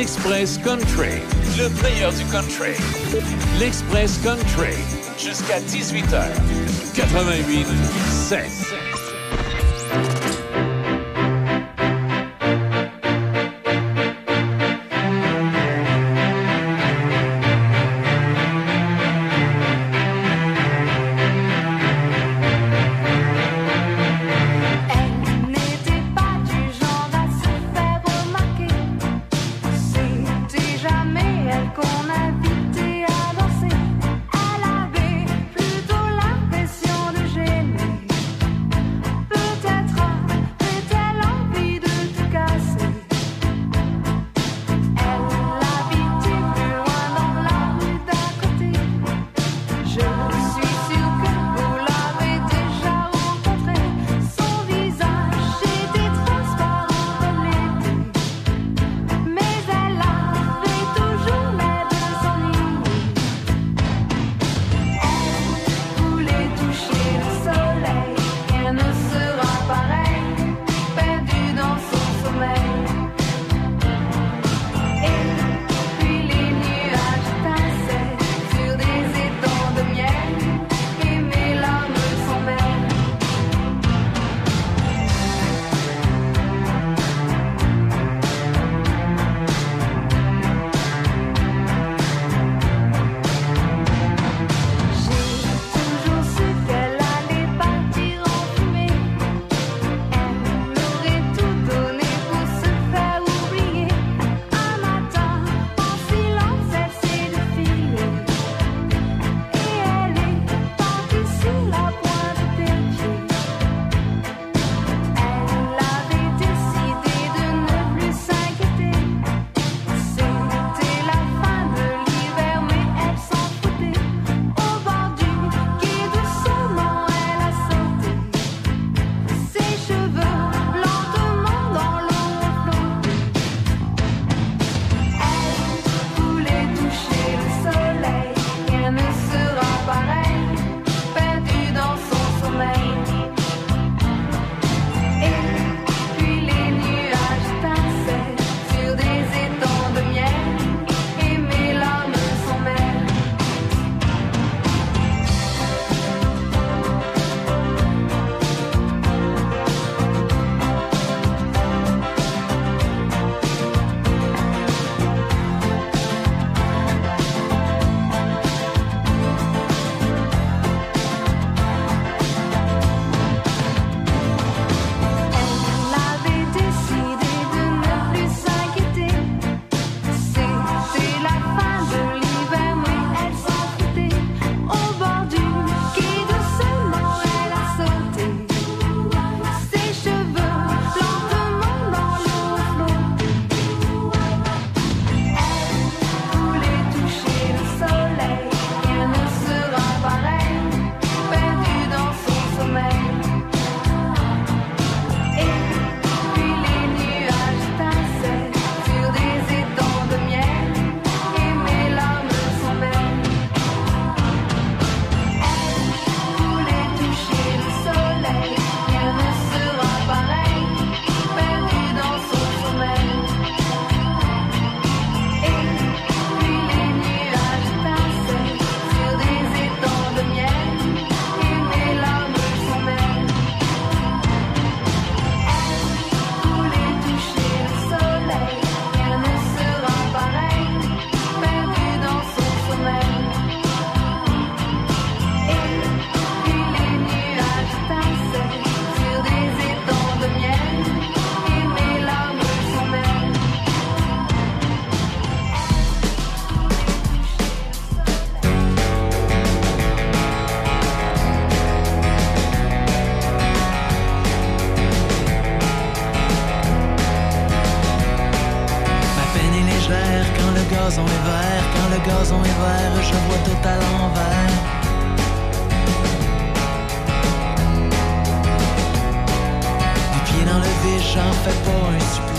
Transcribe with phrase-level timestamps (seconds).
[0.00, 1.20] l'Express Country.
[1.58, 2.72] Le meilleur du country.
[3.58, 4.72] L'Express Country.
[5.18, 6.24] Jusqu'à 18h.
[6.94, 7.66] 88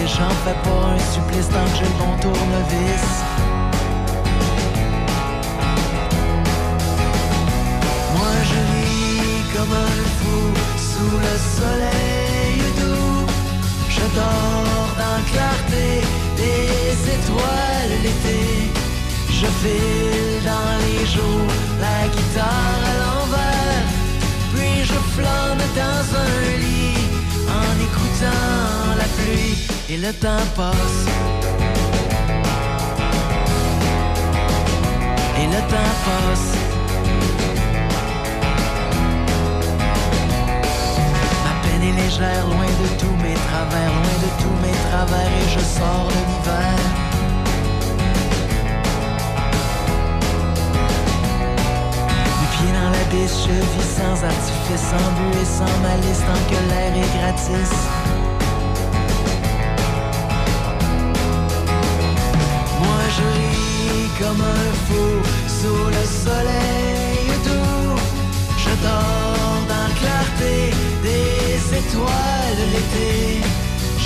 [0.08, 3.08] j'en fais pas un supplice tant que j'ai le tournevis.
[8.15, 10.41] Moi je vis comme un fou
[10.89, 13.25] sous le soleil doux.
[13.89, 15.88] Je dors dans la clarté
[16.38, 18.72] des étoiles l'été.
[19.29, 23.86] Je file dans les jours la guitare à l'envers.
[24.53, 27.05] Puis je flambe dans un lit
[27.48, 29.00] en écoutant la
[29.91, 31.05] et le temps passe.
[35.38, 36.51] Et le temps passe.
[41.43, 45.50] Ma peine est légère, loin de tous mes travers, loin de tous mes travers, et
[45.50, 46.79] je sors de l'hiver.
[52.39, 56.93] Les pieds dans l'abysse, je vis sans artifice, sans et sans malice, tant que l'air
[56.95, 58.00] est gratis.
[64.21, 65.09] Comme un fou
[65.59, 67.97] sous le soleil doux.
[68.63, 70.55] Je dors dans la clarté
[71.07, 73.41] des étoiles l'été.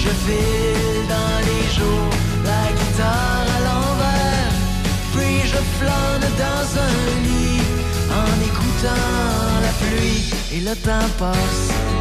[0.01, 2.13] Je file dans les jours,
[2.51, 4.55] la guitare à l'envers.
[5.13, 7.65] Puis je flâne dans un lit
[8.21, 9.11] en écoutant
[9.65, 11.94] la pluie et le temps passe.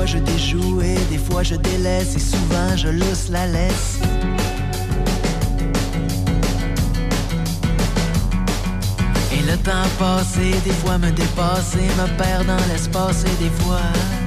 [0.00, 3.98] Fois je déjoue et des fois je délaisse et souvent je lousse la laisse.
[9.32, 13.50] Et le temps passe et des fois me dépasse me perd dans l'espace et des
[13.62, 14.19] fois...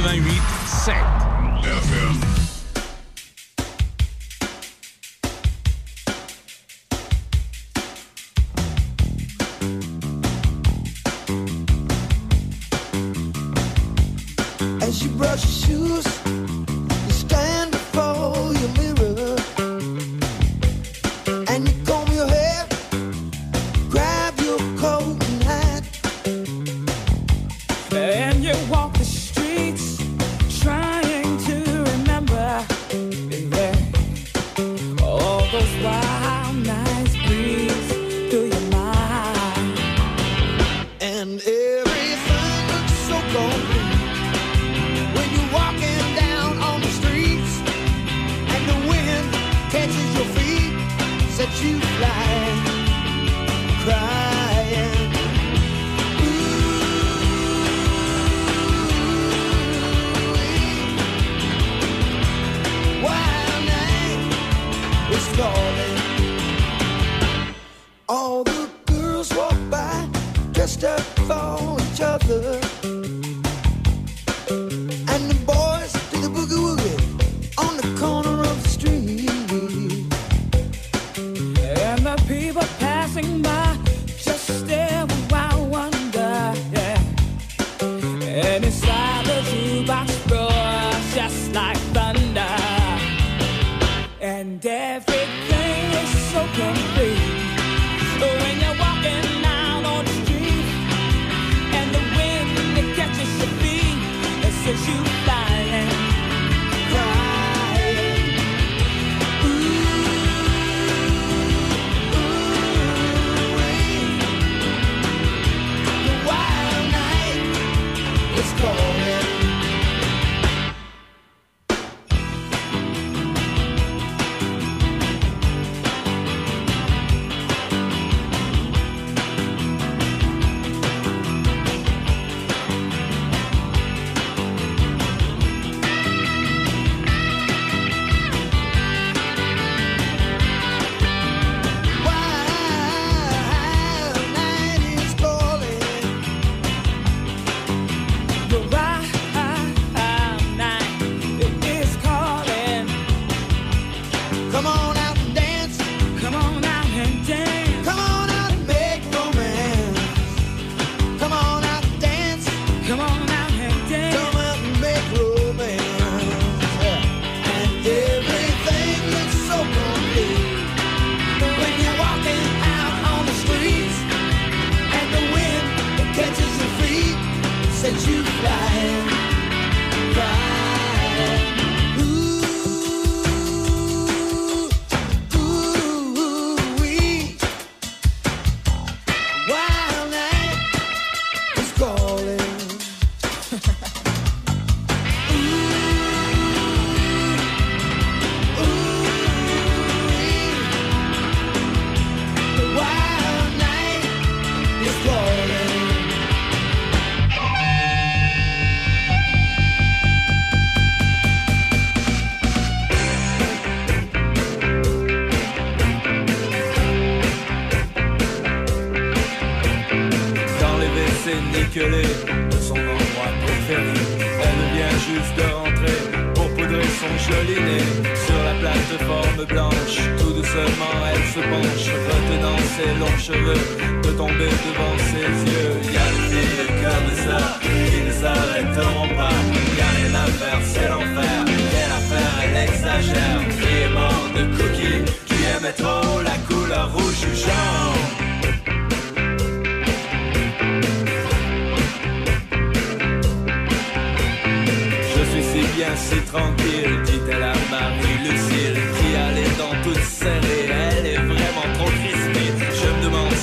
[0.00, 0.47] 88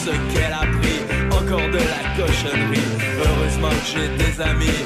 [0.05, 0.99] ce qu'elle a pris,
[1.31, 2.89] encore de la cochonnerie.
[3.25, 4.79] Heureusement que j'ai des amis,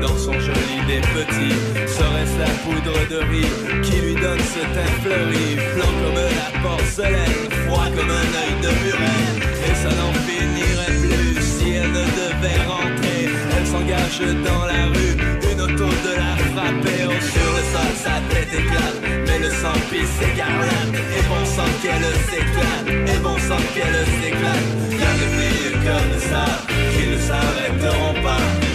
[0.00, 1.54] dans son joli des petits.
[1.86, 5.54] Serait-ce la poudre de riz qui lui donne ce teint fleuri?
[5.74, 9.28] Blanc comme la porcelaine, froid comme un œil de muret.
[9.68, 13.28] Et ça n'en finirait plus si elle ne devait rentrer.
[13.56, 15.14] Elle s'engage dans la rue,
[15.52, 17.06] une auto de la frapper.
[17.06, 20.94] Oh, Sur le sol sa tête éclate, mais le sang pisse écarlate.
[21.16, 24.66] Et bon sang qu'elle s'éclate, et bon sang qu'elle s'éclate.
[24.90, 26.46] Y'a des filles comme ça
[26.92, 28.69] qui ne s'arrêteront pas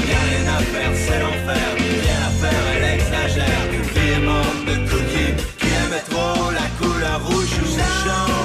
[0.71, 3.65] Faire, c'est l'enfer, rien à faire, elle exagère.
[3.93, 8.35] Qui est mort de cookies, qui aimait trop la couleur rouge ou jaune.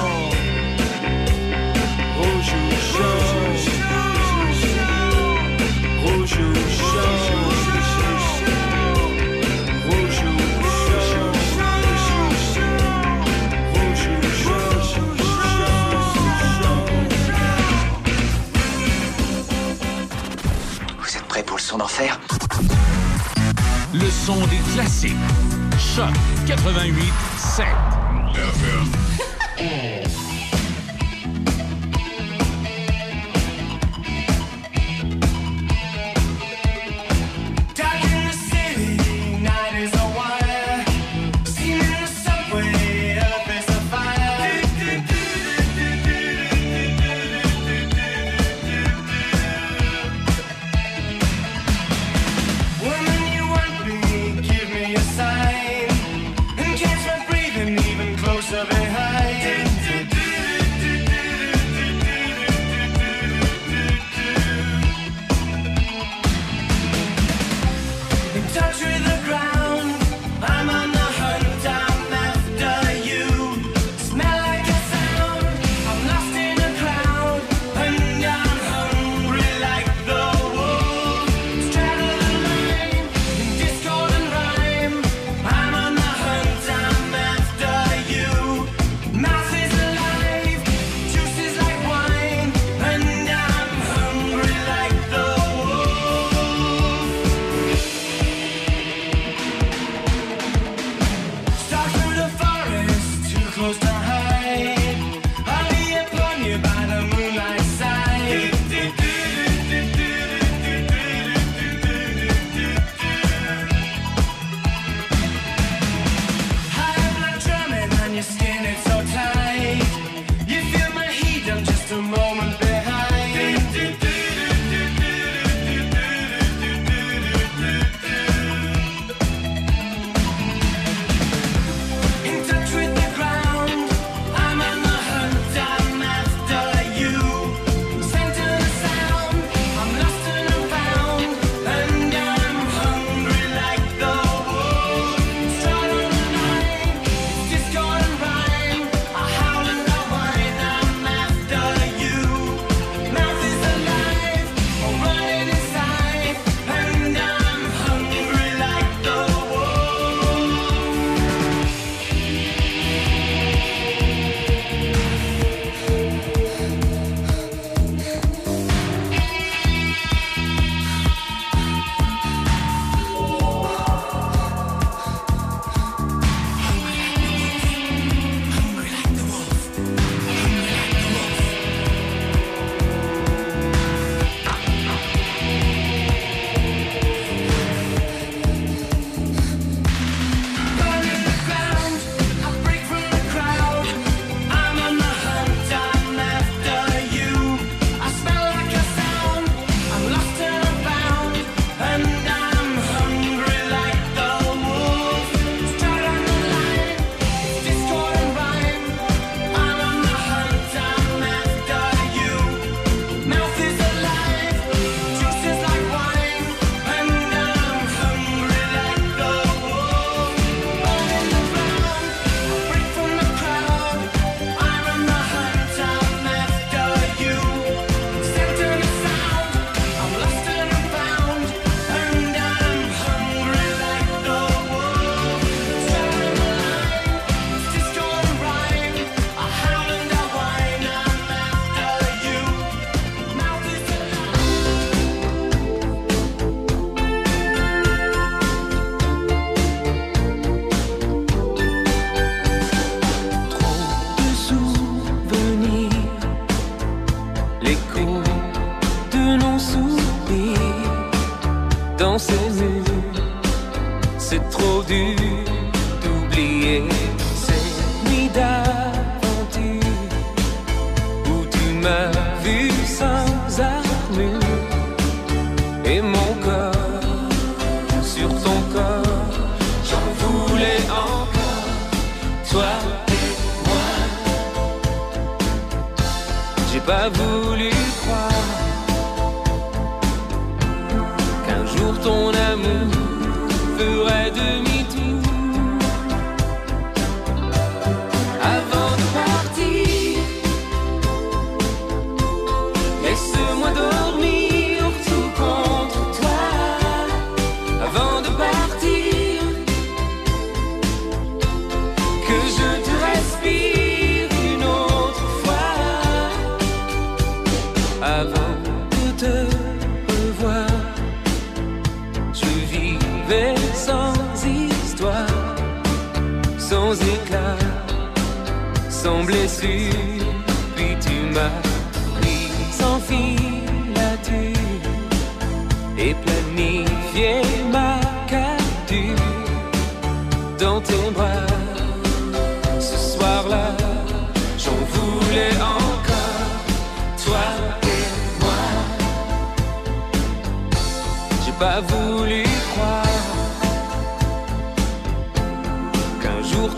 [2.17, 3.31] Rouge ou jaune.
[6.03, 7.70] Rouge ou jaune
[21.71, 22.19] son d'enfer
[23.93, 25.15] Le son des classiques.
[25.77, 26.11] Choc
[26.45, 27.65] 88 7.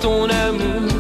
[0.02, 0.93] Ton amour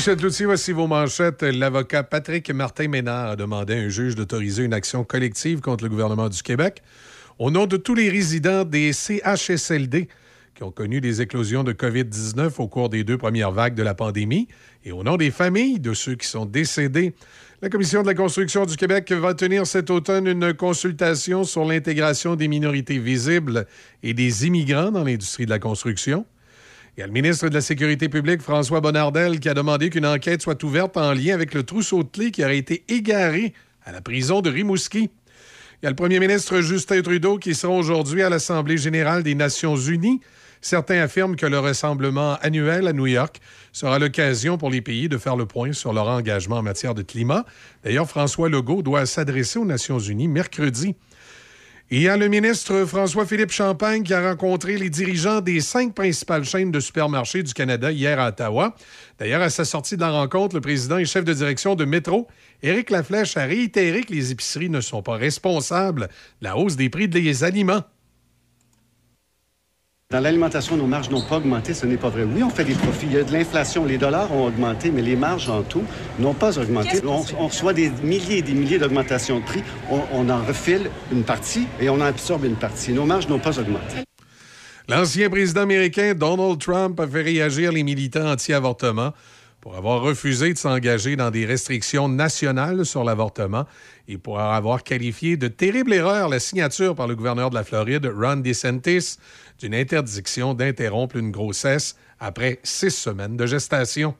[0.00, 1.42] Michel Cloutier, voici vos manchettes.
[1.42, 6.30] L'avocat Patrick Martin-Ménard a demandé à un juge d'autoriser une action collective contre le gouvernement
[6.30, 6.82] du Québec
[7.38, 10.08] au nom de tous les résidents des CHSLD
[10.54, 13.92] qui ont connu des éclosions de COVID-19 au cours des deux premières vagues de la
[13.92, 14.48] pandémie
[14.86, 17.12] et au nom des familles de ceux qui sont décédés.
[17.60, 22.36] La Commission de la construction du Québec va tenir cet automne une consultation sur l'intégration
[22.36, 23.66] des minorités visibles
[24.02, 26.24] et des immigrants dans l'industrie de la construction.
[26.96, 30.06] Il y a le ministre de la Sécurité publique, François Bonnardel, qui a demandé qu'une
[30.06, 33.92] enquête soit ouverte en lien avec le trousseau de clés qui aurait été égaré à
[33.92, 35.08] la prison de Rimouski.
[35.82, 39.36] Il y a le premier ministre Justin Trudeau qui sera aujourd'hui à l'Assemblée générale des
[39.36, 40.20] Nations unies.
[40.60, 43.40] Certains affirment que le rassemblement annuel à New York
[43.72, 47.02] sera l'occasion pour les pays de faire le point sur leur engagement en matière de
[47.02, 47.46] climat.
[47.84, 50.96] D'ailleurs, François Legault doit s'adresser aux Nations unies mercredi.
[51.92, 56.44] Il y a le ministre François-Philippe Champagne qui a rencontré les dirigeants des cinq principales
[56.44, 58.76] chaînes de supermarchés du Canada hier à Ottawa.
[59.18, 62.28] D'ailleurs, à sa sortie de la rencontre, le président et chef de direction de Métro,
[62.62, 66.90] Éric Laflèche, a réitéré que les épiceries ne sont pas responsables de la hausse des
[66.90, 67.82] prix des aliments.
[70.12, 72.24] Dans l'alimentation, nos marges n'ont pas augmenté, ce n'est pas vrai.
[72.24, 73.06] Oui, on fait des profits.
[73.06, 73.84] Il y a de l'inflation.
[73.84, 75.84] Les dollars ont augmenté, mais les marges en tout
[76.18, 77.00] n'ont pas augmenté.
[77.06, 79.62] On, on reçoit des milliers et des milliers d'augmentations de prix.
[79.88, 82.92] On, on en refile une partie et on en absorbe une partie.
[82.92, 83.98] Nos marges n'ont pas augmenté.
[84.88, 89.12] L'ancien président américain Donald Trump a fait réagir les militants anti-avortement
[89.60, 93.64] pour avoir refusé de s'engager dans des restrictions nationales sur l'avortement
[94.10, 98.06] et pour avoir qualifié de terrible erreur la signature par le gouverneur de la Floride,
[98.06, 99.18] Ron DeSantis,
[99.60, 104.16] d'une interdiction d'interrompre une grossesse après six semaines de gestation.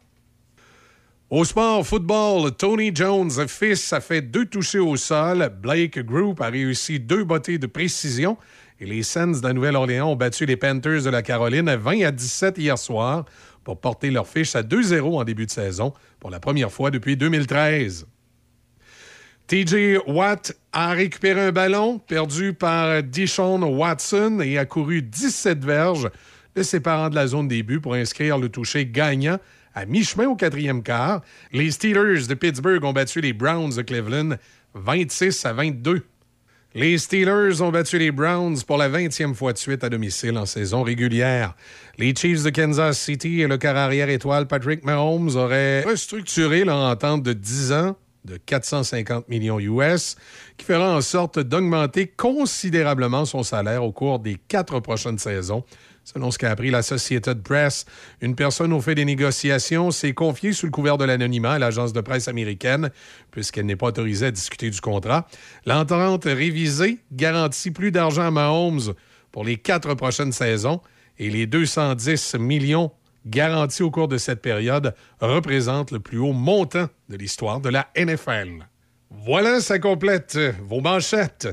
[1.29, 5.51] Au sport, football, Tony Jones, fils, a fait deux touchés au sol.
[5.61, 8.37] Blake Group a réussi deux bottées de précision.
[8.79, 12.03] Et les Sens de la Nouvelle-Orléans ont battu les Panthers de la Caroline à 20
[12.03, 13.25] à 17 hier soir
[13.65, 17.17] pour porter leur fiche à 2-0 en début de saison pour la première fois depuis
[17.17, 18.07] 2013.
[19.51, 26.09] TJ Watt a récupéré un ballon perdu par Deshaun Watson et a couru 17 verges,
[26.55, 29.41] le séparant de la zone des buts pour inscrire le toucher gagnant
[29.75, 31.23] à mi-chemin au quatrième quart.
[31.51, 34.37] Les Steelers de Pittsburgh ont battu les Browns de Cleveland
[34.75, 36.05] 26 à 22.
[36.77, 40.47] Les Steelers ont battu les Browns pour la 20e fois de suite à domicile en
[40.47, 41.57] saison régulière.
[41.99, 46.77] Les Chiefs de Kansas City et le quart arrière étoile Patrick Mahomes auraient restructuré leur
[46.77, 50.17] entente de 10 ans de 450 millions US,
[50.57, 55.65] qui fera en sorte d'augmenter considérablement son salaire au cours des quatre prochaines saisons.
[56.05, 57.85] Selon ce qu'a appris la Associated Press,
[58.21, 61.93] une personne au fait des négociations s'est confiée sous le couvert de l'anonymat à l'agence
[61.93, 62.91] de presse américaine,
[63.31, 65.27] puisqu'elle n'est pas autorisée à discuter du contrat.
[65.67, 68.95] L'entente révisée garantit plus d'argent à Mahomes
[69.31, 70.81] pour les quatre prochaines saisons
[71.19, 72.91] et les 210 millions
[73.27, 77.89] garantis au cours de cette période représentent le plus haut montant de l'histoire de la
[77.97, 78.67] NFL.
[79.11, 81.49] Voilà, ça complète vos manchettes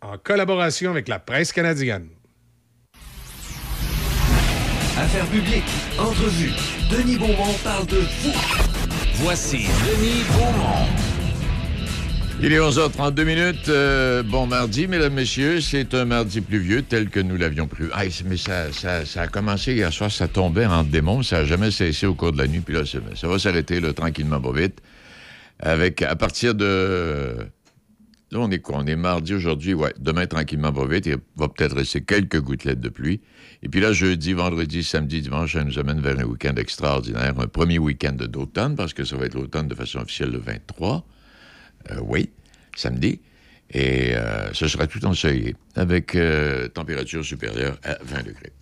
[0.00, 2.08] en collaboration avec la presse canadienne.
[4.96, 5.62] Affaires publiques,
[5.98, 6.52] entrevue.
[6.90, 8.32] Denis Beaumont parle de vous.
[9.14, 11.07] Voici Denis Beaumont.
[12.40, 13.68] Il est 11h32 minutes.
[13.68, 15.60] Euh, bon mardi, mesdames, messieurs.
[15.60, 17.90] C'est un mardi pluvieux tel que nous l'avions prévu.
[17.92, 21.22] Ah, mais ça, ça- a commencé hier soir, ça tombait en démon.
[21.24, 22.60] Ça n'a jamais cessé au cours de la nuit.
[22.60, 24.80] Puis là, ça, va s'arrêter tranquillement, pas vite.
[25.58, 27.34] Avec, à partir de...
[28.30, 28.76] Là, on est quoi?
[28.78, 29.74] On est mardi aujourd'hui.
[29.74, 31.06] Ouais, demain, tranquillement, pas vite.
[31.06, 33.20] Il va peut-être rester quelques gouttelettes de pluie.
[33.64, 37.34] Et puis là, jeudi, vendredi, samedi, dimanche, ça nous amène vers un week-end extraordinaire.
[37.40, 41.04] Un premier week-end d'automne, parce que ça va être l'automne de façon officielle le 23.
[41.90, 42.30] Euh, oui,
[42.76, 43.20] samedi.
[43.70, 48.52] Et euh, ce sera tout ensoleillé, avec euh, température supérieure à 20 degrés.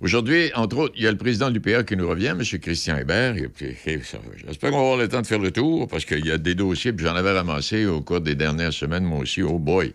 [0.00, 2.42] Aujourd'hui, entre autres, il y a le président de l'UPA qui nous revient, M.
[2.60, 3.36] Christian Hébert.
[3.36, 6.54] J'espère qu'on va avoir le temps de faire le tour, parce qu'il y a des
[6.54, 9.40] dossiers, puis j'en avais ramassé au cours des dernières semaines, moi aussi.
[9.40, 9.94] Oh boy,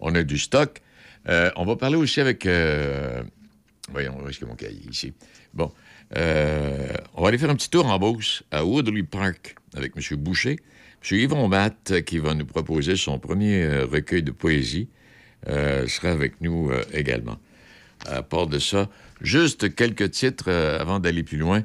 [0.00, 0.80] on a du stock.
[1.26, 2.48] On va parler aussi avec...
[3.90, 5.12] Voyons, où est-ce que mon cahier ici?
[5.52, 5.70] Bon,
[6.16, 10.16] on va aller faire un petit tour en Beauce, à Woodley Park, avec M.
[10.16, 10.58] Boucher.
[11.12, 14.88] Yvon Matt, euh, qui va nous proposer son premier euh, recueil de poésie,
[15.48, 17.38] euh, sera avec nous également.
[18.06, 18.88] À part de ça,
[19.20, 21.62] juste quelques titres avant d'aller plus loin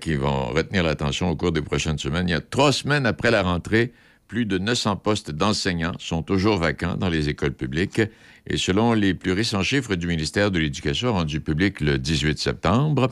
[0.00, 2.28] qui vont retenir l'attention au cours des prochaines semaines.
[2.28, 3.92] Il y a trois semaines après la rentrée,
[4.28, 8.00] plus de 900 postes d'enseignants sont toujours vacants dans les écoles publiques.
[8.46, 13.10] Et selon les plus récents chiffres du ministère de l'Éducation rendus publics le 18 septembre,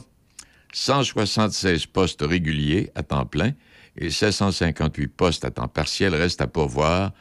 [0.71, 3.51] 176 postes réguliers à temps plein
[3.97, 7.11] et 758 postes à temps partiel restent à pourvoir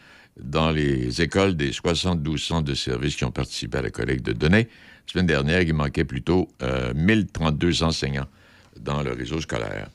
[0.40, 4.32] dans les écoles des 72 centres de services qui ont participé à la collecte de
[4.32, 4.68] données.
[5.06, 8.28] La semaine dernière, il manquait plutôt euh, 1032 enseignants
[8.80, 9.88] dans le réseau scolaire.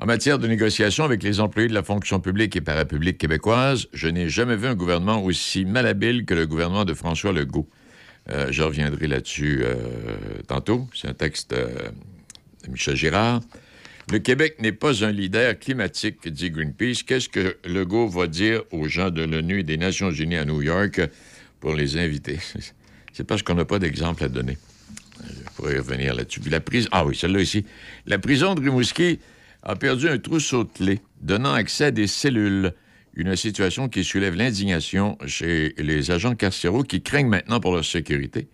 [0.00, 4.06] En matière de négociation avec les employés de la fonction publique et parapublique québécoise, je
[4.06, 7.68] n'ai jamais vu un gouvernement aussi malhabile que le gouvernement de François Legault.
[8.30, 9.74] Euh, je reviendrai là-dessus euh,
[10.46, 10.86] tantôt.
[10.94, 11.88] C'est un texte euh,
[12.64, 13.40] de Michel Girard.
[14.10, 17.02] Le Québec n'est pas un leader climatique, dit Greenpeace.
[17.06, 20.62] Qu'est-ce que Legault va dire aux gens de l'ONU et des Nations Unies à New
[20.62, 21.02] York
[21.60, 22.38] pour les inviter?
[23.12, 24.56] C'est parce qu'on n'a pas d'exemple à donner.
[25.22, 26.40] Je pourrais revenir là-dessus.
[26.48, 26.88] La prison.
[26.90, 27.66] Ah oui, celle-là ici.
[28.06, 29.18] La prison de Rimouski
[29.62, 32.72] a perdu un trousseau de donnant accès à des cellules.
[33.14, 38.48] Une situation qui soulève l'indignation chez les agents carcéraux qui craignent maintenant pour leur sécurité.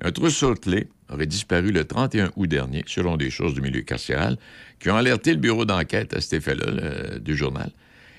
[0.00, 3.80] Un trousseau de clés aurait disparu le 31 août dernier, selon des choses du milieu
[3.80, 4.36] carcéral,
[4.78, 7.70] qui ont alerté le bureau d'enquête à cet effet-là du journal.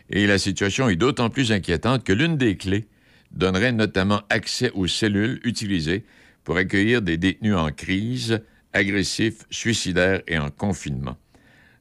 [0.10, 2.88] Et la situation est d'autant plus inquiétante que l'une des clés
[3.32, 6.04] donnerait notamment accès aux cellules utilisées
[6.44, 8.42] pour accueillir des détenus en crise,
[8.74, 11.16] agressifs, suicidaires et en confinement.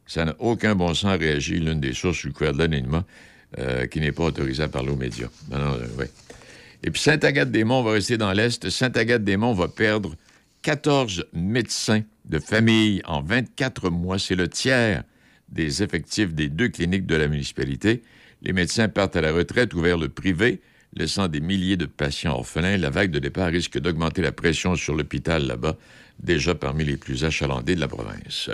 [0.06, 2.68] Ça n'a aucun bon sens, réagit l'une des sources sous couvert de
[3.58, 5.28] euh, qui n'est pas autorisée à parler aux médias.
[5.50, 6.04] Non, euh.
[6.84, 8.70] Et puis Sainte-Agathe-des-Monts va rester dans l'Est.
[8.70, 10.14] Sainte-Agathe-des-Monts va perdre
[10.62, 14.18] 14 médecins de famille en 24 mois.
[14.18, 15.02] C'est le tiers
[15.48, 18.02] des effectifs des deux cliniques de la municipalité.
[18.42, 20.60] Les médecins partent à la retraite ou vers le privé,
[20.94, 22.76] laissant des milliers de patients orphelins.
[22.76, 25.76] La vague de départ risque d'augmenter la pression sur l'hôpital là-bas,
[26.20, 28.50] déjà parmi les plus achalandés de la province.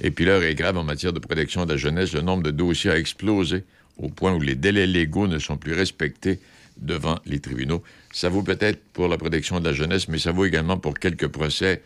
[0.00, 2.12] Et puis l'heure est grave en matière de protection de la jeunesse.
[2.12, 3.64] Le nombre de dossiers a explosé
[3.96, 6.40] au point où les délais légaux ne sont plus respectés
[6.78, 7.82] devant les tribunaux.
[8.12, 11.28] Ça vaut peut-être pour la protection de la jeunesse, mais ça vaut également pour quelques
[11.28, 11.82] procès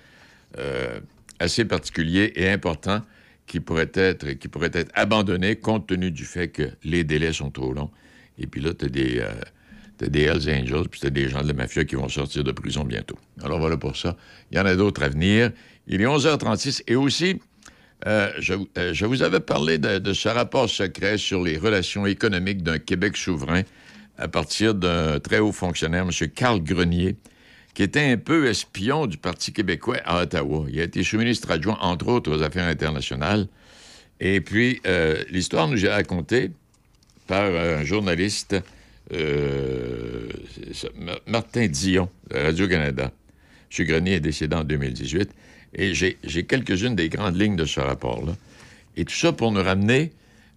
[0.59, 1.01] euh,
[1.39, 3.03] assez particuliers et importants
[3.47, 7.51] qui pourraient, être, qui pourraient être abandonnés compte tenu du fait que les délais sont
[7.51, 7.91] trop longs.
[8.39, 9.33] Et puis là, tu as des, euh,
[9.99, 12.53] t'as des Hells Angels, puis tu des gens de la mafia qui vont sortir de
[12.53, 13.19] prison bientôt.
[13.43, 14.17] Alors voilà pour ça.
[14.51, 15.51] Il y en a d'autres à venir.
[15.87, 17.41] Il est 11h36 et aussi,
[18.05, 18.55] Euh, je,
[18.93, 23.63] je vous avais parlé de ce rapport secret sur les relations économiques d'un Québec souverain
[24.23, 26.29] à partir d'un très haut fonctionnaire, M.
[26.29, 27.17] Carl Grenier,
[27.75, 30.67] qui était un peu espion du Parti québécois à Ottawa.
[30.69, 33.49] Il a été sous-ministre adjoint, entre autres, aux Affaires internationales.
[34.21, 36.53] Et puis, euh, l'histoire nous est racontée
[37.27, 38.55] par un journaliste,
[39.13, 40.29] euh,
[41.27, 43.11] Martin Dion, de Radio-Canada.
[43.77, 43.87] M.
[43.87, 45.31] Grenier est décédé en 2018.
[45.75, 48.37] Et j'ai quelques-unes des grandes lignes de ce rapport-là.
[48.97, 50.13] Et tout ça pour nous ramener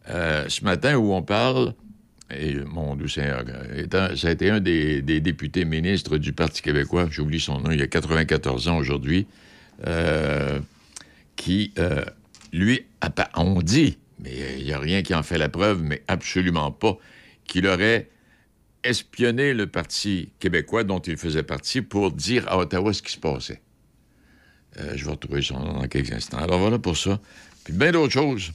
[0.10, 1.74] euh, ce matin où on parle,
[2.32, 3.44] et mon doux Seigneur,
[4.16, 7.84] ça a été un des, députés ministres du Parti québécois, j'oublie son nom, il y
[7.84, 9.28] a 94 ans aujourd'hui,
[9.86, 10.60] euh,
[11.36, 12.04] qui, euh,
[12.52, 12.86] lui,
[13.36, 16.98] on dit, mais il n'y a rien qui en fait la preuve, mais absolument pas,
[17.46, 18.10] qu'il aurait
[18.84, 23.20] espionné le Parti québécois dont il faisait partie pour dire à Ottawa ce qui se
[23.20, 23.62] passait.
[24.80, 26.38] Euh, je vais retrouver son nom dans quelques instants.
[26.38, 27.20] Alors voilà pour ça.
[27.64, 28.52] Puis bien d'autres choses.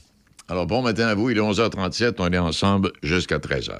[0.47, 3.71] Alors bon matin à vous, il est 11h37, on est ensemble jusqu'à 13h.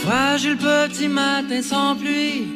[0.00, 2.48] Fragile petit matin sans pluie,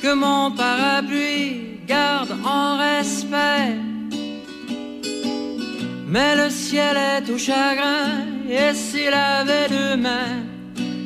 [0.00, 3.97] que mon parapluie garde en respect.
[6.10, 10.42] Mais le ciel est tout chagrin, et s'il avait deux mains,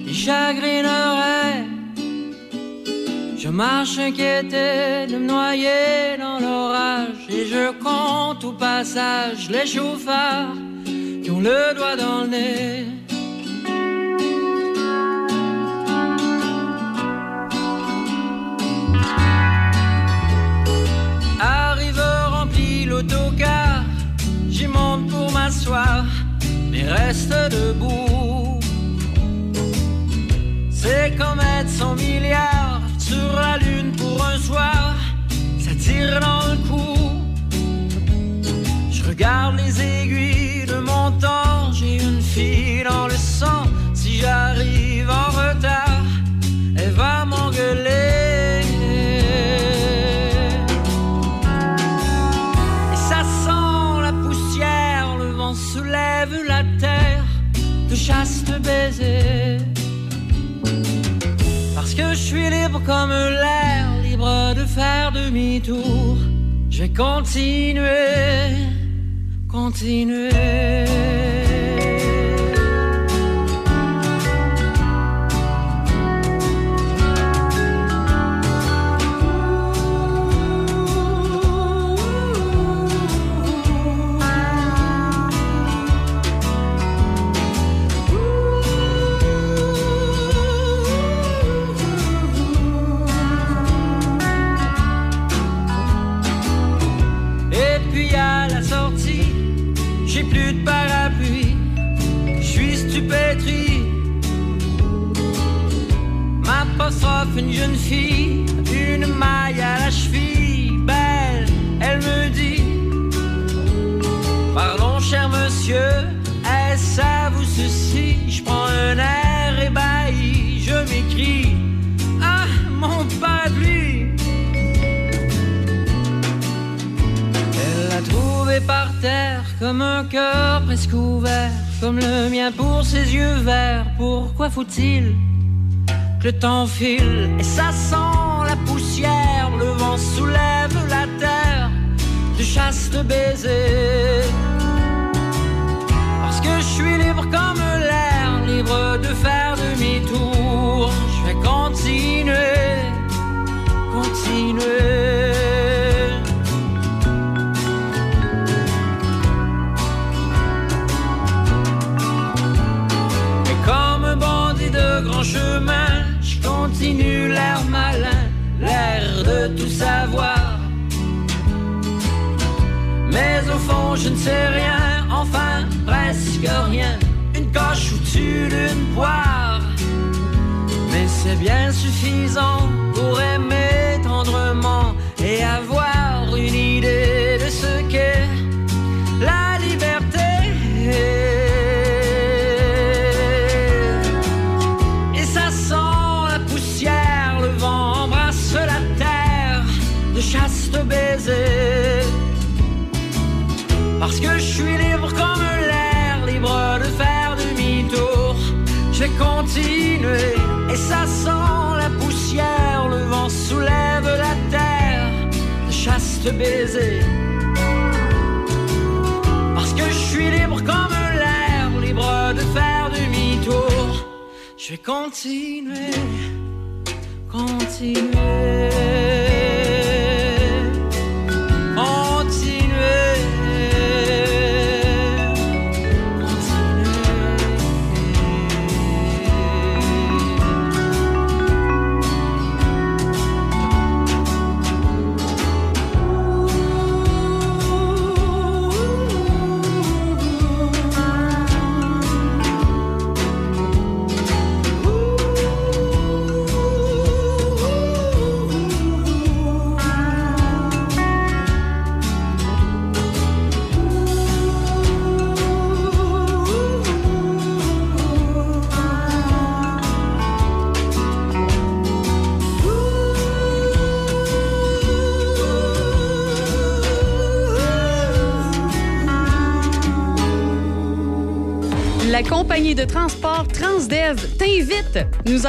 [0.07, 1.65] il chagrinerait.
[3.37, 10.55] Je marche inquiété de me noyer dans l'orage, et je compte au passage les chauffards
[10.85, 13.02] qui ont le doigt dans le nez.
[26.71, 28.61] Mais reste debout.
[30.71, 34.95] C'est comme être son milliard sur la lune pour un soir,
[35.59, 36.95] ça tire dans le cou.
[38.91, 43.65] Je regarde les aiguilles de mon temps, j'ai une fille dans le sang.
[43.95, 46.05] Si j'arrive en retard,
[46.77, 48.22] elle va m'engueuler.
[56.23, 57.25] Soulève la terre,
[57.89, 59.59] de chaste baiser.
[61.75, 66.17] Parce que je suis libre comme l'air, libre de faire demi-tour.
[66.71, 67.83] Je vais continuer,
[69.49, 70.72] continuer.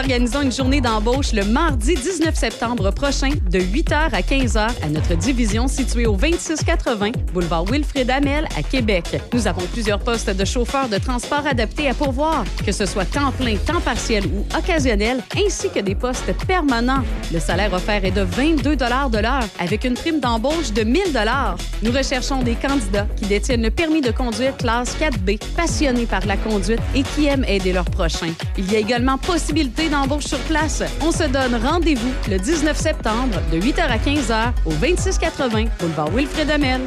[0.03, 5.13] Organisons une journée d'embauche le mardi 19 septembre prochain de 8h à 15h à notre
[5.15, 9.21] division située au 2680 boulevard Wilfrid Amel à Québec.
[9.31, 13.31] Nous avons plusieurs postes de chauffeurs de transport adaptés à pourvoir, que ce soit temps
[13.31, 17.03] plein, temps partiel ou occasionnel, ainsi que des postes permanents.
[17.31, 21.03] Le salaire offert est de 22 de l'heure avec une prime d'embauche de 1000
[21.83, 26.37] Nous recherchons des candidats qui détiennent le permis de conduire classe 4B, passionnés par la
[26.37, 28.33] conduite et qui aiment aider leurs prochains.
[28.57, 30.81] Il y a également possibilité d'embauche sur place.
[31.01, 36.49] On se donne rendez-vous le 19 septembre de 8h à 15h au 2680 boulevard Wilfrid
[36.49, 36.81] Amel.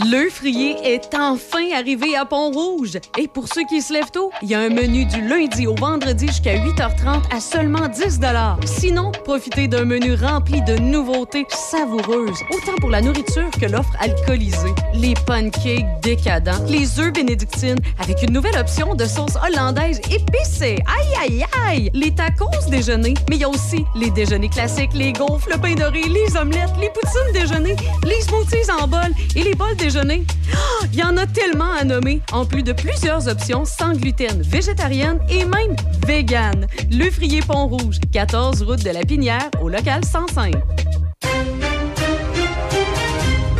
[0.00, 2.98] Le frier est enfin arrivé à Pont-Rouge.
[3.16, 5.74] Et pour ceux qui se lèvent tôt, il y a un menu du lundi au
[5.76, 8.20] vendredi jusqu'à 8h30 à seulement 10
[8.64, 14.74] Sinon, profitez d'un menu rempli de nouveautés savoureuses, autant pour la nourriture que l'offre alcoolisée.
[14.94, 20.78] Les pancakes décadents, les œufs bénédictines avec une nouvelle option de sauce hollandaise épicée.
[20.98, 21.90] Aïe, aïe, aïe!
[21.94, 25.74] Les tacos déjeuner, mais il y a aussi les déjeuners classiques, les gaufres, le pain
[25.74, 30.24] doré, les omelettes, les poutines déjeuner, les smoothies en bol et les bols déjeuner?
[30.54, 34.40] Ah, Il y en a tellement à nommer, en plus de plusieurs options sans gluten,
[34.40, 35.76] végétarienne et même
[36.06, 36.66] vegan.
[36.90, 40.54] Le Frier Pont-Rouge, 14 route de la Pinière, au local 105.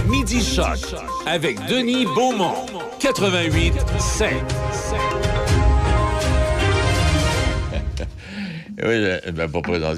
[0.06, 0.78] Midi Choc
[1.26, 2.54] avec Denis Beaumont.
[3.00, 4.32] 88 5.
[8.82, 9.48] Oui, je- ben,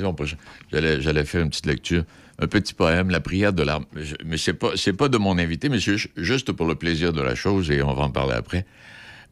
[0.03, 0.37] mon prochain,
[0.71, 2.05] j'allais, j'allais faire une petite lecture.
[2.39, 3.65] Un petit poème, La prière de.
[3.95, 7.23] Je- Mais c'est pas, c'est pas de mon invité, mais juste pour le plaisir de
[7.23, 8.67] la chose, et on va en parler après.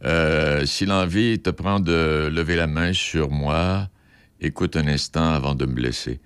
[0.04, 3.88] Euh, si l'envie te prend de lever la main sur moi,
[4.40, 6.20] écoute un instant avant de me blesser.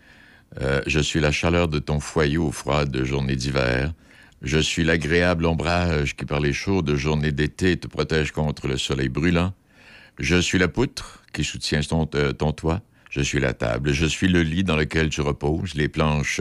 [0.62, 3.92] Euh, je suis la chaleur de ton foyer aux froides journées d'hiver.
[4.40, 9.08] Je suis l'agréable ombrage qui, par les chaudes journées d'été, te protège contre le soleil
[9.08, 9.52] brûlant.
[10.18, 12.80] Je suis la poutre qui soutient ton, euh, ton toit.
[13.10, 13.92] Je suis la table.
[13.92, 16.40] Je suis le lit dans lequel tu reposes, les planches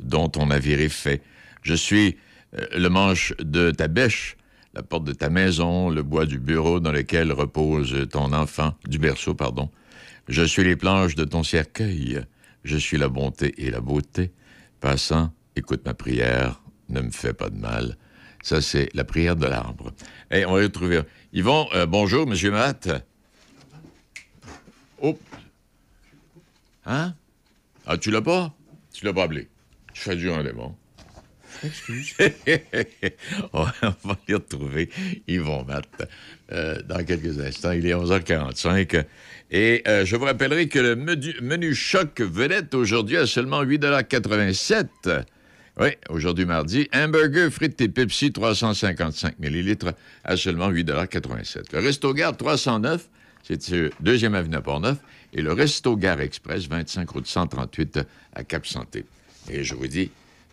[0.00, 1.22] dont ton navire est fait.
[1.62, 2.16] Je suis
[2.58, 4.36] euh, le manche de ta bêche,
[4.74, 8.98] la porte de ta maison, le bois du bureau dans lequel repose ton enfant, du
[8.98, 9.70] berceau, pardon.
[10.28, 12.20] Je suis les planches de ton cercueil.
[12.62, 14.32] Je suis la bonté et la beauté.
[14.80, 17.96] Passant, écoute ma prière, ne me fais pas de mal.
[18.42, 19.92] Ça, c'est la prière de l'arbre.
[20.30, 21.02] Et on va retrouver.
[21.32, 22.88] Yvon, euh, bonjour, Monsieur Matt.
[25.02, 25.18] Oh.
[26.90, 27.14] Hein?
[27.86, 28.52] Ah, tu l'as pas?
[28.92, 29.46] Tu l'as pas appelé.
[29.94, 30.74] Je fais du rendez-vous.
[31.64, 32.14] Excuse.
[33.52, 34.90] on va les retrouver.
[35.28, 35.86] Yvon Matt
[36.50, 37.70] euh, dans quelques instants.
[37.70, 39.04] Il est 11h45.
[39.52, 45.22] Et euh, je vous rappellerai que le menu, menu choc vedette aujourd'hui à seulement 8,87
[45.78, 46.88] Oui, aujourd'hui mardi.
[46.92, 53.08] Hamburger, frites et Pepsi, 355 ml à seulement 8,87 Le Resto Garde, 309
[53.42, 54.98] c'est sur 2e Avenue à Port-Neuf.
[55.32, 58.00] Et le Resto Gare Express, 25 route 138
[58.34, 59.04] à Cap-Santé.
[59.50, 60.10] Et je vous dis,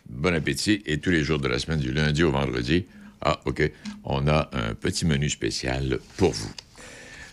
[0.08, 0.82] bon appétit.
[0.86, 2.86] Et tous les jours de la semaine, du lundi au vendredi,
[3.20, 3.70] ah, OK,
[4.04, 6.52] on a un petit menu spécial pour vous.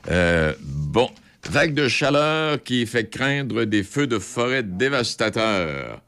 [0.09, 1.09] Euh, bon,
[1.49, 6.01] vague de chaleur qui fait craindre des feux de forêt dévastateurs.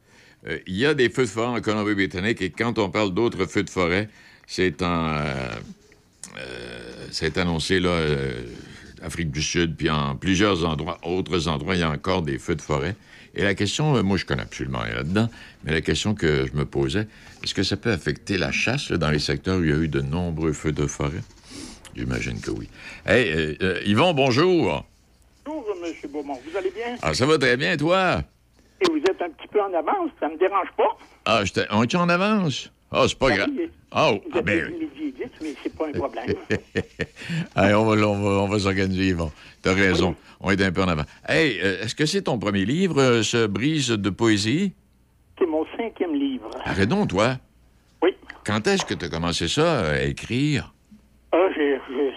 [0.46, 3.46] Euh, Il y a des feux de forêt en Colombie-Britannique et quand on parle d'autres
[3.46, 4.08] feux de forêt,
[4.46, 5.14] c'est en...
[5.14, 5.54] euh,
[7.10, 8.00] c'est annoncé là,
[9.02, 12.54] Afrique du Sud, puis en plusieurs endroits, autres endroits, il y a encore des feux
[12.54, 12.96] de forêt.
[13.34, 15.28] Et la question, euh, moi, je connais absolument rien là-dedans,
[15.64, 17.06] mais la question que je me posais,
[17.42, 19.76] est-ce que ça peut affecter la chasse là, dans les secteurs où il y a
[19.76, 21.22] eu de nombreux feux de forêt?
[21.94, 22.68] J'imagine que oui.
[23.06, 24.84] Hey, euh, euh, Yvon, bonjour.
[25.44, 26.10] Bonjour, M.
[26.10, 26.38] Beaumont.
[26.48, 26.96] Vous allez bien?
[27.02, 28.22] Ah, ça va très bien, toi?
[28.80, 30.96] Et vous êtes un petit peu en avance, ça me dérange pas.
[31.24, 32.70] Ah, on est en avance?
[32.90, 33.48] Ah, c'est pas grave.
[33.60, 34.72] Oh, ah, êtes ben,
[35.40, 36.34] mais c'est pas un problème.
[37.56, 39.30] Hey, on va, on va, on va s'organiser, Yvon.
[39.62, 40.14] T'as raison.
[40.40, 41.02] On est un peu en avant.
[41.28, 44.72] Hey, euh, est-ce que c'est ton premier livre, euh, ce Brise de poésie?
[45.38, 46.50] c'est mon cinquième livre.
[46.64, 47.36] Arrête donc, toi.
[48.02, 48.14] Oui.
[48.44, 50.72] Quand est-ce que tu as commencé ça à écrire?
[51.32, 51.48] Ah,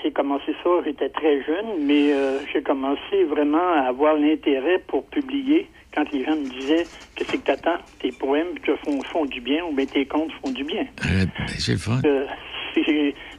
[0.03, 5.05] j'ai commencé ça, j'étais très jeune, mais euh, j'ai commencé vraiment à avoir l'intérêt pour
[5.07, 6.85] publier quand les gens me disaient
[7.15, 10.31] que c'est que t'attends, tes poèmes te font, font du bien ou bien tes contes
[10.43, 10.85] font du bien.
[11.01, 12.01] Arrête, ben, c'est le fun.
[12.05, 12.25] Euh,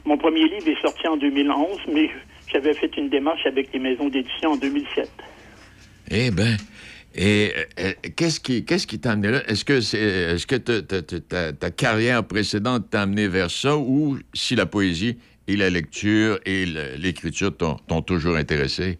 [0.05, 2.09] mon premier livre est sorti en 2011, mais
[2.51, 5.09] j'avais fait une démarche avec les maisons d'édition en 2007.
[6.11, 6.57] Eh ben,
[7.15, 9.41] et euh, euh, qu'est-ce qui qu'est-ce qui t'a amené là?
[9.47, 13.49] Est-ce que c'est est-ce que ta- ta- ta- ta- ta carrière précédente t'a amené vers
[13.49, 16.65] ça ou si la poésie et la lecture et
[16.97, 18.99] l'écriture t'ont t'ont toujours intéressé?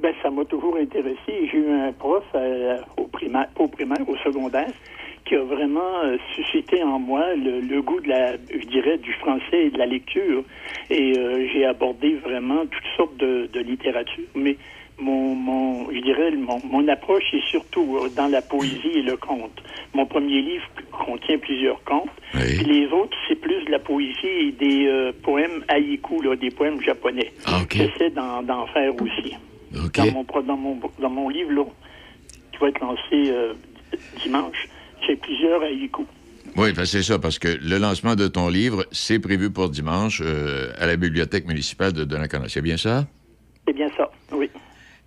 [0.00, 1.49] Ben, ça m'a toujours intéressé.
[1.70, 4.70] Un prof euh, au, primaire, au primaire, au secondaire,
[5.24, 9.12] qui a vraiment euh, suscité en moi le, le goût de la, je dirais, du
[9.14, 10.42] français et de la lecture.
[10.90, 14.24] Et euh, j'ai abordé vraiment toutes sortes de, de littérature.
[14.34, 14.56] Mais
[14.98, 19.62] mon, mon, je dirais, mon, mon approche est surtout dans la poésie et le conte.
[19.94, 22.10] Mon premier livre contient plusieurs contes.
[22.32, 26.50] Puis les autres, c'est plus de la poésie et des euh, poèmes haïkus, là, des
[26.50, 27.32] poèmes japonais.
[27.70, 29.34] J'essaie d'en, d'en faire aussi.
[29.72, 31.64] Dans, mon, pro- dans, mon, dans mon livre, là,
[32.52, 33.52] qui va être lancé euh,
[34.22, 34.68] dimanche,
[35.06, 36.06] j'ai plusieurs haïkus.
[36.56, 40.20] Oui, ben c'est ça, parce que le lancement de ton livre, c'est prévu pour dimanche
[40.24, 42.48] euh, à la bibliothèque municipale de Donnacona.
[42.48, 43.06] C'est bien ça?
[43.66, 44.50] C'est bien ça, oui.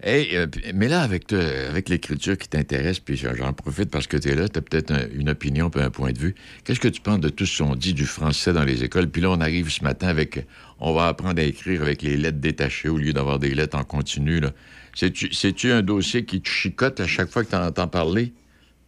[0.01, 4.05] Hey, euh, mais là, avec, te- avec l'écriture qui t'intéresse, puis j'en j'en profite parce
[4.07, 6.36] que tu es là, tu as peut-être un- une opinion, puis un point de vue.
[6.66, 9.09] Qu'est-ce que tu penses de tout ce qu'on dit du français dans les écoles?
[9.09, 10.45] Puis là, on arrive ce matin avec.
[10.86, 13.86] On va apprendre à écrire avec les lettres détachées au lieu d'avoir des lettres en
[13.86, 14.41] continu.
[14.93, 18.34] C'est-tu un dossier qui te chicote à chaque fois que tu entends parler?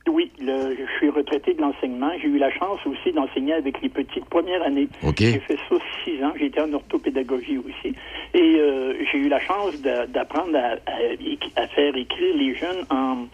[0.08, 2.12] Oui, le- je suis retraité de l'enseignement.
[2.22, 4.90] J'ai eu la chance aussi d'enseigner avec les petites premières années.
[5.32, 6.34] J'ai fait ça six ans.
[6.38, 7.96] J'étais en orthopédagogie aussi.
[8.34, 12.84] Et euh, j'ai eu la chance d'a- d'apprendre à, à- à faire écrire les jeunes
[12.90, 13.26] en,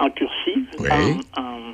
[0.00, 0.66] en cursive,
[1.36, 1.72] en, en-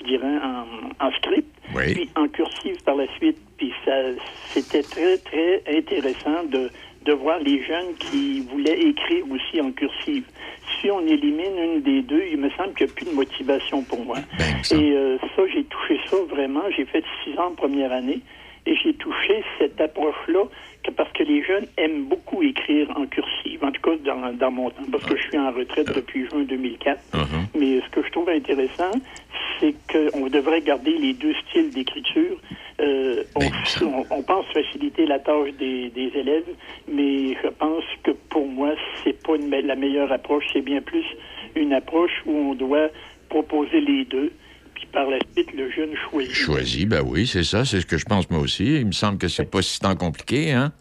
[0.00, 1.94] je dirais en, en script, Oui.
[1.94, 3.38] puis en cursive par la suite.
[3.58, 3.92] Puis ça,
[4.48, 6.70] c'était très, très intéressant de,
[7.04, 10.24] de voir les jeunes qui voulaient écrire aussi en cursive.
[10.80, 13.82] Si on élimine une des deux, il me semble qu'il n'y a plus de motivation
[13.82, 14.16] pour moi.
[14.70, 16.62] Et euh, ça, j'ai touché ça vraiment.
[16.74, 18.20] J'ai fait six ans en première année
[18.66, 20.44] et j'ai touché cette approche-là
[20.96, 24.70] parce que les jeunes aiment beaucoup écrire en cursive, en tout cas dans, dans mon
[24.70, 26.98] temps, parce que je suis en retraite depuis juin 2004.
[27.58, 28.90] Mais ce que je trouve intéressant,
[29.58, 32.36] c'est qu'on devrait garder les deux styles d'écriture.
[32.80, 36.46] Euh, on, on- on pense faciliter la tâche des, des élèves,
[36.90, 38.70] mais je pense que pour moi,
[39.04, 40.44] c'est pas une me- la meilleure approche.
[40.52, 41.04] C'est bien plus
[41.56, 42.88] une approche où on doit
[43.28, 44.32] proposer les deux,
[44.92, 46.32] par la suite, le jeune choisit.
[46.34, 48.76] Choisi, ben oui, c'est ça, c'est ce que je pense moi aussi.
[48.80, 50.72] Il me semble que c'est pas si tant compliqué, hein?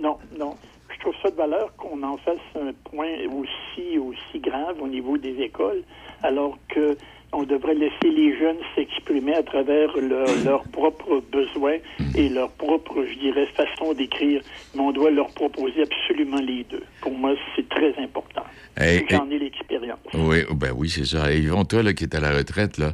[0.00, 0.54] Non, non.
[0.94, 5.16] Je trouve ça de valeur qu'on en fasse un point aussi, aussi grave au niveau
[5.18, 5.82] des écoles,
[6.22, 6.96] alors que
[7.32, 11.76] on devrait laisser les jeunes s'exprimer à travers leur- leurs propres besoins
[12.16, 14.40] et leur propre, je dirais, façon d'écrire.
[14.74, 16.82] Mais on doit leur proposer absolument les deux.
[17.02, 18.44] Pour moi, c'est très important.
[18.78, 19.98] Hey, J'en ai l'expérience.
[20.14, 21.30] Oui, ben oui, c'est ça.
[21.32, 22.92] Et Yvon, toi, là, qui es à la retraite, là,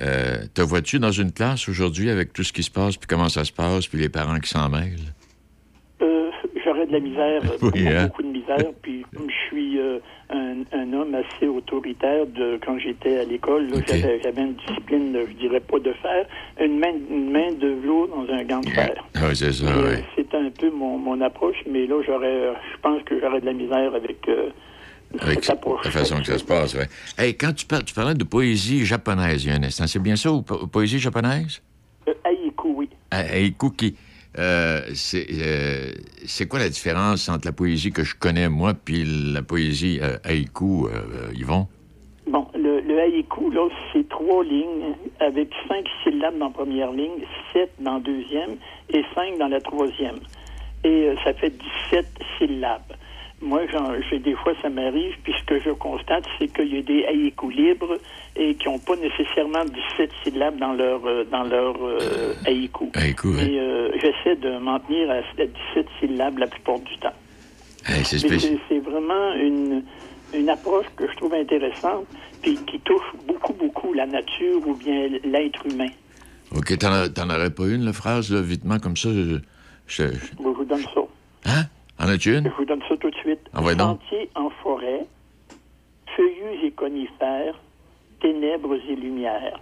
[0.00, 3.28] euh, te vois-tu dans une classe aujourd'hui avec tout ce qui se passe, puis comment
[3.28, 5.12] ça se passe, puis les parents qui s'en mêlent?
[6.02, 6.30] Euh,
[6.64, 8.06] J'aurais de la misère, Oui, beaucoup, hein?
[8.06, 8.72] beaucoup de misère.
[8.82, 9.98] Puis comme je suis euh,
[10.30, 13.68] un, un homme assez autoritaire de quand j'étais à l'école.
[13.68, 13.76] là,
[14.22, 16.26] J'avais une discipline, je dirais pas de fer,
[16.60, 18.94] une main, une main de velours dans un gant de fer.
[19.14, 20.02] Ah, c'est ça, oui.
[20.16, 23.52] C'est un peu mon, mon approche, mais là, j'aurais, je pense que j'aurais de la
[23.52, 24.28] misère avec
[25.20, 26.84] Avec la façon que ça se passe, oui.
[27.16, 29.98] Hey, quand tu, parles, tu parlais de poésie japonaise il y a un instant, c'est
[30.02, 31.62] bien ça, ou po- poésie japonaise?
[32.08, 32.88] Euh, haïku, oui.
[33.10, 33.96] Haïku qui...
[34.38, 35.92] euh, c'est euh,
[36.26, 40.18] c'est quoi la différence entre la poésie que je connais, moi, puis la poésie euh,
[40.24, 40.86] haïku,
[41.34, 41.66] Yvon?
[42.28, 47.22] Bon, le, le haïku, là, c'est trois lignes avec cinq syllabes dans la première ligne,
[47.52, 48.56] sept dans la deuxième
[48.92, 50.16] et cinq dans la troisième.
[50.84, 51.52] Et ça fait
[51.90, 52.06] 17
[52.38, 52.82] syllabes.
[53.42, 53.62] Moi,
[54.10, 57.04] j'ai des fois, ça m'arrive, puis ce que je constate, c'est qu'il y a des
[57.04, 57.98] haïkus libres
[58.34, 62.90] et qui n'ont pas nécessairement 17 syllabes dans leur, euh, dans leur euh, haïku.
[62.94, 63.42] Haïku, oui.
[63.42, 67.12] Et euh, j'essaie de m'en tenir à, à 17 syllabes la plupart du temps.
[68.68, 69.82] C'est vraiment une,
[70.34, 72.06] une approche que je trouve intéressante,
[72.42, 75.90] puis qui touche beaucoup, beaucoup la nature ou bien l'être humain.
[76.56, 79.10] OK, t'en aurais pas une, la phrase, là, vitement, comme ça?
[79.12, 79.38] Je,
[79.88, 80.08] je- je-
[80.38, 81.00] Je vous donne ça.
[81.44, 81.62] Hein?
[81.98, 82.44] En as-tu une?
[82.44, 83.40] Je vous donne ça tout de suite.
[83.54, 84.00] Ah ouais, donc.
[84.02, 85.06] Sentiers en forêt,
[86.16, 87.54] feuillus et conifères,
[88.20, 89.58] ténèbres et lumières.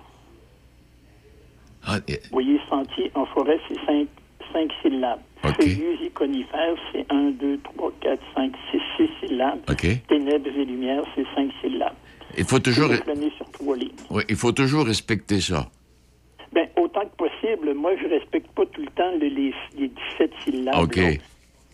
[1.86, 4.08] Ah, Vous voyez, sentier en forêt, c'est cinq,
[4.52, 5.20] cinq syllabes.
[5.60, 9.60] Feuillus et conifères, c'est un, deux, trois, quatre, cinq, six, six syllabes.
[9.70, 9.86] OK.
[10.08, 11.92] Ténèbres et lumières, c'est cinq syllabes.
[12.38, 13.90] Il faut toujours, sur trois lignes.
[14.10, 15.68] oui, il faut toujours respecter ça.
[16.52, 20.32] Ben, autant que possible, moi, je respecte pas tout le temps le- les, les 17
[20.44, 20.74] syllabes.
[20.82, 20.96] OK.
[20.96, 21.10] là.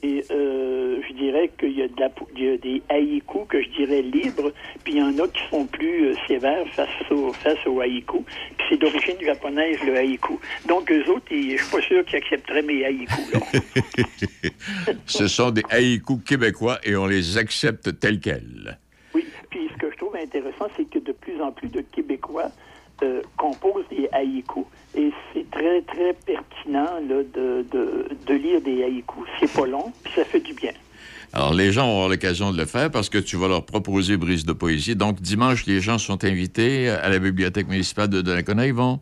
[0.02, 3.46] Et euh, je dirais qu'il y, a de la pou- il y a des haïkus
[3.48, 4.50] que je dirais libres,
[4.82, 8.24] puis il y en a qui sont plus euh, sévères face au, face au haïku.
[8.56, 10.38] Puis c'est d'origine japonaise, le haïku.
[10.66, 13.34] Donc, eux autres, ils- je suis pas sûr qu'ils accepteraient mes haïkus.
[15.06, 18.78] Ce sont des haïkus québécois et on les accepte tels quels.
[19.14, 22.50] Oui, puis ce que je trouve intéressant, c'est que de plus en plus de Québécois
[23.02, 24.64] euh, composent des haïkus.
[24.96, 29.28] Et c'est très, très pertinent là, de, de, de lire des haïkus.
[29.38, 30.72] C'est pas long, puis ça fait du bien.
[31.32, 34.44] Alors, les gens auront l'occasion de le faire parce que tu vas leur proposer brise
[34.44, 34.96] de poésie.
[34.96, 38.66] Donc, dimanche, les gens sont invités à la bibliothèque municipale de Donnacona.
[38.66, 38.98] Ils vont?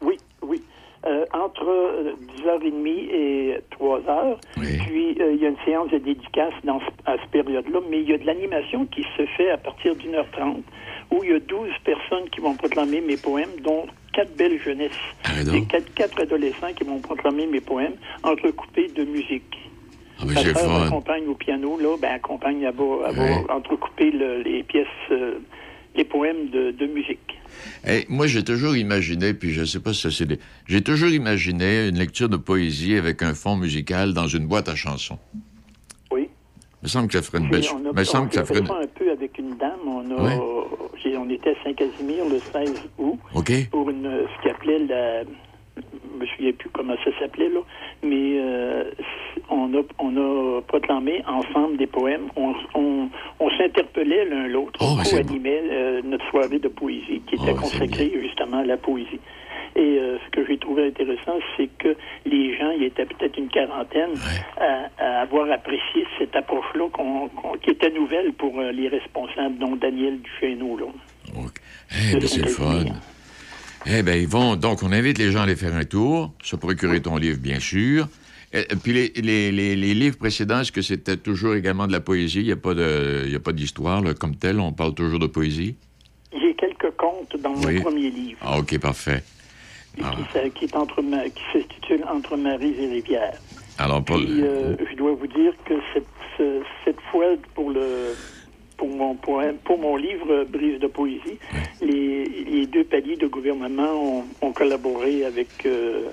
[0.00, 0.62] Oui, oui.
[1.06, 4.36] Euh, entre euh, 10h30 et 3h.
[4.56, 8.08] Puis, euh, il y a une séance de dédicace dans, à cette période-là, mais il
[8.08, 10.64] y a de l'animation qui se fait à partir d'une heure trente,
[11.10, 14.90] où il y a 12 personnes qui vont proclamer mes poèmes, dont quatre belles jeunesses.
[15.54, 19.56] et quatre, quatre adolescents qui vont proclamer mes poèmes, entrecoupés de musique.
[20.26, 20.86] mais Ma c'est sœur fun.
[20.86, 22.68] accompagne au piano, là, ben, accompagne, va,
[23.08, 23.44] elle va Ouais.
[23.50, 25.38] entrecouper le- les pièces, euh,
[25.94, 27.36] les poèmes de, de musique.
[27.84, 30.38] Hey, moi, j'ai toujours imaginé, puis je sais pas si ça c'est des...
[30.66, 34.74] J'ai toujours imaginé une lecture de poésie avec un fond musical dans une boîte à
[34.76, 35.18] chansons.
[36.82, 37.64] Il me semble que ça ferait une belle...
[37.64, 38.66] Il me semble que ça ferait une...
[38.70, 39.80] un peu avec une dame.
[39.86, 40.38] On, a, Ouais.
[41.02, 43.18] j'ai- on était à Saint-Casimir le 16 août
[43.70, 44.04] pour une,
[44.36, 45.22] ce qu'il appelait la...
[45.22, 47.60] Je me souviens plus comment ça s'appelait, là.
[48.02, 48.84] Mais euh,
[49.50, 52.28] on, a, on a proclamé ensemble des poèmes.
[52.36, 53.08] On, on,
[53.38, 54.78] on s'interpellait l'un l'autre.
[54.80, 58.76] Oh, on co-animait euh, notre soirée de poésie qui était Oh, consacrée justement à la
[58.76, 59.20] poésie.
[59.78, 61.94] Et euh, ce que j'ai trouvé intéressant, c'est que
[62.26, 64.10] les gens, il y était peut-être une quarantaine,
[64.56, 69.56] à, à avoir apprécié cette approche-là qu'on- qu'on- qui était nouvelle pour euh, les responsables,
[69.58, 70.76] dont Daniel Duchesneau.
[70.78, 70.86] Là.
[72.10, 72.84] Eh ben, c'est le fun.
[73.86, 74.56] Eh bien, ils vont...
[74.56, 77.60] Donc, on invite les gens à aller faire un tour, se procurer ton livre, bien
[77.60, 78.08] sûr.
[78.52, 81.92] Et, et puis, les, les- les- les livres précédents, est-ce que c'était toujours également de
[81.92, 82.40] la poésie?
[82.40, 84.58] Il n'y a pas de- il y a pas d'histoire là, comme telle.
[84.58, 85.76] On parle toujours de poésie?
[86.32, 87.76] J'ai quelques contes dans Oui.
[87.76, 89.22] mon premier livre, Ah, OK, parfait.
[89.96, 93.38] Qui, s'a- qui entre qui s'intitule Entre Marie et Rivière.
[93.78, 94.18] Alors, Paul...
[94.24, 98.16] Puis, euh, je dois vous dire que cette, ce- cette fois, pour le
[98.76, 101.38] pour mon poème, pour mon livre Brise de poésie,
[101.80, 106.10] les, les deux paliers de gouvernement ont, ont collaboré avec euh,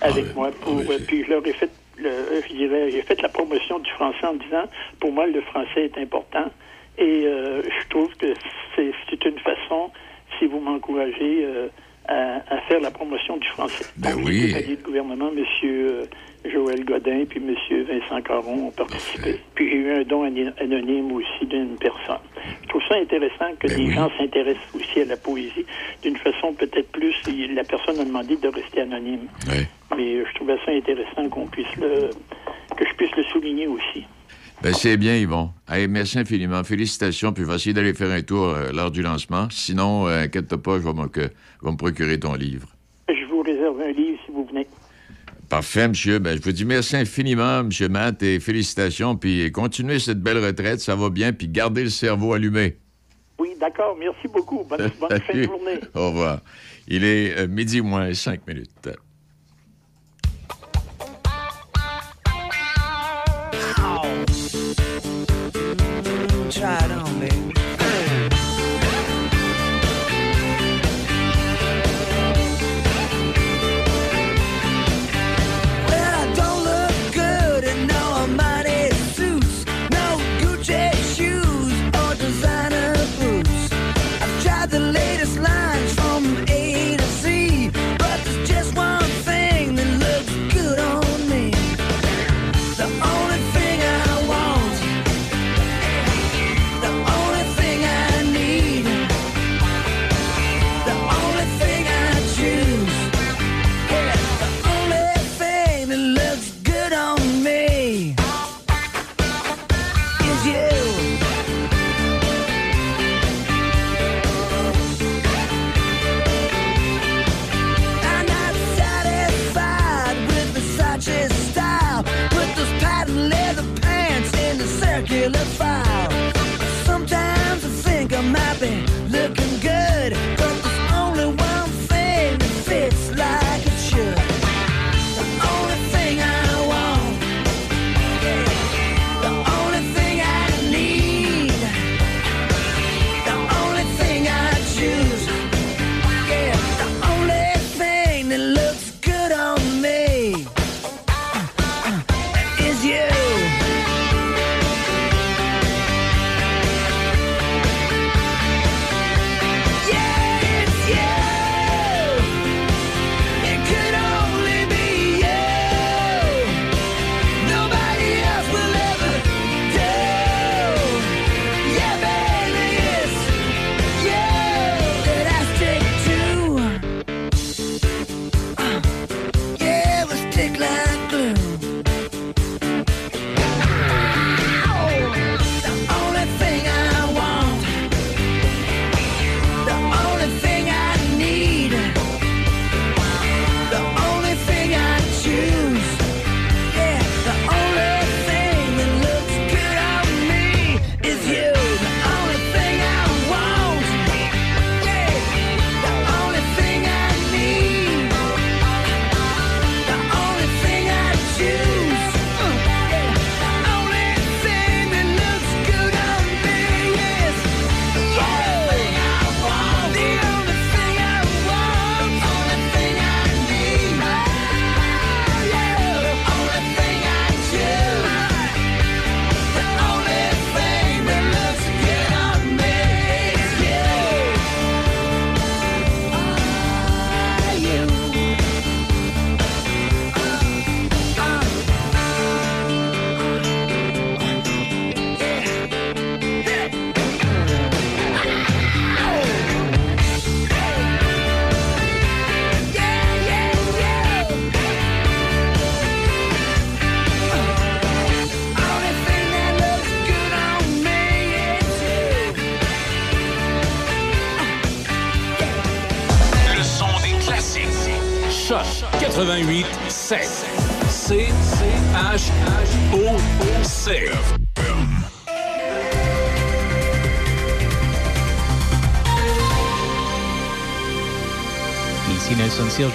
[0.00, 3.28] avec moi pour euh, puis je leur ai fait le, je dirais j'ai fait la
[3.28, 4.64] promotion du français en disant
[5.00, 6.50] pour moi le français est important
[6.96, 8.32] et euh, je trouve que
[8.74, 9.90] c'est une façon
[10.38, 11.44] si vous m'encouragez
[12.08, 13.84] à, à faire la promotion du français.
[13.96, 14.52] Ben Donc, oui.
[14.66, 16.04] les de gouvernement, Monsieur euh,
[16.50, 19.38] Joël Godin puis Monsieur Vincent Caron ont participé.
[19.54, 22.22] Puis j'ai eu un don anonyme aussi d'une personne.
[22.62, 25.66] Je trouve ça intéressant que Ben les gens s'intéressent aussi à la poésie
[26.02, 27.14] d'une façon peut-être plus.
[27.54, 29.28] La personne a demandé de rester anonyme.
[29.96, 32.10] Mais euh, je trouvais ça intéressant qu'on puisse le
[32.76, 34.04] que je puisse le souligner aussi.
[34.62, 35.50] Ben, c'est bien, Yvon.
[35.68, 36.64] Hey, merci infiniment.
[36.64, 37.32] Félicitations.
[37.32, 39.46] Puis je vais essayer d'aller faire un tour euh, lors du lancement.
[39.50, 41.20] Sinon, euh, inquiète-toi pas, je vais, me- que-
[41.60, 42.68] je vais me procurer ton livre.
[43.08, 44.66] Je vous réserve un livre si vous venez.
[45.48, 46.18] Parfait, monsieur.
[46.18, 49.16] Ben, je vous dis merci infiniment, monsieur Matt, et félicitations.
[49.16, 51.32] Puis continuez cette belle retraite, ça va bien.
[51.32, 52.76] Puis gardez le cerveau allumé.
[53.38, 53.96] Oui, d'accord.
[53.98, 54.64] Merci beaucoup.
[54.68, 55.80] Bonne, bonne fin de journée.
[55.94, 56.40] Au revoir.
[56.88, 58.88] Il est euh, midi moins cinq minutes.
[66.50, 67.47] Try it on, baby.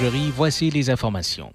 [0.06, 1.54] Voici les informations.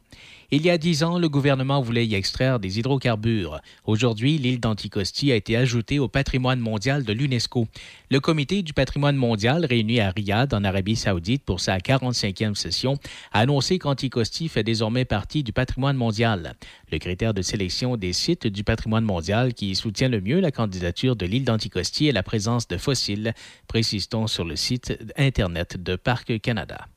[0.50, 3.60] Il y a dix ans, le gouvernement voulait y extraire des hydrocarbures.
[3.84, 7.68] Aujourd'hui, l'île d'Anticosti a été ajoutée au patrimoine mondial de l'UNESCO.
[8.10, 12.94] Le comité du patrimoine mondial, réuni à Riyad, en Arabie saoudite, pour sa 45e session,
[13.32, 16.54] a annoncé qu'Anticosti fait désormais partie du patrimoine mondial.
[16.90, 21.16] Le critère de sélection des sites du patrimoine mondial qui soutient le mieux la candidature
[21.16, 23.34] de l'île d'Anticosti est la présence de fossiles,
[23.66, 26.88] précise-t-on sur le site Internet de Parc Canada.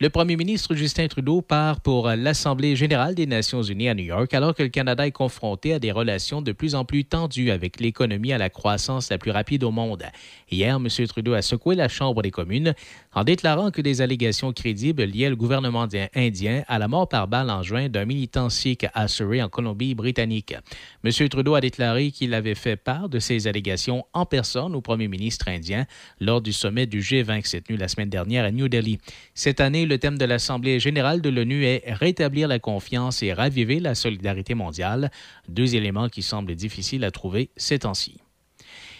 [0.00, 4.34] Le premier ministre Justin Trudeau part pour l'Assemblée générale des Nations unies à New York
[4.34, 7.78] alors que le Canada est confronté à des relations de plus en plus tendues avec
[7.78, 10.02] l'économie à la croissance la plus rapide au monde.
[10.50, 10.88] Hier, M.
[11.06, 12.74] Trudeau a secoué la Chambre des communes
[13.14, 15.86] en déclarant que des allégations crédibles liaient le gouvernement
[16.16, 20.56] indien à la mort par balle en juin d'un militant sikh à Surrey en Colombie-Britannique.
[21.04, 21.28] M.
[21.28, 25.46] Trudeau a déclaré qu'il avait fait part de ces allégations en personne au premier ministre
[25.46, 25.86] indien
[26.20, 28.98] lors du sommet du G20 qui s'est tenu la semaine dernière à New Delhi.
[29.34, 33.80] Cette année, le thème de l'Assemblée générale de l'ONU est Rétablir la confiance et raviver
[33.80, 35.10] la solidarité mondiale,
[35.48, 38.20] deux éléments qui semblent difficiles à trouver ces temps-ci.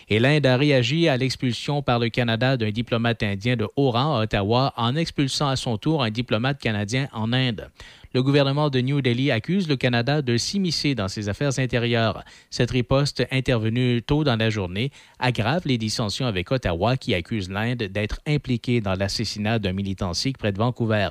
[0.08, 4.16] Et l'Inde a réagi à l'expulsion par le Canada d'un diplomate indien de haut rang
[4.16, 7.70] à Ottawa en expulsant à son tour un diplomate canadien en Inde.
[8.14, 12.22] Le gouvernement de New Delhi accuse le Canada de s'immiscer dans ses affaires intérieures.
[12.48, 17.82] Cette riposte, intervenue tôt dans la journée, aggrave les dissensions avec Ottawa qui accuse l'Inde
[17.82, 21.08] d'être impliquée dans l'assassinat d'un militant sikh près de Vancouver.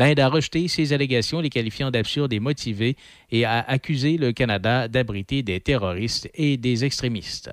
[0.00, 2.96] L'Inde a rejeté ces allégations, les qualifiant d'absurdes et motivées,
[3.30, 7.52] et a accusé le Canada d'abriter des terroristes et des extrémistes.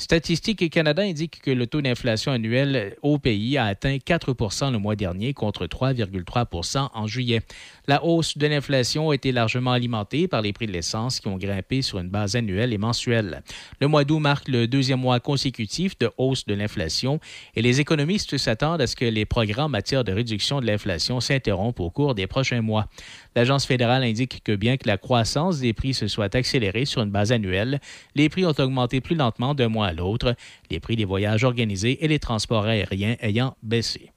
[0.00, 4.96] Statistique Canada indique que le taux d'inflation annuel au pays a atteint 4% le mois
[4.96, 7.42] dernier contre 3,3% en juillet.
[7.86, 11.36] La hausse de l'inflation a été largement alimentée par les prix de l'essence qui ont
[11.36, 13.42] grimpé sur une base annuelle et mensuelle.
[13.78, 17.20] Le mois d'août marque le deuxième mois consécutif de hausse de l'inflation
[17.54, 21.20] et les économistes s'attendent à ce que les progrès en matière de réduction de l'inflation
[21.20, 22.88] s'interrompent au cours des prochains mois.
[23.36, 27.10] L'Agence fédérale indique que bien que la croissance des prix se soit accélérée sur une
[27.10, 27.80] base annuelle,
[28.14, 30.34] les prix ont augmenté plus lentement d'un mois à l'autre,
[30.70, 34.10] les prix des voyages organisés et les transports aériens ayant baissé.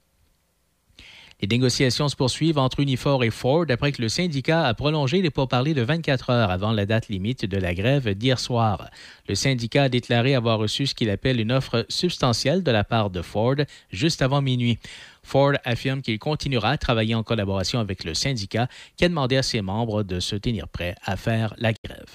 [1.44, 5.30] Les négociations se poursuivent entre Unifor et Ford après que le syndicat a prolongé les
[5.30, 8.88] pourparlers de 24 heures avant la date limite de la grève d'hier soir.
[9.28, 13.10] Le syndicat a déclaré avoir reçu ce qu'il appelle une offre substantielle de la part
[13.10, 13.56] de Ford
[13.90, 14.78] juste avant minuit.
[15.24, 19.42] Ford affirme qu'il continuera à travailler en collaboration avec le syndicat qui a demandé à
[19.42, 22.13] ses membres de se tenir prêts à faire la grève.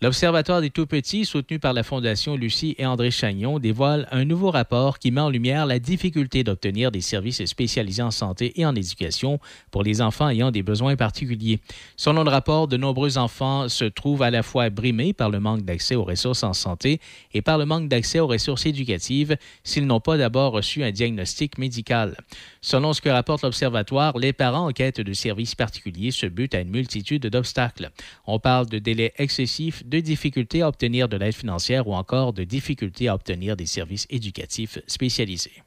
[0.00, 5.00] L'Observatoire des tout-petits, soutenu par la Fondation Lucie et André Chagnon, dévoile un nouveau rapport
[5.00, 9.40] qui met en lumière la difficulté d'obtenir des services spécialisés en santé et en éducation
[9.72, 11.58] pour les enfants ayant des besoins particuliers.
[11.96, 15.62] Selon le rapport, de nombreux enfants se trouvent à la fois brimés par le manque
[15.62, 17.00] d'accès aux ressources en santé
[17.34, 21.58] et par le manque d'accès aux ressources éducatives s'ils n'ont pas d'abord reçu un diagnostic
[21.58, 22.16] médical.
[22.60, 26.60] Selon ce que rapporte l'Observatoire, les parents en quête de services particuliers se butent à
[26.60, 27.90] une multitude d'obstacles.
[28.28, 32.44] On parle de délais excessifs, de difficultés à obtenir de l'aide financière ou encore de
[32.44, 35.62] difficultés à obtenir des services éducatifs spécialisés.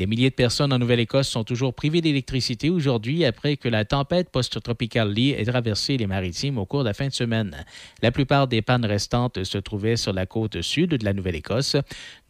[0.00, 4.30] Des milliers de personnes en Nouvelle-Écosse sont toujours privées d'électricité aujourd'hui après que la tempête
[4.30, 7.66] post-tropicale Lee ait traversé les maritimes au cours de la fin de semaine.
[8.00, 11.76] La plupart des pannes restantes se trouvaient sur la côte sud de la Nouvelle-Écosse.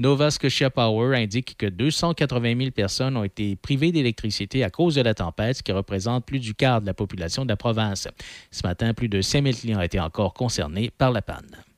[0.00, 5.02] Nova Scotia Power indique que 280 000 personnes ont été privées d'électricité à cause de
[5.02, 8.08] la tempête, ce qui représente plus du quart de la population de la province.
[8.50, 11.69] Ce matin, plus de 5 000 clients étaient encore concernés par la panne.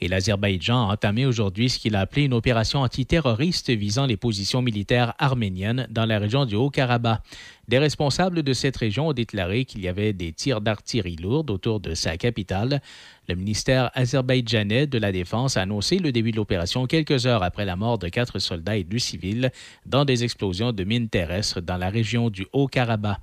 [0.00, 4.60] Et l'Azerbaïdjan a entamé aujourd'hui ce qu'il a appelé une opération antiterroriste visant les positions
[4.60, 7.20] militaires arméniennes dans la région du Haut-Karabakh.
[7.68, 11.80] Des responsables de cette région ont déclaré qu'il y avait des tirs d'artillerie lourde autour
[11.80, 12.82] de sa capitale.
[13.28, 17.64] Le ministère azerbaïdjanais de la Défense a annoncé le début de l'opération quelques heures après
[17.64, 19.50] la mort de quatre soldats et deux civils
[19.86, 23.18] dans des explosions de mines terrestres dans la région du Haut-Karabakh.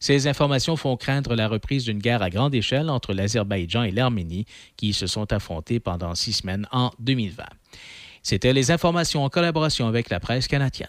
[0.00, 4.46] Ces informations font craindre la reprise d'une guerre à grande échelle entre l'Azerbaïdjan et l'Arménie
[4.76, 7.44] qui se sont affrontés pendant six semaines en 2020.
[8.22, 10.88] C'était les informations en collaboration avec la presse canadienne.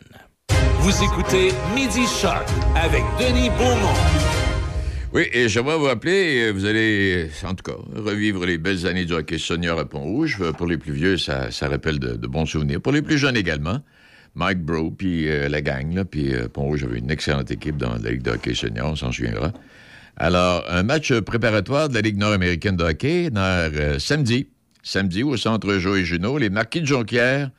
[0.80, 4.35] Vous écoutez Midi Shark avec Denis Beaumont.
[5.16, 9.06] Oui, et j'aimerais vous rappeler, euh, vous allez, en tout cas, revivre les belles années
[9.06, 10.40] du hockey senior à Pont-Rouge.
[10.42, 12.82] Euh, Pour les plus vieux, ça, ça rappelle de, bons souvenirs.
[12.82, 13.80] Pour les plus jeunes également,
[14.36, 18.12] Mike Bro, puis euh, la gang, puis euh, Pont-Rouge avait une excellente équipe dans la
[18.12, 19.54] Ligue de hockey senior, on s'en souviendra.
[20.18, 24.50] Alors, un match préparatoire de la Ligue nord-américaine de hockey, dans, euh, samedi,
[24.84, 27.52] samedi au Centre Joe Junot, les Marquis de Jonquière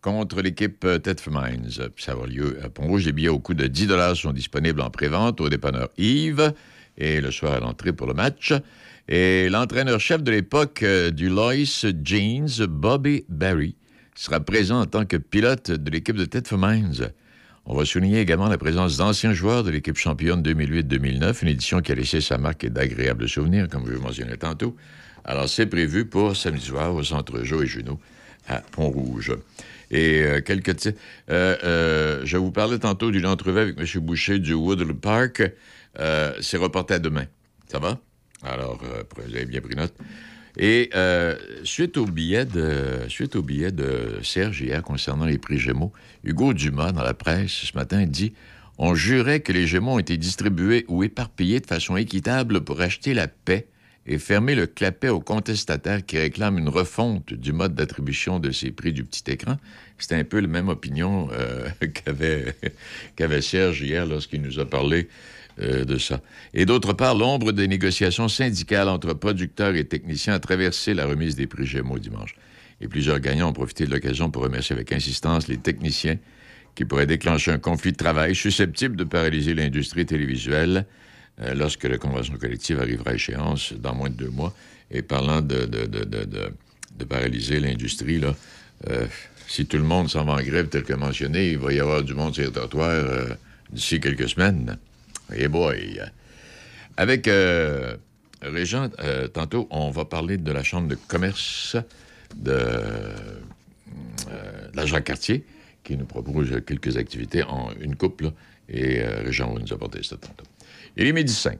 [0.00, 1.68] contre l'équipe euh, Thetford Mines.
[1.80, 3.06] Euh, Ça va avoir lieu à Pont-Rouge.
[3.06, 6.52] Les billets au coût de 10 sont disponibles en pré-vente au dépanneur Yves
[6.98, 8.52] et le soir à l'entrée pour le match.
[9.08, 11.54] Et l'entraîneur-chef de l'époque euh, du Lois
[12.02, 13.76] Jeans, Bobby Barry,
[14.14, 17.12] sera présent en tant que pilote de l'équipe de Thetford Mines.
[17.66, 21.92] On va souligner également la présence d'anciens joueurs de l'équipe championne 2008-2009, une édition qui
[21.92, 24.76] a laissé sa marque et d'agréables souvenirs, comme je le mentionnais tantôt.
[25.24, 27.98] Alors, c'est prévu pour samedi soir au Centre Joe et Junot
[28.48, 29.32] à Pont-Rouge.
[29.90, 30.92] Et euh, quelques euh,
[31.28, 34.02] euh, je vous parlais tantôt d'une entrevue avec M.
[34.02, 35.42] Boucher du Woodland Park.
[35.98, 37.26] Euh, c'est reporté à demain.
[37.68, 37.98] Ça va?
[38.42, 39.94] Alors, euh, vous avez bien pris note.
[40.58, 45.92] Et euh, suite, au billet de, suite de Serge hier concernant les prix Gémeaux,
[46.24, 48.32] Hugo Dumas, dans la presse, ce matin, dit
[48.78, 53.12] On jurait que les Gémeaux ont été distribués ou éparpillés de façon équitable pour acheter
[53.12, 53.66] la paix
[54.06, 58.70] et fermer le clapet aux contestataires qui réclament une refonte du mode d'attribution de ces
[58.70, 59.58] prix du petit écran.
[59.98, 62.54] C'était un peu la même opinion euh, qu'avait
[63.16, 65.08] qu'avait Serge hier lorsqu'il nous a parlé
[65.60, 66.20] euh, de ça.
[66.54, 71.36] Et d'autre part, l'ombre des négociations syndicales entre producteurs et techniciens a traversé la remise
[71.36, 72.34] des prix Gémeaux dimanche.
[72.80, 76.18] Et plusieurs gagnants ont profité de l'occasion pour remercier avec insistance les techniciens
[76.74, 80.84] qui pourraient déclencher un conflit de travail susceptible de paralyser l'industrie télévisuelle
[81.40, 84.54] euh, lorsque la convention collective arrivera à échéance dans moins de deux mois.
[84.90, 85.68] Et parlant de,
[87.08, 88.34] paralyser l'industrie, là,
[88.88, 89.06] euh,
[89.48, 92.02] si tout le monde s'en va en grève tel que mentionné, il va y avoir
[92.02, 93.34] du monde sur les trottoirs euh,
[93.72, 94.76] d'ici quelques semaines.
[95.34, 96.00] Et boy!
[96.96, 97.96] Avec euh,
[98.42, 101.76] Régent, euh, tantôt, on va parler de la Chambre de commerce
[102.36, 103.14] de, euh,
[104.72, 105.44] de la Jacques-Cartier,
[105.84, 108.32] qui nous propose quelques activités en une couple.
[108.68, 110.44] Et euh, Régent va nous apporter ça tantôt.
[110.96, 111.58] Il est midi 5.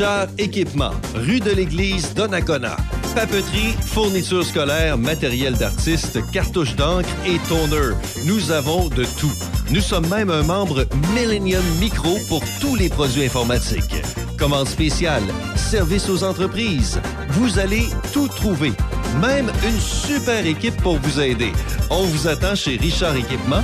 [0.00, 2.74] Richard Équipement, rue de l'Église Donnacona.
[3.14, 7.94] Papeterie, fournitures scolaires, matériel d'artiste, cartouches d'encre et toner.
[8.24, 9.32] Nous avons de tout.
[9.70, 14.02] Nous sommes même un membre Millennium Micro pour tous les produits informatiques.
[14.38, 15.22] Commande spéciale,
[15.54, 16.98] service aux entreprises.
[17.32, 17.84] Vous allez
[18.14, 18.72] tout trouver.
[19.20, 21.52] Même une super équipe pour vous aider.
[21.90, 23.62] On vous attend chez Richard Équipement,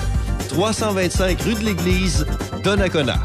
[0.50, 2.26] 325 rue de l'Église,
[2.62, 3.24] Donnacona.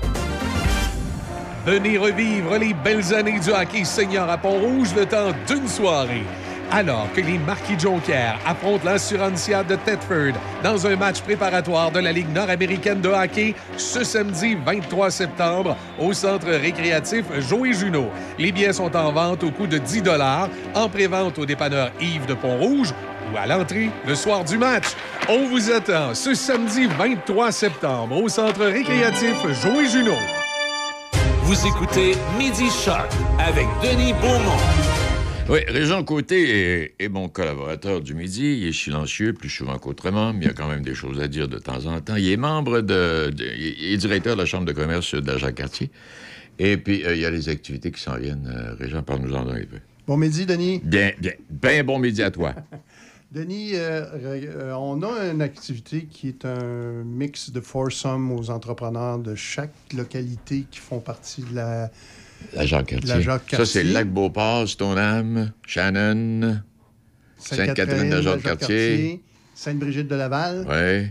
[1.65, 6.23] Venez revivre les belles années du hockey senior à Pont-Rouge le temps d'une soirée.
[6.71, 10.33] Alors que les Marquis Jonquière affrontent l'Assurancia de Thetford
[10.63, 16.13] dans un match préparatoire de la Ligue nord-américaine de hockey ce samedi 23 septembre au
[16.13, 18.09] centre récréatif Joey Juno.
[18.39, 20.01] Les billets sont en vente au coût de 10
[20.73, 22.91] en pré-vente au dépanneur Yves de Pont-Rouge
[23.31, 24.95] ou à l'entrée le soir du match.
[25.29, 30.15] On vous attend ce samedi 23 septembre au centre récréatif Joey Juno.
[31.53, 34.55] Vous écoutez Midi Shark avec Denis Beaumont.
[35.49, 38.59] Oui, Régent Côté est, est mon collaborateur du midi.
[38.61, 41.49] Il est silencieux plus souvent qu'autrement, mais il a quand même des choses à dire
[41.49, 42.15] de temps en temps.
[42.15, 43.31] Il est membre de.
[43.35, 45.91] de- il est directeur de la Chambre de commerce de Jacques-Cartier.
[46.57, 48.47] Et puis, euh, il y a les activités qui s'en viennent.
[48.49, 49.79] Euh, Régent, parle-nous-en un peu.
[50.07, 50.79] Bon midi, Denis.
[50.85, 51.33] Bien, bien.
[51.49, 52.55] Bien bon midi à toi.
[53.31, 59.19] Denis, euh, euh, on a une activité qui est un mix de foursome aux entrepreneurs
[59.19, 61.89] de chaque localité qui font partie de la,
[62.53, 63.23] La Jacques-Cartier.
[63.57, 66.61] Ça, c'est Lac-Beauport, Stoneham, Shannon,
[67.37, 69.23] Sainte-Catherine de Jacques-Cartier.
[69.55, 70.67] Sainte-Brigitte de Laval.
[70.69, 71.09] Oui.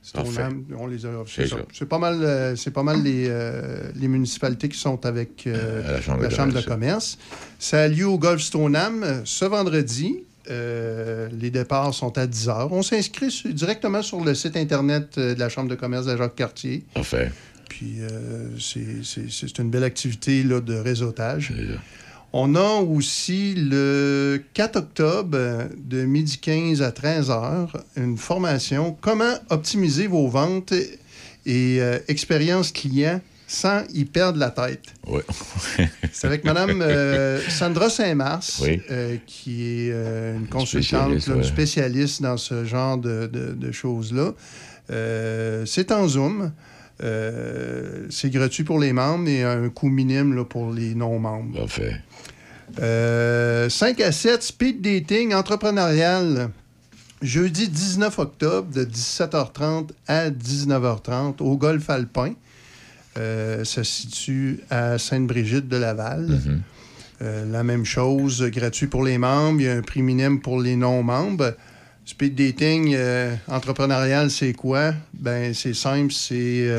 [0.00, 1.10] Stoneham, on les a.
[1.26, 1.56] C'est C'est ça.
[1.56, 1.62] ça.
[1.72, 5.82] C'est pas mal, euh, c'est pas mal les, euh, les municipalités qui sont avec euh,
[5.92, 7.18] la Chambre de la Chambre de commerce.
[7.58, 10.22] Ça a lieu au Golf Stoneham ce vendredi.
[10.50, 12.72] Euh, les départs sont à 10 heures.
[12.72, 16.84] On s'inscrit directement sur le site Internet euh, de la Chambre de commerce de Jacques-Cartier.
[16.94, 17.30] Parfait.
[17.68, 21.52] Puis euh, c'est- une belle activité là, de réseautage.
[22.32, 25.38] On a aussi le 4 octobre,
[25.76, 30.72] de midi 15 à 13 heures, une formation Comment optimiser vos ventes
[31.46, 34.82] et euh, expérience client sans y perdre la tête.
[35.06, 35.20] Oui.
[36.12, 38.80] C'est avec Mme euh, Sandra Saint-Mars, Oui.
[38.90, 41.42] euh, qui est euh, une consultante, spécialiste, ouais.
[41.44, 44.32] spécialiste dans ce genre de, de- de choses-là.
[45.64, 46.52] C'est en Zoom.
[47.00, 51.58] C'est gratuit pour les membres et un coût minime là, pour les non-membres.
[51.58, 52.00] Parfait.
[52.80, 56.50] Euh, 5 à 7, speed dating entrepreneurial.
[57.22, 62.34] Jeudi 19 octobre de 17h30 à 19h30 au Golfe Alpin.
[63.16, 66.28] Euh, ça se situe à Sainte-Brigitte de Laval.
[66.28, 66.58] Mm-hmm.
[67.22, 69.60] Euh, la même chose, gratuit pour les membres.
[69.60, 71.54] Il y a un prix minime pour les non-membres.
[72.04, 74.94] Speed dating euh, entrepreneurial, c'est quoi?
[75.14, 76.70] Ben, c'est simple, c'est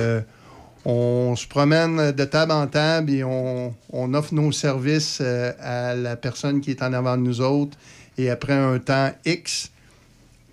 [0.89, 6.15] on se promène de table en table et on, on offre nos services à la
[6.15, 7.77] personne qui est en avant de nous autres.
[8.17, 9.69] Et après un temps X,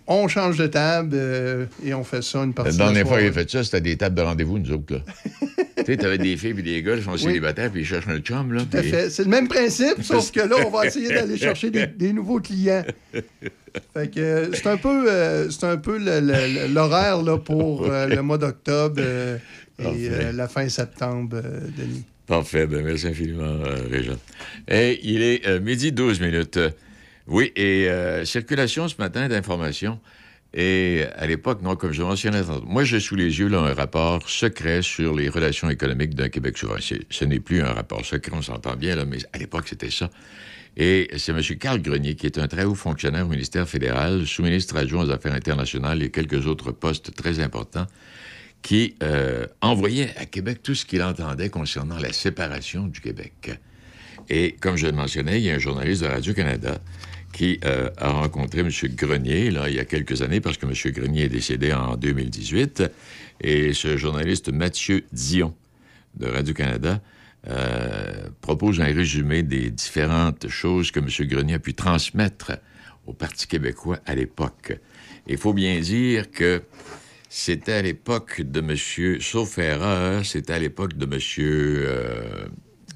[0.06, 3.16] on change de table euh, et on fait ça une partie de la dernière fois
[3.16, 3.30] soirée.
[3.30, 4.94] qu'il a fait ça, c'était des tables de rendez-vous, nous autres.
[4.94, 5.00] là.
[5.76, 7.18] tu sais, t'avais des filles et des gars, ils sont Oui.
[7.20, 8.52] célibataires, puis ils cherchent un chum.
[8.52, 9.10] Là, Tout à puis- fait.
[9.10, 12.40] C'est le même principe, sauf que là, on va essayer d'aller chercher des, des nouveaux
[12.40, 12.84] clients.
[13.92, 15.98] Fait que euh, c'est un peu, euh, c'est un peu
[16.68, 19.36] l'horaire là, pour euh, le mois d'octobre euh,
[19.80, 21.40] et la fin septembre,
[21.76, 22.04] Denis.
[22.26, 22.66] Parfait.
[22.66, 23.58] Ben, merci infiniment,
[23.90, 24.16] Régent.
[24.68, 26.58] Et il est midi 12 minutes.
[27.26, 27.88] Oui, et
[28.24, 29.98] circulation ce matin d'informations.
[30.56, 34.28] Et à l'époque, non, comme je mentionnais, moi j'ai sous les yeux là, un rapport
[34.28, 36.78] secret sur les relations économiques d'un Québec souverain.
[36.80, 40.10] Ce n'est plus un rapport secret, on s'entend bien, mais à l'époque c'était ça.
[40.76, 41.40] Et c'est M.
[41.58, 45.34] Carl Grenier, qui est un très haut fonctionnaire au ministère fédéral, sous-ministre adjoint aux Affaires
[45.34, 47.86] internationales et quelques autres postes très importants,
[48.62, 53.50] qui euh, envoyait à Québec tout ce qu'il entendait concernant la séparation du Québec.
[54.28, 56.80] Et comme je le mentionnais, il y a un journaliste de Radio-Canada
[57.34, 58.70] qui euh, a rencontré M.
[58.94, 60.92] Grenier, là, il y a quelques années, parce que M.
[60.92, 62.84] Grenier est décédé en 2018.
[63.40, 65.54] Et ce journaliste Mathieu Dion
[66.14, 67.02] de Radio-Canada
[67.48, 71.08] euh, propose un résumé des différentes choses que M.
[71.28, 72.52] Grenier a pu transmettre
[73.06, 74.78] au Parti québécois à l'époque.
[75.26, 76.62] Il faut bien dire que
[77.28, 79.20] c'était à l'époque de M.
[79.20, 81.20] Sauf erreur, c'était à l'époque de M.
[81.40, 82.46] euh,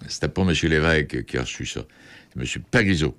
[0.07, 0.53] c'était pas M.
[0.63, 1.81] Lévesque qui a reçu ça.
[2.33, 2.63] C'est M.
[2.71, 3.17] Parizeau.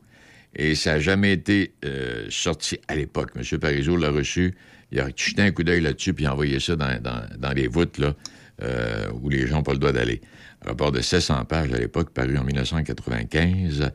[0.56, 3.32] Et ça n'a jamais été euh, sorti à l'époque.
[3.36, 3.60] M.
[3.60, 4.56] Parizeau l'a reçu.
[4.92, 8.00] Il a jeté un coup d'œil là-dessus, puis il a envoyé ça dans, les voûtes
[8.00, 8.16] là,
[8.64, 10.22] euh, où les gens n'ont pas le droit d'aller.
[10.66, 13.92] Un rapport de 700 pages à l'époque, paru en 1995.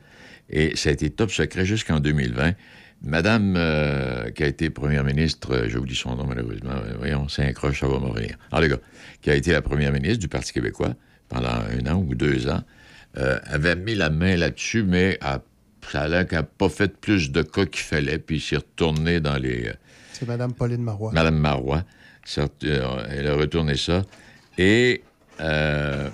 [0.50, 2.52] Et ça a été top secret jusqu'en 2020.
[3.02, 7.52] Madame, euh, qui a été première ministre, j'ai oublié son nom malheureusement, voyons, c'est un
[7.52, 8.36] croche, ça va me revenir.
[8.50, 8.78] En tout cas,
[9.20, 10.94] qui a été la première ministre du Parti québécois
[11.28, 12.62] pendant un an ou deux ans,
[13.14, 15.42] avait mis la main là-dessus, mais a-
[15.90, 18.56] ça a l'air qu'elle n'a pas fait plus de cas qu'il fallait, puis il s'est
[18.56, 19.68] retourné dans les...
[19.68, 19.72] euh,
[20.12, 21.12] C'est Mme Pauline Marois.
[21.12, 21.84] Madame Marois.
[22.38, 22.46] Euh,
[23.10, 24.02] elle a retourné ça.
[24.58, 25.02] Et
[25.40, 26.08] euh,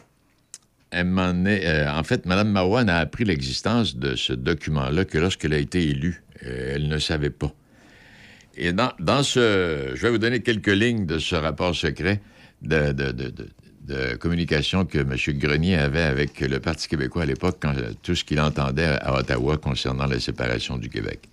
[0.91, 5.19] elle m'en est- euh, en fait, Madame Marois n'a appris l'existence de ce document-là que
[5.19, 6.23] lorsqu'elle a été élue.
[6.47, 7.53] Euh, elle ne savait pas.
[8.57, 9.93] Et dans, dans ce...
[9.95, 12.21] Je vais vous donner quelques lignes de ce rapport secret
[12.63, 13.49] de, de- de-
[13.91, 15.15] de- communication que M.
[15.39, 17.63] Grenier avait avec le Parti québécois à l'époque,
[18.03, 21.29] tout ce qu'il entendait à Ottawa concernant la séparation du Québec.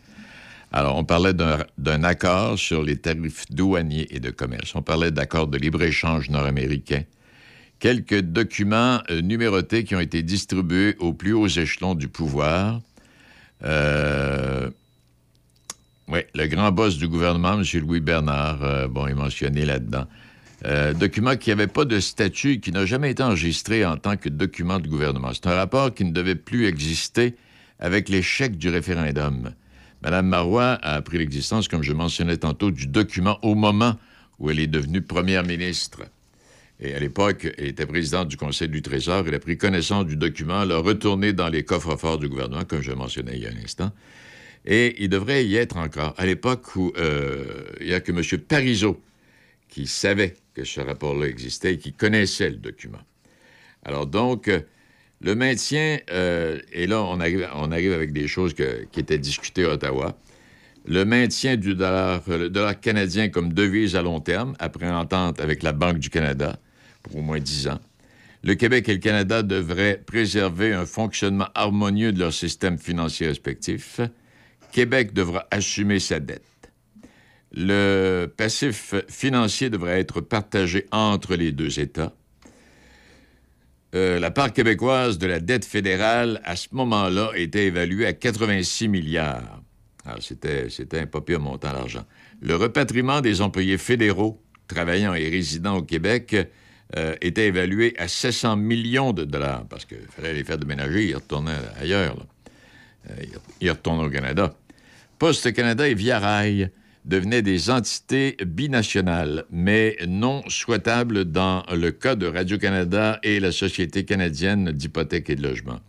[0.71, 4.75] Alors, on parlait d'un d'un accord sur les tarifs douaniers et de commerce.
[4.75, 7.03] On parlait d'accords de libre-échange nord-américain.
[7.79, 12.81] Quelques documents euh, numérotés qui ont été distribués aux plus hauts échelons du pouvoir.
[13.63, 14.69] Euh,
[16.09, 17.63] oui, le grand boss du gouvernement, M.
[17.81, 20.05] Louis Bernard, euh, bon, est mentionné là-dedans.
[20.65, 24.27] Euh, document qui n'avait pas de statut qui n'a jamais été enregistré en tant que
[24.27, 25.31] document de gouvernement.
[25.33, 27.35] C'est un rapport qui ne devait plus exister
[27.79, 29.53] avec l'échec du référendum.
[30.01, 33.97] Mme Marois a appris l'existence, comme je mentionnais tantôt, du document au moment
[34.39, 36.01] où elle est devenue première ministre.
[36.79, 39.25] Et à l'époque, elle était présidente du Conseil du Trésor.
[39.27, 42.81] Elle a pris connaissance du document, l'a retourné dans les coffres forts du gouvernement, comme
[42.81, 43.91] je mentionnais il y a un instant.
[44.65, 46.13] Et il devrait y être encore.
[46.17, 47.45] À l'époque où euh,
[47.79, 48.21] il n'y a que M.
[48.41, 49.01] Parizeau
[49.69, 53.01] qui savait que ce rapport-là existait et qui connaissait le document.
[53.85, 54.61] Alors donc, euh,
[55.21, 60.17] le maintien, euh, et là, on arrive, avec des choses qui étaient discutées à Ottawa.
[60.87, 65.61] Le maintien du dollar, euh, dollar canadien comme devise à long terme, après entente avec
[65.61, 66.57] la Banque du Canada
[67.03, 67.79] pour au moins 10 ans.
[68.43, 73.99] Le Québec et le Canada devraient préserver un fonctionnement harmonieux de leurs systèmes financiers respectifs.
[74.71, 76.56] Québec devra assumer sa dette.
[77.59, 82.13] Le passif financier devrait être partagé entre les deux États.
[83.95, 88.89] Euh, la part québécoise de la dette fédérale, à ce moment-là, était évaluée à 86
[88.89, 89.63] milliards.
[90.05, 92.05] Alors, c'était, un pas montant d'argent.
[92.41, 96.35] Le repatriement des employés fédéraux travaillant et résidant au Québec
[96.95, 101.15] euh, était évalué à 700 millions de dollars, parce qu'il fallait les faire déménager, ils
[101.15, 102.23] retournaient ailleurs.
[103.09, 103.13] Euh,
[103.61, 104.53] ils retournent au Canada.
[105.17, 106.69] Poste Canada et Via Rail
[107.07, 114.03] devenaient des entités binationales, mais non souhaitables dans le cas de Radio-Canada et la Société
[114.03, 115.79] canadienne d'hypothèques et de logement.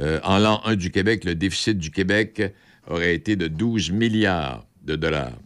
[0.00, 2.54] Euh, en l'an 1 du Québec, le déficit du Québec
[2.86, 5.36] aurait été de 12 milliards de dollars.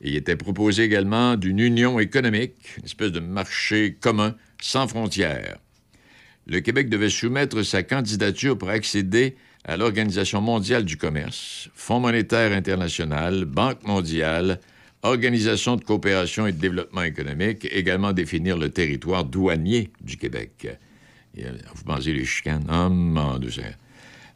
[0.00, 5.58] Il était proposé également d'une union économique, une espèce de marché commun sans frontières.
[6.48, 12.52] Le Québec devait soumettre sa candidature pour accéder à l'Organisation mondiale du commerce, Fonds monétaire
[12.52, 14.60] international, Banque mondiale,
[15.04, 20.68] Organisation de coopération et de développement économique, également définir le territoire douanier du Québec.
[21.38, 22.64] Euh, vous pensez les chicanes?
[22.70, 23.40] Oh, mon.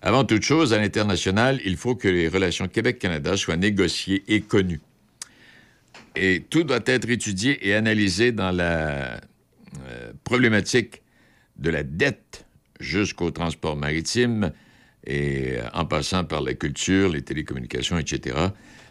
[0.02, 4.80] Avant toute chose, à l'international, il faut que les relations Québec-Canada soient négociées et connues.
[6.16, 9.20] Et tout doit être étudié et analysé dans la
[9.88, 11.02] euh, problématique
[11.58, 12.44] de la dette
[12.80, 14.50] jusqu'au transport maritime
[15.06, 18.36] et euh, en passant par la culture, les télécommunications, etc.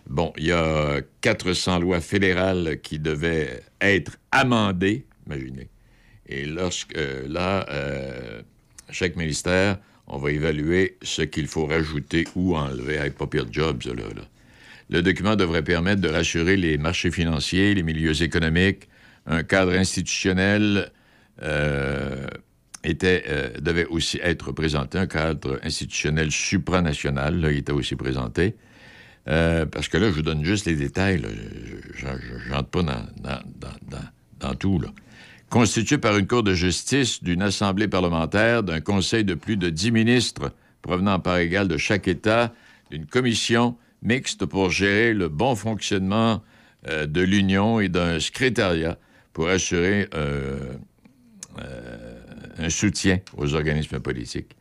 [0.07, 5.69] Bon, il y a 400 lois fédérales qui devaient être amendées, imaginez.
[6.27, 8.41] Et lorsque, euh, là, euh,
[8.89, 9.77] chaque ministère,
[10.07, 12.95] on va évaluer ce qu'il faut rajouter ou enlever.
[12.95, 14.03] Hey, pas pire job, ça, là.
[14.91, 18.87] Le document devrait permettre de rassurer les marchés financiers, les milieux économiques.
[19.25, 20.91] Un cadre institutionnel
[22.85, 28.55] était, euh, devait aussi être présenté, un cadre institutionnel supranational, là, il était aussi présenté.
[29.27, 31.21] Euh, parce que là, je vous donne juste les détails.
[31.95, 32.05] Je
[32.51, 32.83] n'entre pas
[34.39, 34.79] dans, tout.
[34.79, 34.89] Là.
[35.49, 39.91] Constitué par une Cour de justice, d'une Assemblée parlementaire, d'un Conseil de plus de dix
[39.91, 40.51] ministres
[40.83, 42.53] provenant par égal de chaque État,
[42.91, 46.43] d'une commission mixte pour gérer le bon fonctionnement
[46.87, 48.99] euh, de l'Union et d'un secrétariat
[49.33, 50.07] pour assurer
[52.57, 54.55] un soutien aux organismes politiques.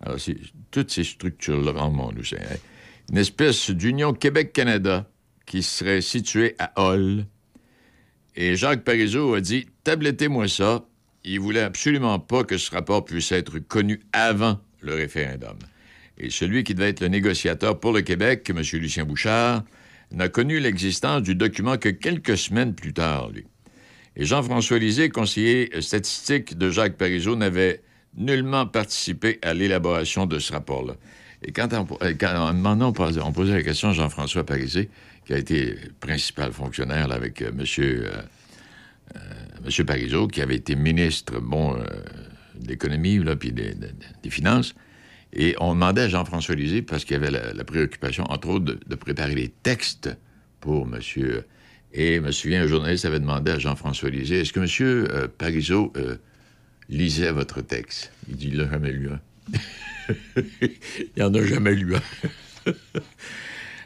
[0.00, 0.18] Alors,
[0.70, 1.72] toutes ces structures-là,
[2.24, 2.56] savez, hein?
[3.10, 5.08] une espèce d'Union Québec-Canada
[5.46, 7.26] qui serait située à Hull.
[8.34, 10.86] Et Jacques Parizeau a dit Tablettez-moi ça.
[11.24, 15.56] Il voulait absolument pas que ce rapport puisse être connu avant le référendum.
[16.18, 18.62] Et celui qui devait être le négociateur pour le Québec, M.
[18.80, 19.62] Lucien Bouchard,
[20.10, 23.44] n'a connu l'existence du document que quelques semaines plus tard, lui.
[24.16, 27.82] Et Jean-François Lisée, conseiller statistique de Jacques Parizeau, n'avait
[28.16, 30.94] nullement participé à l'élaboration de ce rapport-là.
[31.44, 32.52] Et quand, on, quand
[32.84, 34.90] on posait, la question à Jean-François Parisé,
[35.24, 38.22] qui a été principal fonctionnaire avec euh, monsieur, euh,
[39.16, 39.18] euh,
[39.64, 44.74] monsieur Parizeau, qui avait été ministre bon, de l'économie puis des, finances.
[45.32, 49.34] Et on demandait à Jean-François Lisée, parce qu'il avait la, préoccupation, entre autres, de, préparer
[49.34, 50.10] les textes
[50.60, 51.44] pour monsieur.
[51.94, 55.28] Et je me souviens, un journaliste avait demandé à Jean-François Lisée Est-ce que monsieur euh,
[55.28, 56.16] Parizeau euh,
[56.88, 58.12] lisait votre texte?
[58.28, 59.20] Il dit Il l'a jamais lu un.
[61.16, 62.72] Il n'en a jamais lu un.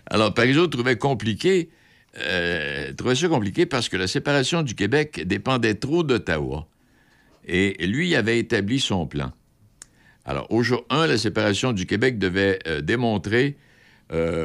[0.06, 1.70] Alors, Parizeau trouvait compliqué,
[2.18, 6.68] euh, trouvait ça compliqué parce que la séparation du Québec dépendait trop d'Ottawa.
[7.48, 9.32] Et lui avait établi son plan.
[10.24, 13.56] Alors, au jour 1, la séparation du Québec devait euh, démontrer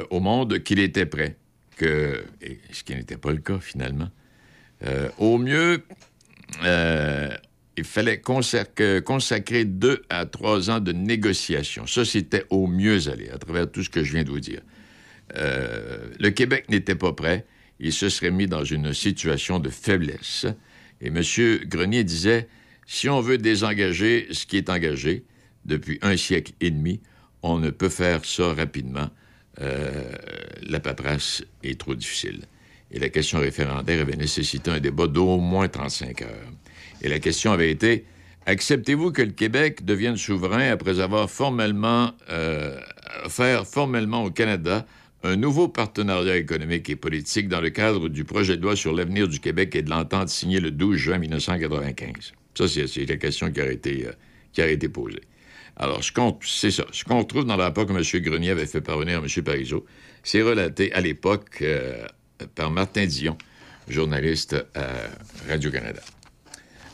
[0.09, 1.37] au monde qu'il était prêt,
[1.85, 4.09] ce qui n'était pas le cas finalement.
[4.85, 5.83] Euh, au mieux,
[6.63, 7.29] euh,
[7.77, 11.87] il fallait consacrer deux à trois ans de négociations.
[11.87, 14.61] Ça, c'était au mieux aller, à travers tout ce que je viens de vous dire.
[15.37, 17.45] Euh, le Québec n'était pas prêt.
[17.79, 20.45] Il se serait mis dans une situation de faiblesse.
[20.99, 21.21] Et M.
[21.65, 22.47] Grenier disait,
[22.85, 25.23] si on veut désengager ce qui est engagé
[25.65, 27.01] depuis un siècle et demi,
[27.41, 29.09] on ne peut faire ça rapidement.
[29.59, 30.13] Euh,
[30.63, 32.41] la paperasse est trop difficile.
[32.91, 36.29] Et la question référendaire avait nécessité un débat d'au moins 35 heures.
[37.01, 38.05] Et la question avait été
[38.45, 42.79] acceptez-vous que le Québec devienne souverain après avoir formellement euh,
[43.29, 44.85] formellement au Canada
[45.23, 49.27] un nouveau partenariat économique et politique dans le cadre du projet de loi sur l'avenir
[49.27, 52.33] du Québec et de l'entente signée le 12 juin 1995.
[52.55, 54.11] Ça, c'est c'est la question qui a été, euh,
[54.51, 55.21] qui a été posée.
[55.81, 56.85] Alors, ce qu'on- c'est ça.
[56.91, 58.21] Ce qu'on trouve dans le rapport que M.
[58.23, 59.43] Grenier avait fait parvenir à M.
[59.43, 59.85] Parizeau,
[60.23, 62.05] c'est relaté à l'époque euh,
[62.53, 63.35] par Martin Dion,
[63.87, 64.87] journaliste à
[65.49, 66.01] Radio-Canada.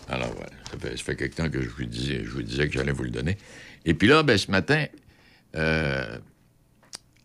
[0.07, 0.51] Alors, voilà.
[0.95, 3.09] Ça fait, quelque temps que je vous disais, je vous disais que j'allais vous le
[3.09, 3.37] donner.
[3.85, 4.85] Et puis là, ben, ce matin,
[5.57, 6.17] euh,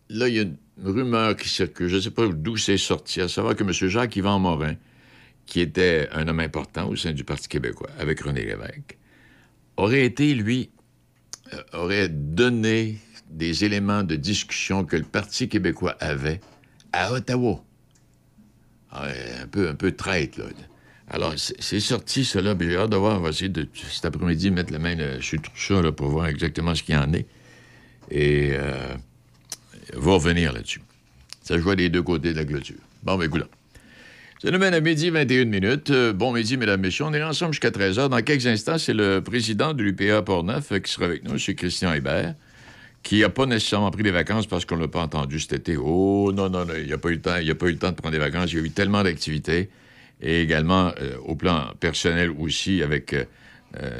[0.09, 1.87] là, il y a une rumeur qui circule.
[1.87, 3.71] Je ne sais pas d'où c'est sorti, à savoir que M.
[3.71, 4.75] Jacques-Yvan Morin,
[5.45, 8.97] qui était un homme important au sein du Parti québécois, avec René Lévesque,
[9.77, 10.69] aurait été, lui,
[11.73, 12.97] aurait donné
[13.29, 16.39] des éléments de discussion que le Parti québécois avait
[16.91, 17.63] à Ottawa.
[18.91, 19.07] Ah,
[19.41, 20.45] un peu, un peu traite, là.
[21.09, 22.55] Alors, c'est sorti, cela.
[22.59, 23.17] J'ai hâte de voir.
[23.17, 26.09] On va essayer de, cet après-midi, mettre la main là, sur tout ça là, pour
[26.09, 27.25] voir exactement ce qu'il y en est.
[28.09, 28.95] Et euh,
[29.93, 30.81] va revenir là-dessus.
[31.41, 32.77] Ça joue des deux côtés de la clôture.
[33.03, 33.43] Bon, ben, écoute
[34.43, 35.89] Ça nous mène à midi 21 minutes.
[35.91, 37.05] Euh, bon midi, mesdames, messieurs.
[37.05, 38.09] On est ensemble jusqu'à 13 h.
[38.09, 41.55] Dans quelques instants, c'est le président de l'UPA Portneuf euh, qui sera avec nous, M.
[41.55, 42.35] Christian Hébert,
[43.03, 45.77] qui n'a pas nécessairement pris des vacances parce qu'on ne l'a pas entendu cet été.
[45.77, 47.37] Oh, non, non, non, il n'a pas eu le temps.
[47.37, 48.51] Il n'a pas eu le temps de prendre des vacances.
[48.51, 49.69] Il y a eu tellement d'activités.
[50.21, 53.23] Et également, euh, au plan personnel aussi, avec euh,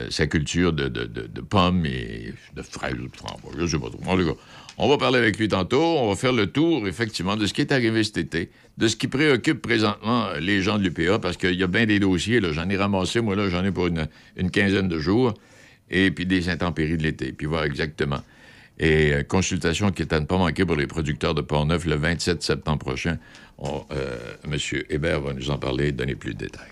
[0.09, 3.55] sa culture de, de- de- de pommes et de fraises ou de framboises.
[3.59, 4.37] Je sais pas trop.
[4.77, 5.81] On va parler avec lui tantôt.
[5.81, 8.95] On va faire le tour, effectivement, de ce qui est arrivé cet été, de ce
[8.95, 12.41] qui préoccupe présentement les gens de l'UPA, parce qu'il y a bien des dossiers.
[12.51, 15.33] J'en ai ramassé, moi, là, j'en ai pour une, une quinzaine de jours.
[15.89, 17.33] Et puis des intempéries de l'été.
[17.33, 18.21] Puis voir exactement.
[18.79, 21.95] Et euh, consultation qui est à ne pas manquer pour les producteurs de Portneuf le
[21.95, 23.17] 27 septembre prochain.
[23.59, 24.57] On, euh, M.
[24.89, 26.67] Hébert va nous en parler et donner plus de détails.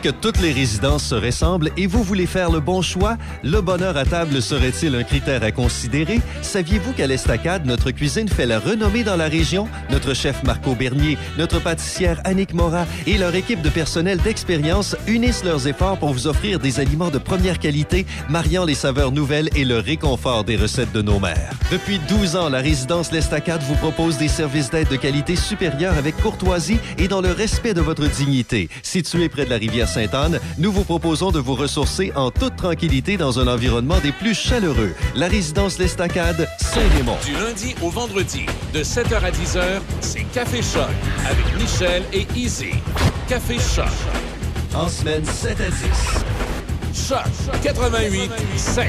[0.00, 3.16] Que toutes les résidences se ressemblent et vous voulez faire le bon choix?
[3.42, 6.20] Le bonheur à table serait-il un critère à considérer?
[6.42, 9.68] Saviez-vous qu'à l'Estacade, notre cuisine fait la renommée dans la région?
[9.90, 15.44] Notre chef Marco Bernier, notre pâtissière Annick Mora et leur équipe de personnel d'expérience unissent
[15.44, 19.64] leurs efforts pour vous offrir des aliments de première qualité, mariant les saveurs nouvelles et
[19.64, 21.49] le réconfort des recettes de nos mères.
[21.70, 26.16] Depuis 12 ans, la résidence L'Estacade vous propose des services d'aide de qualité supérieure avec
[26.16, 28.68] courtoisie et dans le respect de votre dignité.
[28.82, 33.16] Situé près de la rivière Sainte-Anne, nous vous proposons de vous ressourcer en toute tranquillité
[33.16, 34.94] dans un environnement des plus chaleureux.
[35.14, 37.18] La résidence L'Estacade, Saint-Raymond.
[37.24, 39.62] Du lundi au vendredi, de 7h à 10h,
[40.00, 40.90] c'est Café Choc
[41.24, 42.72] avec Michel et Easy.
[43.28, 43.86] Café Choc.
[44.74, 47.08] En semaine 7 à 10.
[47.08, 48.88] Choc 88 5.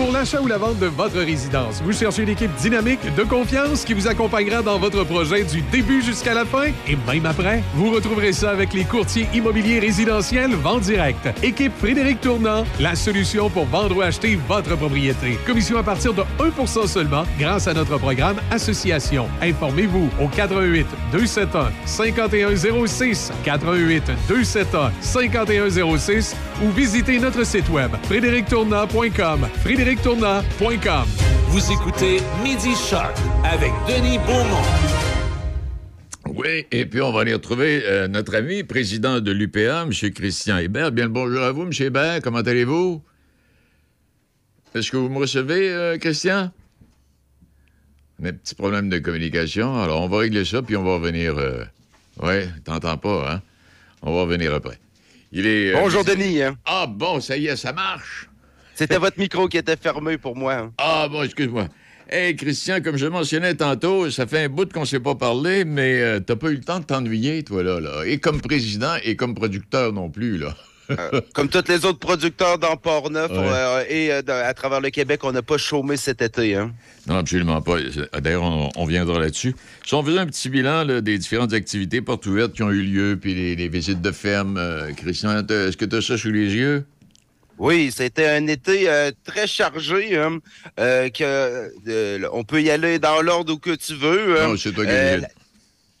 [0.00, 3.84] Pour l'achat ou la vente de votre résidence, vous cherchez une équipe dynamique, de confiance
[3.84, 6.68] qui vous accompagnera dans votre projet du début jusqu'à la fin?
[6.88, 7.62] Et même après.
[7.74, 11.28] Vous retrouverez ça avec les courtiers immobiliers résidentiels Vente Direct.
[11.42, 15.38] Équipe Frédéric Tournant, la solution pour vendre ou acheter votre propriété.
[15.46, 19.28] Commission à partir de 1% seulement grâce à notre programme Association.
[19.42, 31.04] Informez-vous au 88 271 5106 88 271 5106 ou visitez notre site web frédérictournant.com frédérictournant.com.
[31.48, 33.12] Vous écoutez Midi Choc
[33.44, 34.62] avec Denis Beaumont.
[36.32, 39.90] Oui, et puis on va aller retrouver euh, notre ami, président de l'UPA, M.
[40.12, 40.92] Christian Hébert.
[40.92, 41.70] Bien le bonjour à vous, M.
[41.80, 42.20] Hébert.
[42.22, 43.02] Comment allez-vous?
[44.74, 46.52] Est-ce que vous me recevez, euh, Christian?
[48.22, 49.82] On a un petit problème de communication.
[49.82, 51.36] Alors, on va régler ça, puis on va revenir.
[51.36, 51.64] euh,
[52.22, 53.42] Oui, t'entends pas, hein?
[54.02, 54.78] On va revenir après.
[55.32, 55.70] Il est.
[55.74, 56.42] euh, Bonjour, Denis.
[56.42, 56.56] hein.
[56.64, 58.28] Ah, bon, ça y est, ça marche.
[58.74, 60.54] C'était votre micro qui était fermé pour moi.
[60.54, 60.72] hein.
[60.78, 61.68] Ah, bon, excuse-moi.
[62.08, 65.64] Hey, Christian, comme je mentionnais tantôt, ça fait un bout qu'on ne s'est pas parlé,
[65.64, 68.02] mais euh, t'as pas eu le temps de t'ennuyer, toi, là, là.
[68.04, 70.56] Et comme président et comme producteur non plus, là.
[70.90, 73.38] Euh, Comme tous les autres producteurs dans Port-Neuf Ouais.
[73.38, 76.56] euh, et euh, à travers le Québec, on n'a pas chômé cet été.
[76.56, 76.72] Hein.
[77.06, 77.76] Non, absolument pas.
[78.20, 79.54] D'ailleurs, on, on viendra là-dessus.
[79.86, 82.82] Si on faisait un petit bilan là, des différentes activités portes ouvertes qui ont eu
[82.82, 84.60] lieu, puis les, les visites de ferme,
[84.96, 86.84] Christian, est-ce que tu as ça sous les yeux?
[87.58, 90.16] Oui, c'était un été euh, très chargé.
[90.16, 90.38] hein,
[90.78, 94.40] euh, que, euh, on peut y aller dans l'ordre où que tu veux.
[94.40, 94.48] hein.
[94.48, 94.86] Non, c'est toi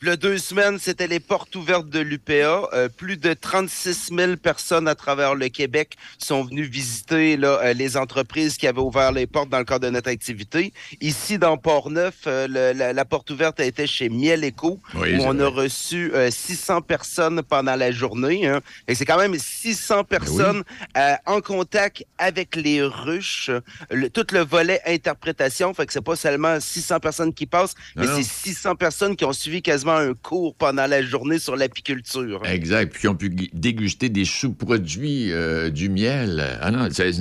[0.02, 2.70] Le deux semaines, c'était les portes ouvertes de l'UPA.
[2.72, 7.72] Euh, plus de 36 000 personnes à travers le Québec sont venues visiter là, euh,
[7.74, 10.72] les entreprises qui avaient ouvert les portes dans le cadre de notre activité.
[11.02, 15.18] Ici, dans Port-Neuf, euh, le- la, la porte ouverte a été chez Miel Eco, Oui,
[15.18, 18.46] où on a reçu euh, 600 personnes pendant la journée.
[18.46, 18.62] hein.
[18.88, 20.62] Et c'est quand même 600 personnes
[20.96, 23.50] euh, en contact avec les ruches.
[23.90, 28.06] Le- tout le volet interprétation, fait que c'est pas seulement 600 personnes qui passent, mais
[28.06, 32.42] Non, c'est 600 personnes qui ont suivi quasiment un cours pendant la journée sur l'apiculture.
[32.46, 32.92] Exact.
[32.92, 36.58] Puis qui ont pu gu- déguster des sous-produits euh, du miel.
[36.60, 37.12] Ah non, c'est-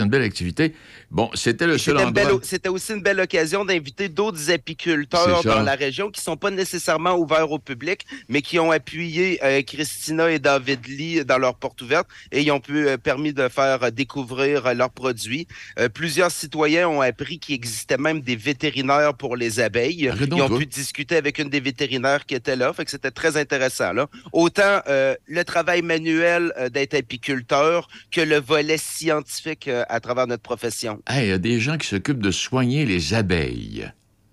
[0.00, 0.74] une belle activité.
[1.10, 2.38] Bon, c'était le seul endroit...
[2.42, 7.16] C'était aussi une belle occasion d'inviter d'autres apiculteurs dans la région qui sont pas nécessairement
[7.16, 11.82] ouverts au public, mais qui ont appuyé euh, Christina et David Lee dans leur porte
[11.82, 15.48] ouverte et ils ont pu euh, permis de faire euh, découvrir euh, leurs produits.
[15.80, 20.08] Euh, plusieurs citoyens ont appris qu'il existait même des vétérinaires pour les abeilles.
[20.08, 23.10] Arrête Ils ont pu discuter avec une des vétérinaires qui était là, fait que c'était
[23.10, 23.92] très intéressant.
[23.92, 24.06] Là.
[24.32, 30.99] Autant euh, le travail manuel d'être apiculteur que le volet scientifique à travers notre profession.
[31.08, 33.90] Hey, il y a des gens qui s'occupent de soigner les abeilles.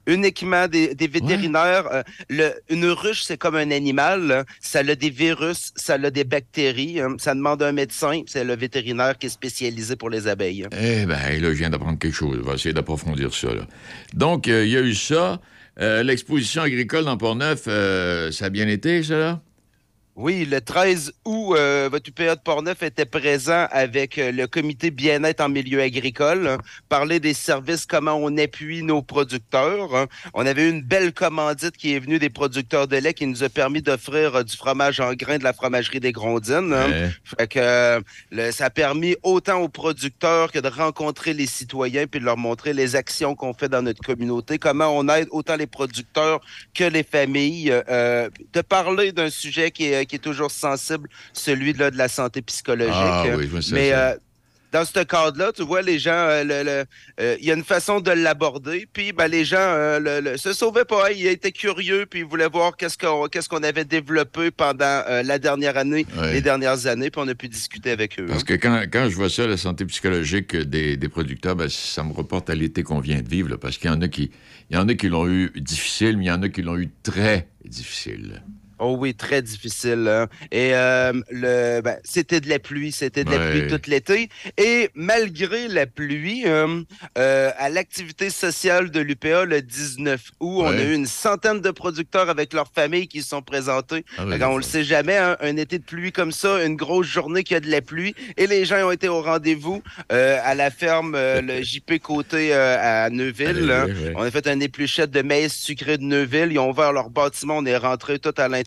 [0.10, 1.86] uniquement des, des vétérinaires.
[1.92, 4.22] Euh, le- une ruche, c'est comme un animal.
[4.28, 4.46] là.
[4.62, 7.02] Ça a des virus, ça a des bactéries.
[7.02, 7.18] hein.
[7.20, 8.22] Ça demande un médecin.
[8.26, 10.66] C'est le vétérinaire qui est spécialisé pour les abeilles.
[10.72, 12.40] Eh bien, là, je viens d'apprendre quelque chose.
[12.42, 13.54] On va essayer d'approfondir ça.
[13.54, 13.68] là.
[14.14, 15.42] Donc, euh, il y a eu ça.
[15.82, 17.64] Euh, L'exposition agricole dans Port-Neuf,
[18.32, 19.42] ça a bien été, ça, là?
[20.20, 24.90] Oui, le 13 août, euh, votre UPA de Portneuf était présent avec euh, le comité
[24.90, 26.58] bien-être en milieu agricole, hein,
[26.90, 29.96] parler des services, comment on appuie nos producteurs.
[29.96, 30.08] hein.
[30.34, 33.44] On avait eu une belle commandite qui est venue des producteurs de lait qui nous
[33.44, 36.74] a permis d'offrir euh, du fromage en grains de la fromagerie des Grondines.
[36.74, 36.90] hein.
[36.90, 37.10] Ouais.
[37.38, 42.20] Fait que le- ça a permis autant aux producteurs que de rencontrer les citoyens puis
[42.20, 45.68] de leur montrer les actions qu'on fait dans notre communauté, comment on aide autant les
[45.68, 46.42] producteurs
[46.74, 51.74] que les familles, euh, de parler d'un sujet qui est, qui est toujours sensible, celui
[51.74, 52.94] là, de la santé psychologique.
[52.96, 54.16] Ah oui, je Mais euh,
[54.74, 56.84] dans ce cadre-là, tu vois, les gens, euh,
[57.22, 59.58] euh, il y a une façon de l'aborder, puis ben, les gens
[59.98, 63.48] le, le- se sauvaient pas, ils étaient curieux, puis ils voulaient voir qu'est-ce qu'on qu'est-ce
[63.48, 67.92] qu'on avait développé pendant la dernière année, les dernières années, puis on a pu discuter
[67.92, 68.26] avec eux.
[68.26, 72.04] Parce que quand, quand je vois ça, la santé psychologique des, des producteurs, ben, ça
[72.04, 74.32] me reporte à l'été qu'on vient de vivre, là, parce qu'il y en a qui,
[74.70, 76.78] il y en a qui l'ont eu difficile, mais il y en a qui l'ont
[76.78, 78.44] eu très difficile.
[78.80, 80.08] Oh oui, très difficile.
[80.08, 80.28] hein.
[80.52, 84.30] Et euh, le, ben, c'était de la pluie, c'était de la pluie tout l'été.
[84.58, 86.82] Et malgré la pluie, euh,
[87.18, 91.72] euh, à l'activité sociale de l'UPA le 19 août, on a eu une centaine de
[91.72, 94.06] producteurs avec leurs familles qui se sont présentés.
[94.18, 97.08] Ah oui, qu'on le sait jamais, hein, un été de pluie comme ça, une grosse
[97.08, 99.82] journée qui a de la pluie, et les gens ont été au rendez-vous
[100.12, 103.72] euh, à la ferme le JP Côté à Neuville.
[103.72, 103.88] Hein.
[103.88, 104.14] ouais.
[104.16, 106.52] On a fait un épluchette de maïs sucré de Neuville.
[106.52, 108.67] Ils ont ouvert leur bâtiment, on est rentré tout à l'intérieur.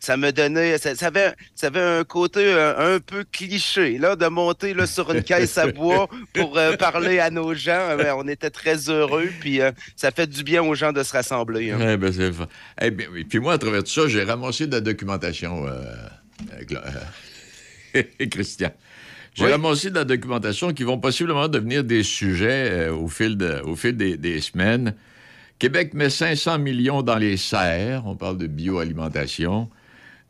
[0.00, 4.16] Ça me donnait, ça, ça avait, ça avait un côté euh, un peu cliché, là,
[4.16, 7.72] de monter là, sur une caisse à bois pour euh, parler à nos gens.
[7.90, 11.02] Euh, ben, on était très heureux, puis euh, ça fait du bien aux gens de
[11.02, 11.70] se rassembler.
[11.72, 11.78] hein.
[11.80, 12.12] Eh ben,
[12.80, 13.06] Eh bien.
[13.28, 15.66] Puis moi, à travers tout ça, j'ai ramassé de la documentation,
[18.30, 18.70] Christian.
[19.34, 19.52] J'ai Oui.
[19.52, 23.76] ramassé de la documentation qui vont possiblement devenir des sujets euh, au fil, de- au
[23.76, 24.94] fil des, des semaines.
[25.58, 28.06] Québec met 500 millions dans les serres.
[28.06, 29.68] On parle de bioalimentation.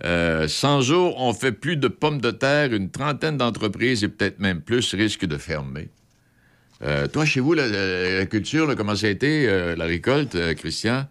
[0.04, 2.72] Euh, 100 jours, on fait plus de pommes de terre.
[2.72, 5.88] Une trentaine d'entreprises et peut-être même plus risquent de fermer.
[6.82, 11.06] Euh, toi, chez vous, la, culture, comment ça a été, euh, la récolte, euh, Christian?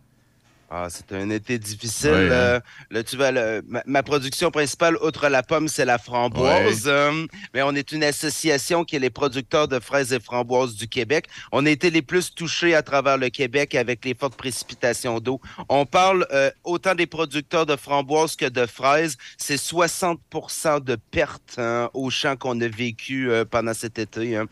[0.69, 2.09] Ah, c'était un été difficile.
[2.09, 2.31] Hein.
[2.31, 2.59] euh,
[2.91, 6.83] là, tu le- ma, ma production principale, outre la pomme, c'est la framboise.
[6.87, 10.89] euh, mais on est une association qui est les producteurs de fraises et framboises du
[10.89, 11.27] Québec.
[11.53, 15.39] On a été les plus touchés à travers le Québec avec les fortes précipitations d'eau.
[15.69, 19.15] On parle euh, autant des producteurs de framboises que de fraises.
[19.37, 24.35] C'est 60% de pertes hein, au champ qu'on a vécu pendant cet été.
[24.35, 24.47] hein.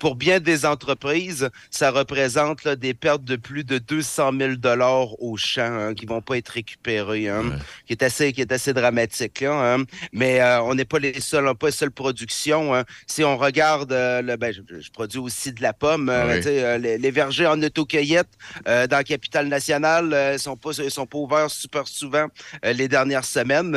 [0.00, 5.20] Pour bien des entreprises, ça représente là, des pertes de plus de 200 000 dollars
[5.22, 8.72] au champ hein, qui vont pas être récupérés, hein, qui est assez qui est assez
[8.72, 9.40] dramatique.
[9.40, 9.84] Là, hein.
[10.12, 12.84] Mais euh, on n'est pas les seuls, on pas les seules productions.
[13.06, 16.08] Si on regarde, euh, le, ben, je, je produis aussi de la pomme.
[16.08, 18.28] euh, les, les vergers en autocueillette
[18.66, 22.26] dans la capitale nationale euh, sont pas sont pas ouverts super souvent
[22.62, 23.76] les dernières semaines.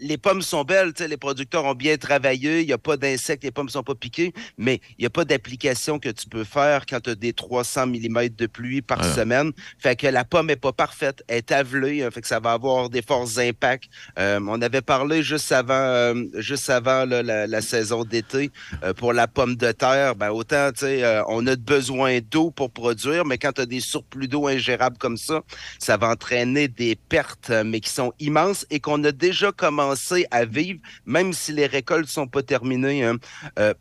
[0.00, 3.50] Les pommes sont belles, les producteurs ont bien travaillé, il n'y a pas d'insectes, les
[3.50, 7.00] pommes sont pas piquées, mais il n'y a pas d'application que tu peux faire quand
[7.00, 9.52] tu as des 300 mm de pluie par semaine.
[9.78, 10.89] Fait que la pomme est pas parfaite,
[11.28, 13.88] est avelée, hein, fait que ça va avoir des forts impacts.
[14.18, 18.50] Euh, on avait parlé juste avant, euh, juste avant la, saison d'été
[18.82, 20.14] euh, pour la pomme de terre.
[20.14, 23.80] Ben autant, tu sais, on a besoin d'eau pour produire, mais quand tu as des
[23.80, 25.42] surplus d'eau ingérables comme ça,
[25.78, 30.44] ça va entraîner des pertes, mais qui sont immenses et qu'on a déjà commencé à
[30.44, 33.04] vivre, même si les récoltes sont pas terminées.
[33.04, 33.16] hein.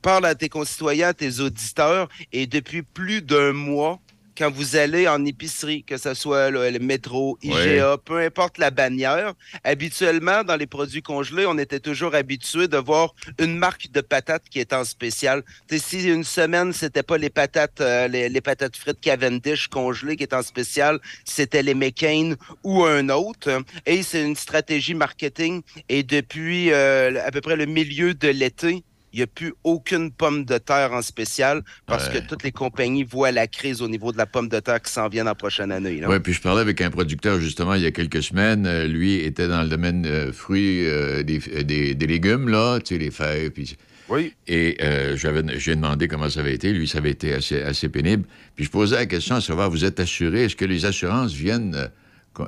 [0.01, 3.99] Parle à tes concitoyens, à tes auditeurs, et depuis plus d'un mois,
[4.39, 8.71] quand vous allez en épicerie, que ce soit là, le métro, IGA, peu importe la
[8.71, 9.33] bannière,
[9.65, 14.47] habituellement, dans les produits congelés, on était toujours habitué de voir une marque de patates
[14.49, 15.43] qui est en spécial.
[15.67, 19.67] Tu sais, si une semaine, c'était pas les patates, euh, les, les patates frites Cavendish
[19.67, 23.61] congelées qui est en spécial, c'était les McCain ou un autre.
[23.85, 25.63] Et c'est une stratégie marketing.
[25.89, 30.11] Et depuis euh, à peu près le milieu de l'été, il n'y a plus aucune
[30.11, 32.19] pomme de terre en spécial parce Ouais.
[32.21, 34.91] que toutes les compagnies voient la crise au niveau de la pomme de terre qui
[34.91, 36.01] s'en vient en prochaine année.
[36.07, 38.65] Oui, puis je parlais avec un producteur justement il y a quelques semaines.
[38.67, 42.95] Euh, lui était dans le domaine euh, fruits, euh, des, des- des légumes, là, tu
[42.95, 43.49] sais, les.
[43.49, 43.75] Puis...
[44.09, 44.33] Oui.
[44.47, 46.73] Et euh, j'ai demandé comment ça avait été.
[46.73, 48.23] Lui, ça avait été assez, assez pénible.
[48.55, 51.91] Puis je posais la question à savoir, vous êtes assuré, est-ce que les assurances viennent
[52.33, 52.47] co-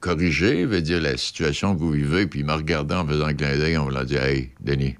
[0.00, 2.26] corriger, veut dire, la situation que vous vivez?
[2.26, 4.96] Puis m'a regardé en faisant un clin d'œil, on l'a dit, hey, Denis.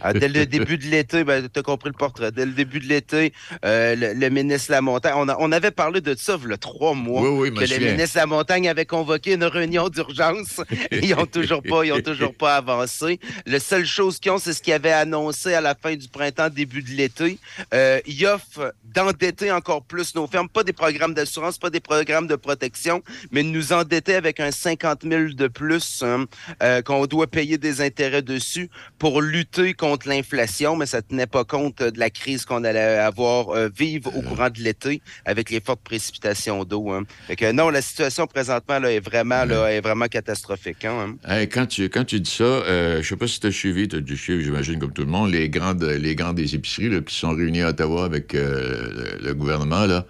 [0.00, 2.32] Ah, dès le début de l'été, ben, tu as compris le portrait.
[2.32, 3.32] Dès le début de l'été,
[3.64, 6.56] euh, le, le ministre Lamontagne, on, a- on avait parlé de ça il y a
[6.56, 7.22] trois mois.
[7.22, 10.60] Oui, oui, que le ministre Lamontagne avait convoqué une réunion d'urgence.
[10.92, 13.18] ils ont toujours pas, ils ont toujours pas avancé.
[13.46, 16.48] La seule chose qu'ils ont, c'est ce qu'ils avaient annoncé à la fin du printemps,
[16.50, 17.38] début de l'été.
[17.72, 22.26] Euh, ils offrent d'endetter encore plus nos fermes, pas des programmes d'assurance, pas des programmes
[22.26, 23.02] de protection,
[23.32, 26.26] mais de nous endetter avec un 50 000 de plus hein,
[26.62, 28.68] euh, qu'on doit payer des intérêts dessus
[28.98, 32.98] pour lutter contre l'inflation, mais ça tenait pas compte euh, de la crise qu'on allait
[32.98, 36.90] avoir euh, vivre au courant de l'été avec les fortes précipitations d'eau.
[36.90, 37.04] Hein.
[37.38, 40.84] Que non, la situation présentement là, est vraiment là, est vraiment catastrophique.
[40.84, 41.16] Hein.
[41.26, 43.88] Hey, quand, tu, quand tu dis ça, euh, je sais pas si tu as suivi,
[43.88, 46.90] tu as dû suivre, j'imagine, comme tout le monde, les grandes, les grandes des épiceries
[46.90, 49.86] là, qui sont réunies à Ottawa avec euh, le, le gouvernement.
[49.86, 50.04] Là.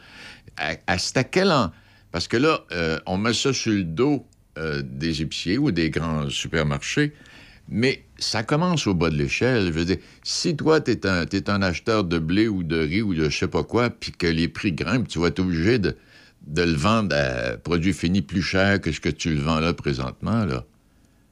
[0.56, 1.70] À, à- à quel an?
[2.10, 4.24] Parce que là, euh, on met ça sur le dos
[4.56, 7.12] euh, des épiciers ou des grands supermarchés,
[7.68, 9.66] mais ça commence au bas de l'échelle.
[9.66, 13.14] Je veux dire, si toi, tu es un, acheteur de blé ou de riz ou
[13.14, 15.96] de je sais pas quoi, puis que les prix grimpent, tu vas être obligé de,
[16.46, 19.72] de le vendre à produit fini plus cher que ce que tu le vends là
[19.72, 20.44] présentement.
[20.44, 20.64] Là.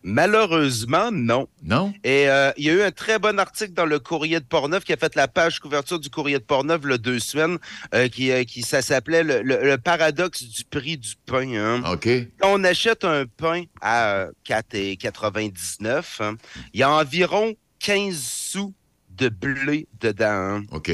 [0.05, 1.47] Malheureusement, non.
[1.63, 1.93] Non?
[2.05, 4.85] Et euh, il y a eu un très bon article dans le Courrier de Portneuf
[4.85, 7.59] qui a fait la page couverture du Courrier de Portneuf le deux semaines,
[7.95, 11.55] euh, qui, euh, qui ça s'appelait le, le- le paradoxe du prix du pain.
[11.55, 11.83] hein.
[11.93, 12.09] OK.
[12.41, 16.37] Quand on achète un pain à euh, 4,99, hein,
[16.75, 18.75] il y a environ 15 sous
[19.11, 20.27] de blé dedans.
[20.27, 20.63] hein.
[20.73, 20.91] OK.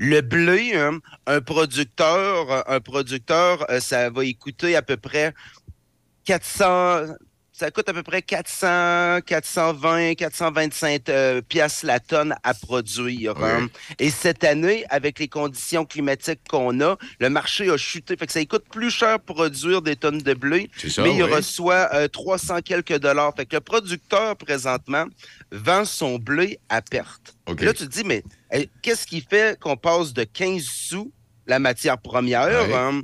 [0.00, 5.34] Le blé, hein, un producteur, un producteur, ça va y coûter à peu près
[6.24, 7.14] 400,
[7.58, 13.34] ça coûte à peu près 400, 420, 425 euh, piastres la tonne à produire.
[13.36, 13.48] Oui.
[13.48, 13.68] hein.
[13.98, 18.16] Et cette année, avec les conditions climatiques qu'on a, le marché a chuté.
[18.16, 21.88] Fait que ça coûte plus cher produire des tonnes de blé, ça, mais il reçoit
[21.94, 23.34] euh, 300 quelques dollars.
[23.36, 25.06] Fait que le producteur, présentement,
[25.50, 27.34] vend son blé à perte.
[27.58, 28.22] Là, tu te dis, mais
[28.82, 31.10] qu'est-ce qui fait qu'on passe de 15 sous
[31.46, 33.00] la matière première, hein,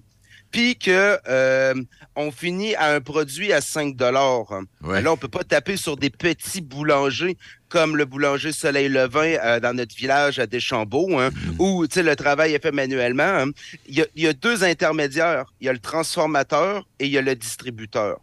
[0.55, 1.75] puis que euh,
[2.15, 4.45] on finit à un produit à 5 dollars.
[4.83, 5.03] Ouais.
[5.03, 7.37] Là, on peut pas taper sur des petits boulangers
[7.69, 11.57] comme le boulanger Soleil Levin euh, dans notre village à Deschambault, hein, Mm-hmm.
[11.59, 13.25] où le travail est fait manuellement.
[13.25, 13.51] hein.
[13.89, 15.47] Il y, a, il y a deux intermédiaires.
[15.61, 18.21] Il y a le transformateur et il y a le distributeur.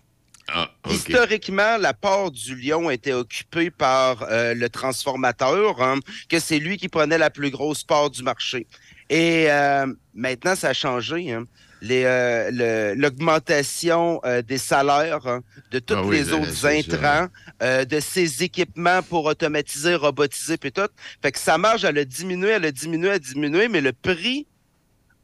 [0.53, 0.69] Ah.
[0.89, 5.99] Historiquement, la part du lion était occupée par euh, le transformateur, hein,
[6.29, 8.67] que c'est lui qui prenait la plus grosse part du marché.
[9.09, 11.33] Et euh, maintenant, ça a changé.
[11.33, 11.43] hein.
[11.83, 15.41] Euh, le- L'augmentation euh, des salaires hein,
[15.71, 17.27] de tous Ah oui, les autres intrants,
[17.63, 20.87] euh, de ces équipements pour automatiser, robotiser, puis tout.
[21.21, 23.93] Fait que sa marge, elle a diminué, elle a diminué, elle a diminué, mais le
[23.93, 24.45] prix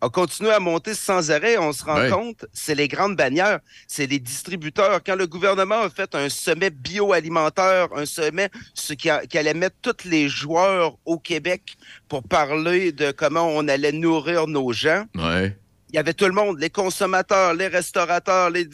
[0.02, 1.58] a continué à monter sans arrêt.
[1.58, 5.02] On se rend compte, c'est les grandes bannières, c'est les distributeurs.
[5.04, 9.56] Quand le gouvernement a fait un sommet bioalimentaire, un sommet ce qui, a- qui allait
[9.56, 11.78] mettre tous les joueurs au Québec
[12.08, 15.58] pour parler de comment on allait nourrir nos gens, Ouais.
[15.90, 18.68] Il y avait tout le monde, les consommateurs, les restaurateurs, les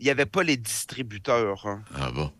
[0.00, 1.66] il n'y avait pas les distributeurs.
[1.66, 1.82] hein.
[1.96, 2.30] Ah bon?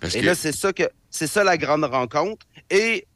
[0.00, 0.26] Parce Et que...
[0.26, 2.46] là, c'est ça que c'est ça la grande rencontre.
[2.70, 3.06] Et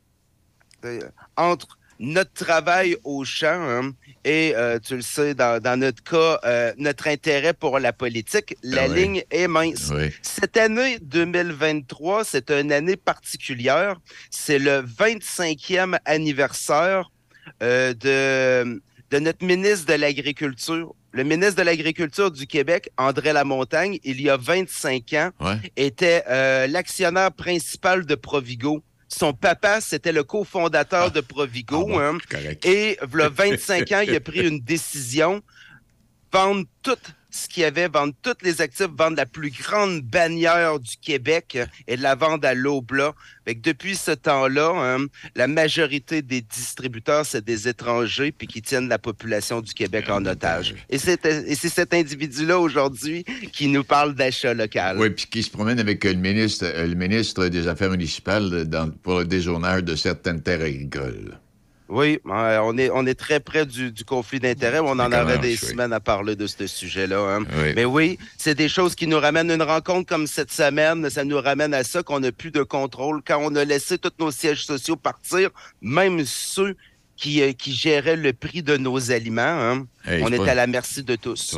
[0.85, 1.01] euh,
[1.37, 6.39] entre notre travail au champ hein, et, euh, tu le sais, dans, dans notre cas,
[6.45, 8.95] euh, notre intérêt pour la politique, la Ah oui.
[8.95, 9.91] ligne est mince.
[9.95, 10.13] Oui.
[10.21, 13.97] Cette année 2023, c'est une année particulière.
[14.31, 17.11] C'est le 25e anniversaire
[17.63, 20.95] de, de notre ministre de l'Agriculture.
[21.13, 25.57] Le ministre de l'Agriculture du Québec, André Lamontagne, il y a 25 ans, Ouais.
[25.77, 28.83] était euh, l'actionnaire principal de Provigo.
[29.09, 31.87] Son papa, c'était le cofondateur de Provigo.
[31.89, 32.19] Ah bon, hein.
[32.65, 35.43] Et il 25 ans, il a pris une décision
[36.33, 36.99] vendre tout
[37.37, 41.53] ce qu'il y avait, vendre tous les actifs, vendre la plus grande bannière du Québec
[41.57, 43.15] euh, et de la vendre à l'Aubla.
[43.45, 45.07] Fait que depuis ce temps-là, hein,
[45.37, 50.25] la majorité des distributeurs, c'est des étrangers puis qui tiennent la population du Québec en
[50.27, 50.75] otage.
[50.91, 54.97] Et c'est et c'est cet individu-là aujourd'hui qui nous parle d'achat local.
[54.99, 58.65] Oui, puis qui se promène avec euh, le ministre, euh, le ministre des Affaires municipales
[58.65, 61.39] dans- pour le dézoonage de certaines terres agricoles.
[61.89, 64.81] Oui, on est, on est très près du, du conflit d'intérêts.
[64.81, 65.57] On en aurait des oui.
[65.57, 67.19] semaines à parler de ce sujet-là.
[67.19, 67.45] hein.
[67.63, 67.73] Oui.
[67.77, 71.09] Mais oui, c'est des choses qui nous ramènent une rencontre comme cette semaine.
[71.11, 73.23] Ça nous ramène à ça qu'on n'a plus de contrôle.
[73.25, 75.51] Quand on a laissé tous nos sièges sociaux partir,
[75.81, 76.75] même ceux
[77.17, 80.55] qui, euh, qui géraient le prix de nos aliments, hein, Hey, on est pas- à
[80.55, 81.55] la merci de tous.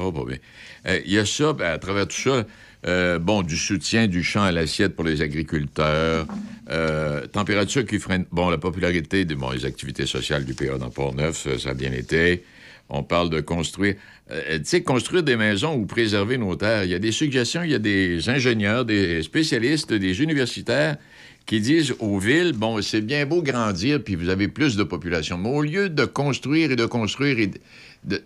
[0.86, 2.44] Euh, Il y a ça, ben, à travers tout ça,
[2.86, 6.26] euh, bon, du soutien du champ à l'assiette pour les agriculteurs,
[6.70, 11.46] euh, température qui freine, bon, la popularité des bon, activités sociales du PA dans Port-Neuf,
[11.58, 12.44] ça, a bien été.
[12.90, 13.94] On parle de construire,
[14.30, 16.84] euh, tu sais, construire des maisons ou préserver nos terres.
[16.84, 20.96] Il y a des suggestions, il y a des ingénieurs, des spécialistes, des universitaires
[21.44, 25.38] qui disent aux villes, bon, c'est bien beau grandir, puis vous avez plus de population,
[25.38, 28.22] mais au lieu de construire et de construire et de,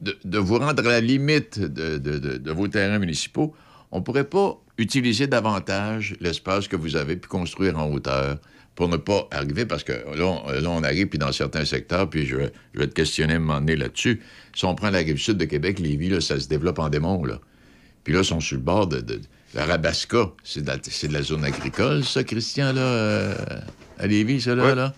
[0.00, 3.54] de- de- vous rendre à la limite de vos terrains municipaux,
[3.90, 8.38] on ne pourrait pas utiliser davantage l'espace que vous avez puis construire en hauteur
[8.74, 12.08] pour ne pas arriver, parce que là, on, là, on arrive, puis dans certains secteurs,
[12.08, 14.22] puis je, vais- je vais te questionner à un moment donné là-dessus,
[14.54, 17.22] si on prend la rive sud de Québec, Lévis, là, ça se développe en démon,
[17.24, 17.38] là.
[18.04, 19.20] Puis là, ils sont sur le bord de, de-
[19.54, 20.30] la Rabasca.
[20.42, 23.34] C'est de, la- c'est de la zone agricole, ça, Christian, là, euh,
[23.98, 24.74] à Lévis, ça, là, Ouais.
[24.74, 24.94] là?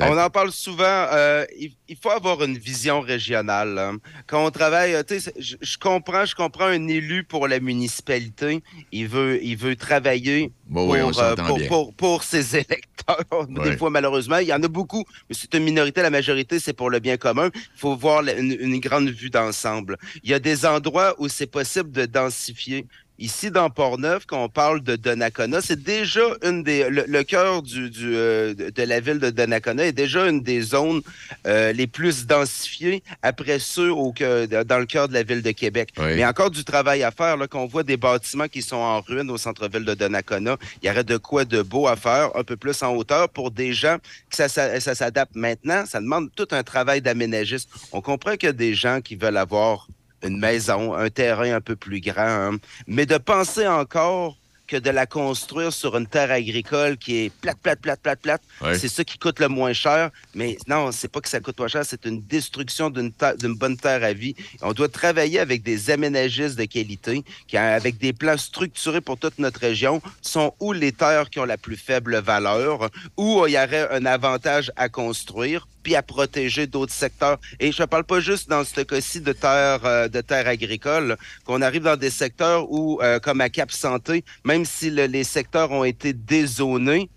[0.00, 0.84] On en parle souvent.
[1.12, 3.78] euh, il, il faut avoir une vision régionale.
[3.78, 3.98] hein.
[4.26, 7.48] Quand on travaille, euh, tu sais, c'est- je, je comprends, je comprends un élu pour
[7.48, 8.62] la municipalité.
[8.92, 11.68] Il veut, il veut travailler Bon, pour, oui, euh, pour, bien.
[11.68, 13.46] pour- pour ses électeurs.
[13.48, 16.02] Des fois, malheureusement, il y en a beaucoup, mais c'est une minorité.
[16.02, 17.50] La majorité, c'est pour le bien commun.
[17.54, 19.96] Il faut voir une grande vue d'ensemble.
[20.22, 22.86] Il y a des endroits où c'est possible de densifier.
[23.18, 26.88] Ici, dans Port-Neuf, quand on parle de Donnacona, c'est déjà une des.
[26.90, 30.60] Le, le cœur du, du, euh, de la ville de Donnacona est déjà une des
[30.60, 31.00] zones
[31.46, 35.90] euh, les plus densifiées après ceux au, dans le cœur de la ville de Québec.
[35.96, 36.14] Oui.
[36.16, 39.30] Mais encore du travail à faire, là, qu'on voit des bâtiments qui sont en ruine
[39.30, 40.56] au centre-ville de Donnacona.
[40.82, 43.50] Il y aurait de quoi de beau à faire, un peu plus en hauteur pour
[43.50, 43.96] des gens
[44.28, 45.84] que ça, ça, ça s'adapte maintenant.
[45.86, 47.70] Ça demande tout un travail d'aménagiste.
[47.92, 49.88] On comprend qu'il y a des gens qui veulent avoir
[50.22, 52.22] une maison, un terrain un peu plus grand,
[52.52, 52.58] hein.
[52.86, 54.36] mais de penser encore
[54.66, 58.42] que de la construire sur une terre agricole qui est plate, plate, plate, plate, plate,
[58.60, 58.76] Ouais.
[58.76, 60.10] c'est ça qui coûte le moins cher.
[60.34, 63.12] Mais non, c'est pas que ça coûte moins cher, c'est une destruction d'une
[63.54, 64.34] bonne terre à vie.
[64.62, 69.38] On doit travailler avec des aménagistes de qualité, qui, avec des plans structurés pour toute
[69.38, 73.56] notre région, sont où les terres qui ont la plus faible valeur, où il y
[73.56, 77.38] aurait un avantage à construire, puis à protéger d'autres secteurs.
[77.60, 81.16] Et je ne parle pas juste dans ce cas-ci de terres euh, de terres agricoles,
[81.44, 85.22] qu'on arrive dans des secteurs où, euh, comme à Cap Santé, même si le- les
[85.22, 87.08] secteurs ont été dézonés,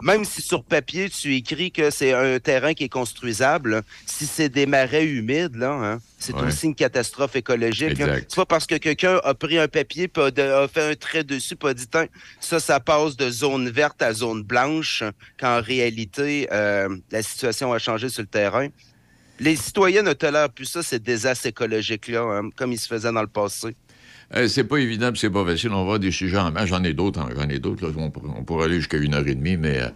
[0.00, 4.48] même si sur papier tu écris que c'est un terrain qui est construisable, si c'est
[4.48, 6.44] des marais humides, là, hein, c'est Ouais.
[6.46, 8.00] aussi une catastrophe écologique.
[8.00, 8.20] hein.
[8.28, 11.56] C'est pas parce que quelqu'un a pris un papier puis a, fait un trait dessus
[11.62, 11.86] a dit
[12.40, 15.02] ça, ça passe de zone verte à zone blanche,
[15.38, 18.68] qu'en réalité, euh, la situation a changé sur le terrain.
[19.40, 23.22] Les citoyens ne tolèrent plus ça, ces désastres écologiques-là, hein, comme ils se faisaient dans
[23.22, 23.74] le passé.
[24.34, 25.70] Euh, c'est pas évident, c'est pas facile.
[25.72, 26.64] On va des sujets en main.
[26.66, 27.92] J'en ai d'autres, hein, j'en ai d'autres.
[27.96, 29.88] On, pour- on pourrait aller jusqu'à une heure et demie, mais euh,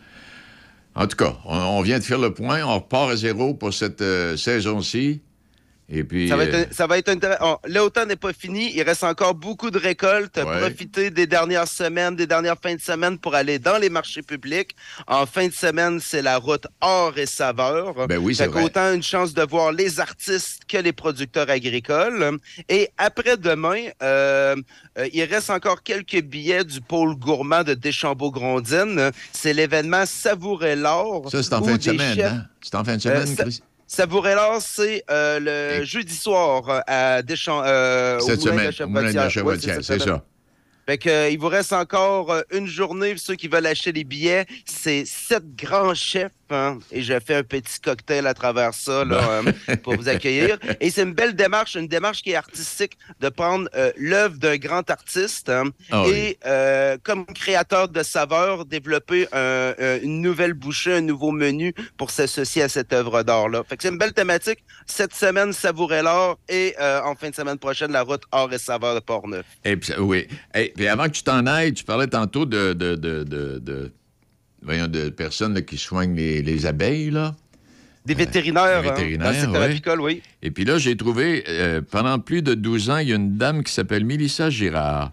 [0.95, 2.63] en tout cas, on, on vient de faire le point.
[2.65, 5.23] On repart à zéro pour cette euh, saison-ci.
[5.89, 6.29] Et puis.
[6.29, 7.61] Ça va euh, être, ça va être intéressant.
[7.65, 8.73] On- L'automne n'est pas fini.
[8.75, 10.37] Il reste encore beaucoup de récoltes.
[10.37, 10.59] Ouais.
[10.61, 14.75] Profitez des dernières semaines, des dernières fins de semaine pour aller dans les marchés publics.
[15.07, 18.09] En fin de semaine, c'est la route or et saveur.
[18.09, 18.63] Ben oui, c'est vrai.
[18.63, 22.39] qu'autant une chance de voir les artistes que les producteurs agricoles.
[22.69, 24.57] Et après-demain, euh,
[24.99, 29.11] euh, il reste encore quelques billets du pôle gourmand de Deschambault-Grondines.
[29.33, 31.31] C'est l'événement Savourer l'or.
[31.31, 32.47] Ça, c'est en fin de semaine, chefs- hein?
[32.61, 33.61] C'est en fin de Euh, semaine, ça-
[34.35, 37.63] L'or, c'est euh, le jeudi soir euh, à Deschamps.
[37.65, 39.31] euh, au Cette Moulin semaine, de la
[39.83, 40.23] c'est ça.
[40.89, 43.17] Fait que, euh, il vous reste encore euh, une journée.
[43.17, 46.31] Ceux qui veulent acheter les billets, c'est sept grands chefs.
[46.51, 50.59] Hein, et je fais un petit cocktail à travers ça là, euh, pour vous accueillir.
[50.81, 54.57] Et c'est une belle démarche, une démarche qui est artistique, de prendre euh, l'œuvre d'un
[54.57, 60.55] grand artiste hein, Ah et euh, comme créateur de saveurs, développer un- un- une nouvelle
[60.55, 63.63] bouchée, un nouveau menu pour s'associer à cette œuvre d'art-là.
[63.69, 64.59] Fait que c'est une belle thématique.
[64.87, 68.95] Cette semaine, savourer l'or et en fin de semaine prochaine, la route or et saveur
[68.95, 69.47] de Portneuf.
[69.65, 70.27] Et puis, oui.
[70.55, 73.93] Et puis avant que tu t'en ailles, tu parlais tantôt de, de, de, de, de-
[74.67, 77.35] voyons, de personnes là, qui soignent les, les abeilles, là.
[78.05, 79.65] Des vétérinaires, Des hein, vétérinaires, dans ouais.
[79.65, 80.23] apicole, oui.
[80.43, 83.37] Et puis là, j'ai trouvé, euh, pendant plus de 12 ans, il y a une
[83.39, 85.11] dame qui s'appelle Mélissa Girard.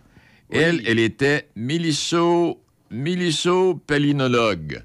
[0.51, 2.61] Elle, elle était mélisso,
[2.91, 4.83] mélisso-palinologue.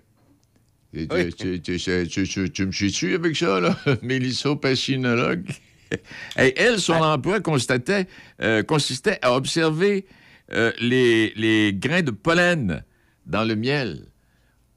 [0.94, 1.34] Et tu- Oui.
[1.34, 3.76] Tu, tu- tu- tu- tu- tu me suis-tu avec ça, là?
[4.02, 5.44] Mélisso-pacinologue?
[6.38, 8.06] Et elle, son emploi constatait,
[8.42, 10.06] euh, consistait à observer
[10.52, 12.82] euh, les, les grains de pollen
[13.26, 14.04] dans le miel.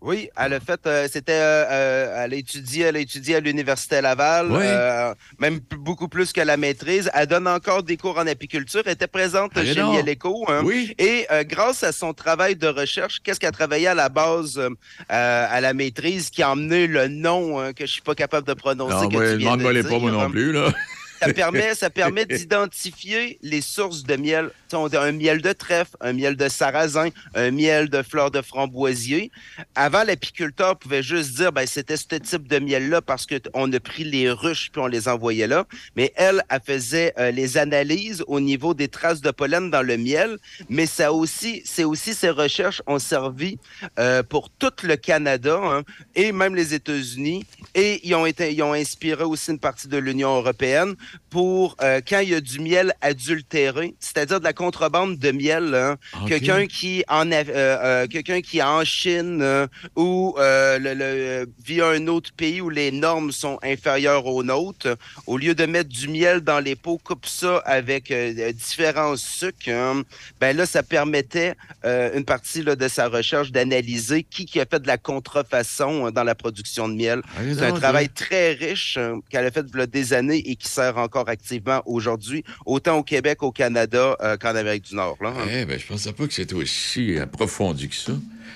[0.02, 3.40] Oui, elle a fait, euh, c'était, euh, euh, elle a étudié, elle a étudié à
[3.40, 4.58] l'université Laval, Oui.
[4.64, 7.12] euh, même beaucoup plus que la maîtrise.
[7.14, 8.82] Elle donne encore des cours en apiculture.
[8.86, 9.94] Elle était présente Allez chez donc.
[9.94, 10.62] Miel Éco, hein.
[10.66, 10.96] Oui.
[10.98, 14.70] Et euh, grâce à son travail de recherche, qu'est-ce qu'elle travaillait à la base euh,
[15.08, 18.54] à la maîtrise qui a emmené le nom hein, que je suis pas capable de
[18.56, 18.96] prononcer.
[18.96, 20.32] Non, que moi, tu viens de pas, moi non hein?
[20.32, 20.74] plus, là.
[21.22, 24.50] Ça permet, ça permet d'identifier les sources de miel.
[24.74, 28.42] On a un miel de trèfle, un miel de sarrasin, un miel de fleurs de
[28.42, 29.30] framboisier.
[29.76, 34.04] Avant, l'apiculteur pouvait juste dire, ben, c'était ce type de miel-là parce qu'on a pris
[34.04, 35.68] les ruches puis on les envoyait là.
[35.96, 39.98] Mais elle, elle faisait euh, les analyses au niveau des traces de pollen dans le
[39.98, 40.38] miel.
[40.70, 43.60] Mais ça aussi, c'est aussi ces recherches ont servi
[44.00, 45.84] euh, pour tout le Canada hein,
[46.16, 47.46] et même les États-Unis.
[47.76, 50.96] Et ils ont été, ils ont inspiré aussi une partie de l'Union européenne
[51.30, 55.74] pour euh, quand il y a du miel adultéré, c'est-à-dire de la contrebande de miel.
[55.76, 55.98] hein.
[56.28, 61.88] Quelqu'un qui en a, euh, euh, quelqu'un qui est en Chine ou le, le- via
[61.90, 64.96] un autre pays où les normes sont inférieures aux nôtres,
[65.28, 68.12] au lieu de mettre du miel dans les pots, coupe ça avec
[68.54, 69.70] différents sucres.
[69.70, 70.04] hein.
[70.40, 74.80] Ben là, ça permettait une partie là, de sa recherche d'analyser qui, qui a fait
[74.82, 77.22] de la contrefaçon hein, dans la production de miel.
[77.38, 78.14] C'est un travail hein.
[78.14, 82.44] très riche euh, qu'elle a fait a des années et qui sert encore activement aujourd'hui,
[82.66, 85.18] autant au Québec, au Canada euh, qu'en Amérique du Nord.
[85.22, 85.48] Là, hein.
[85.52, 88.14] Eh bien, je pensais pas que c'était aussi approfondi que ça.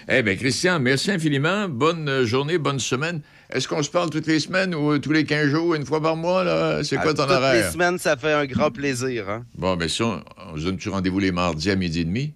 [0.07, 1.67] Eh bien, Christian, merci infiniment.
[1.67, 3.21] Bonne journée, bonne semaine.
[3.49, 6.01] Est-ce qu'on se parle toutes les semaines ou euh, tous les 15 jours, une fois
[6.01, 6.43] par mois?
[6.43, 6.83] là?
[6.83, 7.65] C'est quoi Ah, ton toutes horaire?
[7.65, 9.29] les semaines, ça fait un grand plaisir.
[9.29, 9.45] Hein?
[9.57, 10.23] Bon, ben ça, on,
[10.53, 12.33] on se donne-tu rendez-vous les mardis à midi et demi?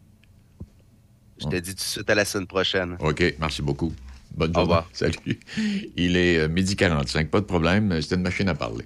[1.41, 2.97] Je te dis tout de suite à la semaine prochaine.
[2.99, 3.93] OK, merci beaucoup.
[4.35, 4.75] Bonne journée.
[4.93, 5.39] Salut.
[5.95, 8.01] Il est euh, midi 45, pas de problème.
[8.01, 8.85] C'était une machine à parler.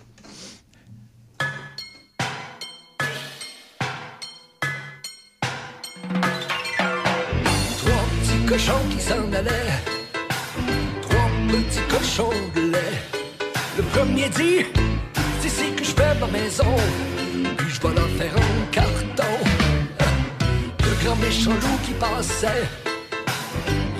[8.45, 9.79] Cochons qui s'en allaient.
[11.01, 12.97] Trois petits cochons de lait.
[13.77, 14.65] Le premier dit
[15.39, 16.75] C'est ici que je fais ma maison.
[17.57, 19.33] Puis je vais leur faire un carton.
[20.79, 22.63] Le grand méchant loup qui passait.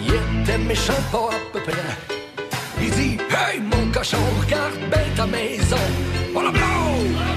[0.01, 1.91] Il était méchant pas à peu près.
[2.81, 5.83] Il dit Hey mon cochon, regarde bien ta maison.
[6.33, 7.32] Voilà blow!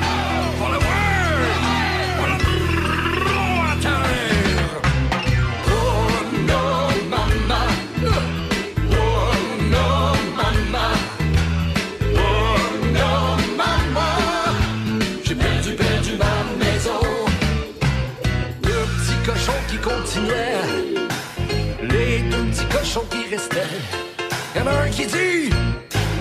[24.97, 25.51] Qui dit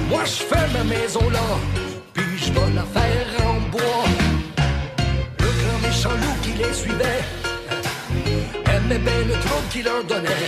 [0.10, 1.48] Moi je fais ma maison là,
[2.14, 4.06] puis je vais la faire en bois.
[5.40, 7.24] Le grand méchant loup qui les suivait
[8.76, 10.48] aimait bien le trouble qu'il leur donnait.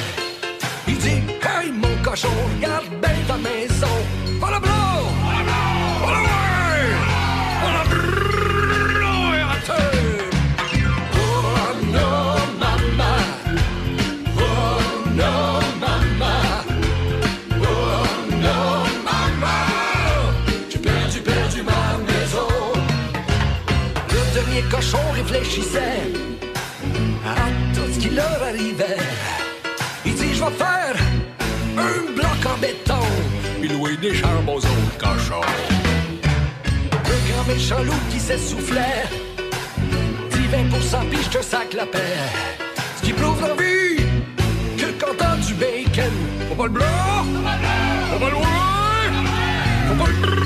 [0.88, 3.96] Il dit Hey mon cochon, regarde bien ta maison.
[4.40, 4.72] Voilà blanc!
[4.72, 5.17] Voilà
[33.96, 35.42] des charbons aux cochons.
[36.92, 39.06] Le grand méchant loup qui s'essoufflait,
[40.32, 42.18] dit 20% puis je te sac la paix.
[42.98, 44.04] Ce qui prouve dans la vie
[44.78, 46.12] que quand t'as du bacon,
[46.50, 46.86] faut pas le blanc,
[48.12, 48.36] faut pas le
[49.98, 50.38] pas le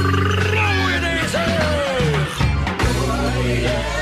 [3.66, 4.01] airs.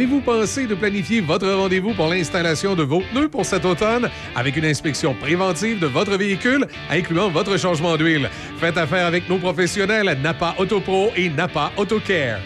[0.00, 4.08] Avez-vous pensé de planifier votre rendez-vous pour l'installation de vos pneus pour cet automne?
[4.34, 8.30] Avec une inspection préventive de votre véhicule, incluant votre changement d'huile?
[8.56, 12.38] Faites affaire avec nos professionnels Napa Autopro et Napa AutoCare.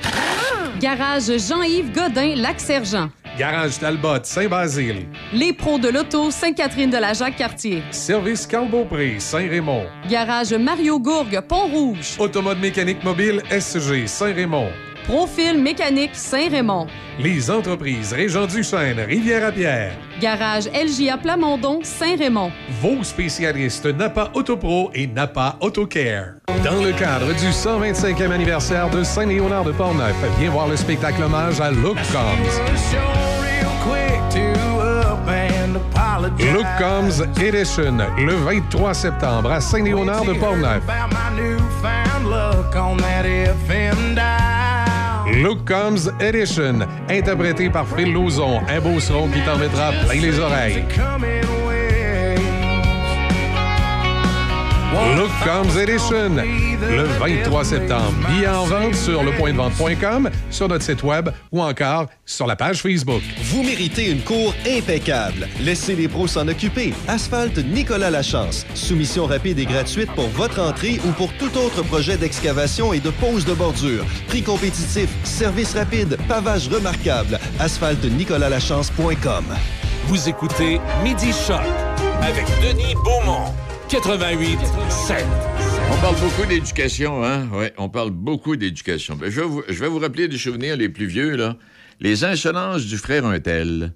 [0.80, 3.10] Garage Jean-Yves Godin, Lac-Sergent.
[3.38, 5.06] Garage Talbot, Saint-Basile.
[5.32, 7.84] Les pros de l'auto, Sainte-Catherine de la Jacques-Cartier.
[7.92, 9.86] Service Carl Beaupré, Saint-Raymond.
[10.10, 12.16] Garage Mario Gourgue, Pont-Rouge.
[12.18, 14.70] Automode mécanique mobile SG, Saint-Raymond.
[15.04, 16.86] Profil mécanique Saint-Raymond.
[17.18, 19.92] Les entreprises Régent Duchesne, Rivière-à-Pierre.
[20.18, 22.50] Garage LJA Plamondon, Saint-Raymond.
[22.80, 26.36] Vos spécialistes Napa Autopro et Napa AutoCare.
[26.64, 31.60] Dans le cadre du 125e anniversaire de Saint-Léonard de Portneuf, viens voir le spectacle hommage
[31.60, 32.94] à Look Combs.
[36.52, 40.82] Look Combs Edition, le 23 septembre à Saint-Léonard de Portneuf.
[45.42, 50.38] Look Combs Edition, interprété par Phil Lauzon, un beau son qui t'en mettra plein les
[50.38, 50.84] oreilles.
[55.16, 58.12] Look Comes Edition, le 23 septembre.
[58.28, 63.22] Billets en vente sur lepointdevente.com, sur notre site web ou encore sur la page Facebook.
[63.42, 65.48] Vous méritez une cour impeccable.
[65.60, 66.94] Laissez les pros s'en occuper.
[67.08, 68.64] Asphalte Nicolas Lachance.
[68.74, 73.10] Soumission rapide et gratuite pour votre entrée ou pour tout autre projet d'excavation et de
[73.10, 74.04] pose de bordure.
[74.28, 77.40] Prix compétitif, service rapide, pavage remarquable.
[77.58, 79.44] AsphalteNicolasLachance.com.
[80.06, 81.62] Vous écoutez Midi Choc
[82.22, 83.52] avec Denis Beaumont.
[83.88, 84.58] 88
[84.88, 85.24] 7.
[85.92, 87.46] On parle beaucoup d'éducation, hein?
[87.52, 89.14] Oui, on parle beaucoup d'éducation.
[89.16, 91.56] Ben, je, vais vous, je vais vous rappeler des souvenirs les plus vieux, là.
[92.00, 93.92] Les insolences du frère Untel.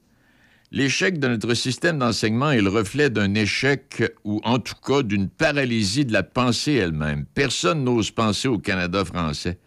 [0.70, 5.28] L'échec de notre système d'enseignement est le reflet d'un échec ou en tout cas d'une
[5.28, 7.24] paralysie de la pensée elle-même.
[7.34, 9.58] Personne n'ose penser au Canada français.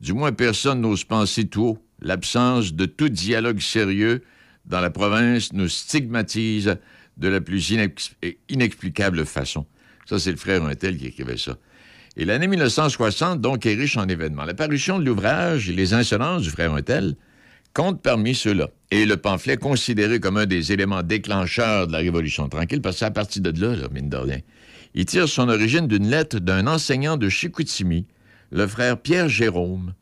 [0.00, 1.78] Du moins, personne n'ose penser tout haut.
[2.00, 4.22] L'absence de tout dialogue sérieux
[4.66, 6.76] dans la province nous stigmatise
[7.16, 8.12] de la plus inex-
[8.48, 9.66] inexplicable façon.
[10.06, 11.56] Ça, c'est le frère Untel qui écrivait ça.
[12.16, 14.44] Et l'année 1960, donc, est riche en événements.
[14.44, 17.16] La parution de l'ouvrage Les insolences du frère Untel
[17.72, 18.68] compte parmi ceux-là.
[18.90, 23.04] Et le pamphlet considéré comme un des éléments déclencheurs de la Révolution tranquille, parce que
[23.04, 24.18] à partir de là, là, mine de.
[24.94, 28.06] Il tire son origine d'une lettre d'un enseignant de Chicoutimi,
[28.52, 29.94] le frère Pierre Jérôme,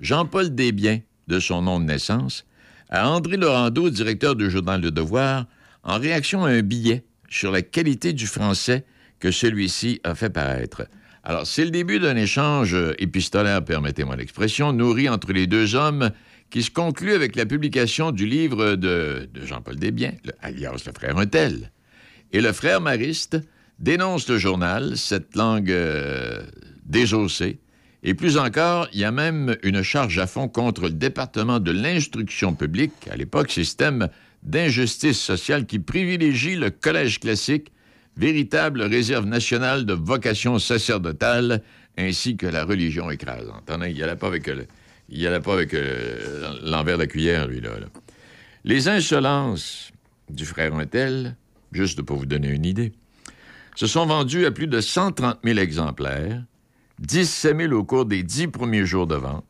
[0.00, 2.44] Jean-Paul Desbiens, de son nom de naissance,
[2.90, 5.46] à André Laurando, directeur du journal Le Devoir,
[5.84, 8.84] en réaction à un billet sur la qualité du français
[9.20, 10.86] que celui-ci a fait paraître.
[11.22, 16.10] Alors, c'est le début d'un échange épistolaire, permettez-moi l'expression, nourri entre les deux hommes,
[16.50, 20.92] qui se conclut avec la publication du livre de, de Jean-Paul Desbiens, le- alias le
[20.92, 21.70] frère Untel.
[22.32, 23.38] Et le frère Mariste
[23.78, 26.42] dénonce le journal, cette langue euh,
[26.84, 27.58] désossée.
[28.02, 31.70] Et plus encore, il y a même une charge à fond contre le département de
[31.70, 34.08] l'instruction publique, à l'époque, système
[34.44, 37.72] d'injustice sociale qui privilégie le collège classique,
[38.16, 41.62] véritable réserve nationale de vocation sacerdotale,
[41.96, 43.62] ainsi que la religion écrasante.
[43.66, 44.46] Attendez, il n'y allait pas avec,
[46.62, 47.70] l'envers de la cuillère, lui, là.
[48.64, 49.90] Les insolences
[50.30, 51.36] du frère Untel,
[51.72, 52.92] juste pour vous donner une idée,
[53.76, 56.42] se sont vendus à plus de 130 000 exemplaires,
[57.00, 59.44] 17 000 au cours des dix premiers jours de vente,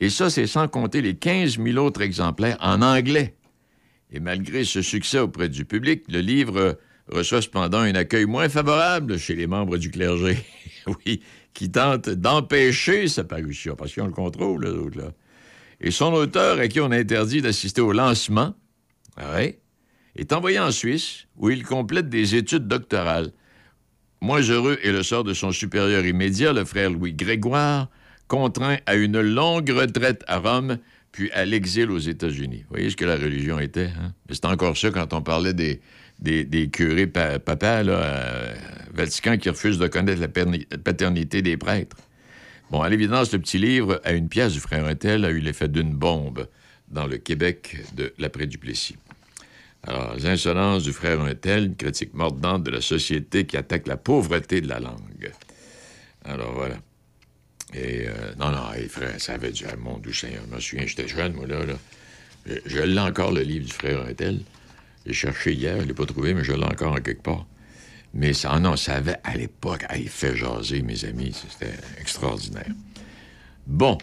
[0.00, 3.34] et ça, c'est sans compter les 15 000 autres exemplaires en anglais.
[4.12, 6.78] Et malgré ce succès auprès du public, le livre
[7.08, 10.36] reçoit cependant un accueil moins favorable chez les membres du clergé,
[11.06, 11.22] oui,
[11.54, 15.12] qui tentent d'empêcher sa parution, parce qu'ils ont le contrôle, les autres, là.
[15.80, 18.54] Et son auteur, à qui on a interdit d'assister au lancement,
[20.14, 23.32] est envoyé en Suisse, où il complète des études doctorales.
[24.20, 27.88] Moins heureux est le sort de son supérieur immédiat, le frère Louis Grégoire,
[28.28, 30.78] contraint à une longue retraite à Rome,
[31.12, 32.64] puis à l'exil aux États-Unis.
[32.68, 34.14] Vous voyez ce que la religion était, hein?
[34.30, 35.80] C'est encore ça quand on parlait des,
[36.18, 37.38] des, des curés pa-
[37.82, 38.54] là, à
[38.94, 41.96] Vatican, qui refusent de connaître la paternité des prêtres.
[42.70, 45.68] Bon, à l'évidence, le petit livre, à une pièce du frère Untel, a eu l'effet
[45.68, 46.48] d'une bombe
[46.88, 48.96] dans le Québec de l'après-Duplessis.
[49.82, 53.96] Alors, les insolences du frère Untel, une critique mordante de la société qui attaque la
[53.96, 55.32] pauvreté de la langue.
[56.24, 56.76] Alors, voilà.
[57.74, 61.32] Et, euh, non, non, frère, ça avait dû, mon doux je me souviens, j'étais jeune,
[61.34, 61.74] moi, là, là.
[62.46, 64.40] Je, je l'ai encore, le livre du frère Untel.
[65.06, 67.46] J'ai cherché hier, je l'ai pas trouvé, mais je l'ai encore en quelque part.
[68.14, 72.72] Mais ça, non, ça avait, à l'époque, hey, fait jaser, mes amis, c'était extraordinaire.
[73.66, 73.96] Bon,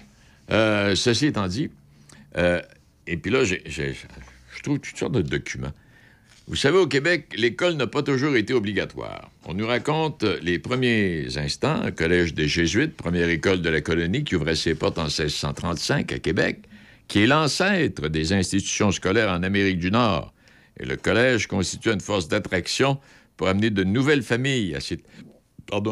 [0.52, 1.70] euh, ceci étant dit,
[2.38, 2.62] euh,
[3.06, 3.56] et puis là, je
[4.64, 5.74] trouve toutes sortes de documents.
[6.50, 9.30] Vous savez, au Québec, l'école n'a pas toujours été obligatoire.
[9.46, 14.24] On nous raconte les premiers instants, un collège des Jésuites, première école de la colonie
[14.24, 16.62] qui ouvrait ses portes en 1635 à Québec,
[17.08, 20.34] qui est l'ancêtre des institutions scolaires en Amérique du Nord.
[20.80, 22.98] Et le collège constitue une force d'attraction
[23.38, 24.80] pour amener de nouvelles familles à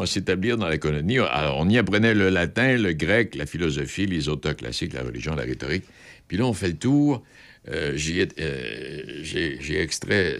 [0.07, 1.19] s'établir dans la colonie.
[1.19, 5.35] Alors, on y apprenait le latin, le grec, la philosophie, les auteurs classiques, la religion,
[5.35, 5.83] la rhétorique.
[6.27, 7.23] Puis là, on fait le tour.
[7.71, 7.97] Euh,
[8.39, 10.37] euh, J'ai extrait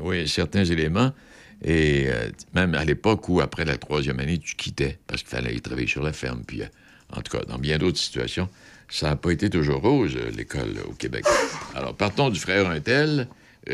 [0.00, 1.12] oui, certains éléments.
[1.64, 5.54] Et euh, même à l'époque où, après la troisième année, tu quittais parce qu'il fallait
[5.54, 6.42] y travailler sur la ferme.
[6.46, 6.62] Puis,
[7.12, 8.48] en tout cas, dans bien d'autres situations,
[8.88, 11.24] ça n'a pas été toujours rose, l'école au Québec.
[11.74, 13.28] Alors, partons du frère Untel.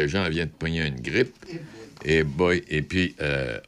[0.06, 1.34] Jean vient de pogner une grippe.
[2.04, 3.14] Et, boy, et puis,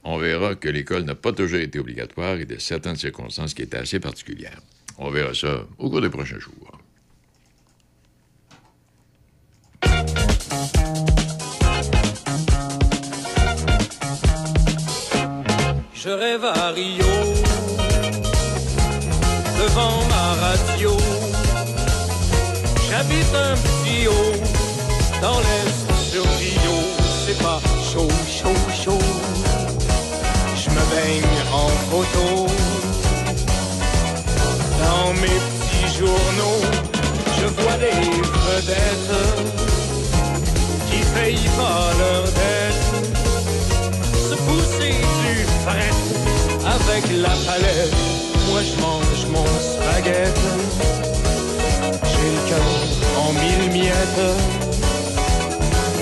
[0.03, 3.79] on verra que l'école n'a pas toujours été obligatoire et de certaines circonstances qui étaient
[3.79, 4.61] assez particulières.
[4.99, 6.76] On verra ça au cours des prochains jours.
[15.95, 17.05] Je rêve à Rio,
[19.59, 20.97] devant ma radio.
[22.89, 24.35] J'habite un petit haut,
[25.21, 26.77] dans l'est sur Rio.
[27.27, 29.05] C'est pas chaud, chaud, chaud.
[30.55, 32.47] Je me baigne en photo.
[34.81, 35.56] Dans mes
[47.17, 47.95] la palette,
[48.49, 50.53] moi je mange mon spaghetti.
[52.05, 52.73] J'ai le cœur
[53.23, 54.27] en mille miettes,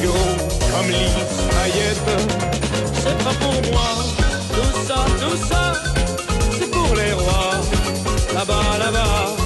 [0.02, 0.34] gros
[0.72, 2.10] comme l'Ispaillette.
[2.94, 3.90] C'est pas pour moi,
[4.54, 5.72] tout ça, tout ça,
[6.58, 7.56] c'est pour les rois,
[8.34, 9.36] là-bas, là-bas.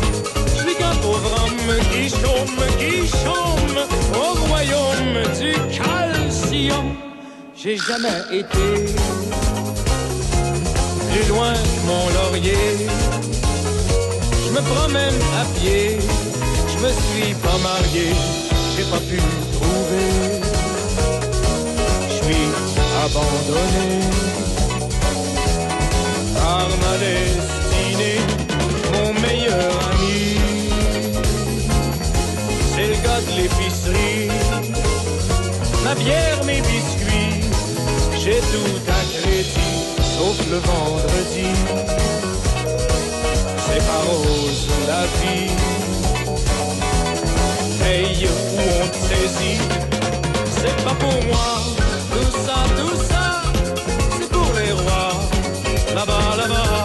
[0.47, 3.79] Je suis qu'un pauvre homme qui chôme, qui chôme
[4.15, 6.97] au royaume du calcium.
[7.55, 8.95] J'ai jamais été
[11.19, 11.53] plus loin
[11.87, 12.89] mon laurier.
[14.45, 15.99] Je me promène à pied,
[16.73, 18.09] je me suis pas marié,
[18.77, 19.21] j'ai pas pu
[19.57, 20.11] trouver.
[22.09, 22.47] Je suis
[23.05, 23.89] abandonné
[26.35, 28.21] par ma destinée,
[28.93, 30.37] mon meilleur ami.
[32.75, 34.29] C'est le gars de l'épicerie,
[35.85, 37.41] ma bière, mes biscuits,
[38.19, 41.49] j'ai tout à crédit, sauf le vendredi.
[43.65, 45.51] C'est pas rose la vie,
[47.81, 49.61] paye où on te saisit,
[50.59, 51.51] c'est pas pour moi,
[52.13, 53.43] tout ça, tout ça,
[54.19, 55.15] c'est pour les rois,
[55.95, 56.85] là-bas, là-bas.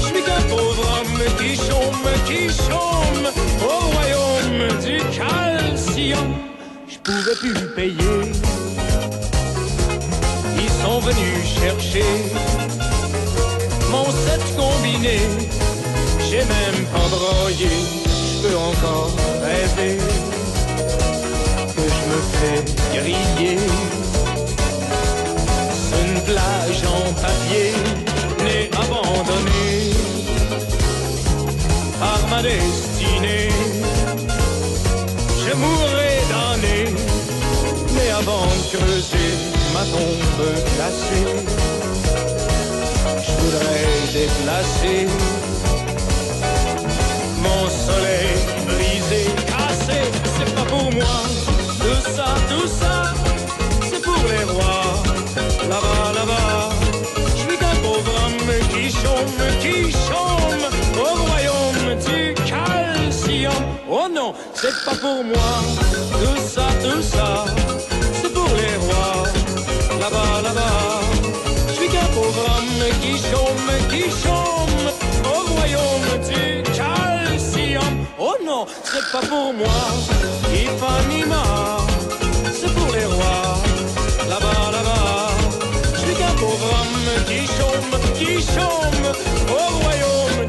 [0.00, 3.26] Je suis qu'un pauvre homme qui chôme, qui chôme
[3.70, 6.30] au royaume du calcium.
[6.88, 8.67] Je pouvais plus payer.
[10.98, 12.04] Sont venus chercher
[13.88, 15.18] mon set combiné.
[16.28, 17.68] J'ai même pas broyé,
[18.06, 19.12] je peux encore
[19.42, 19.98] rêver
[21.76, 22.60] que je me fais
[22.96, 23.58] griller.
[26.02, 27.72] Une plage en papier,
[28.44, 29.92] né abandonné
[32.00, 33.50] par ma destinée.
[35.46, 36.92] Je mourrai damné,
[37.94, 40.28] mais avant de creuser ma tombe
[43.22, 45.06] je voudrais déplacer
[47.44, 48.34] mon soleil
[48.66, 50.00] brisé, cassé.
[50.36, 51.16] C'est pas pour moi,
[51.82, 53.14] tout ça, tout ça,
[53.88, 55.02] c'est pour les rois.
[55.68, 56.70] Là-bas, là-bas,
[57.26, 60.64] je suis qu'un pauvre homme qui chôme, qui chôme
[61.04, 63.64] au royaume du calcium.
[63.88, 65.50] Oh non, c'est pas pour moi,
[66.20, 67.44] tout ça, tout ça,
[68.20, 69.17] c'est pour les rois.
[70.00, 71.00] Là-bas, là-bas,
[71.68, 74.86] je suis qu'un pauvre homme qui chôme, qui chôme
[75.24, 78.06] au royaume du calcium.
[78.18, 79.80] Oh non, c'est pas pour moi,
[80.54, 81.78] Ipanema,
[82.52, 83.58] c'est pour les rois.
[84.28, 85.30] Là-bas, là-bas,
[85.94, 89.06] je suis qu'un pauvre homme qui chôme, qui chôme
[89.50, 90.47] au royaume.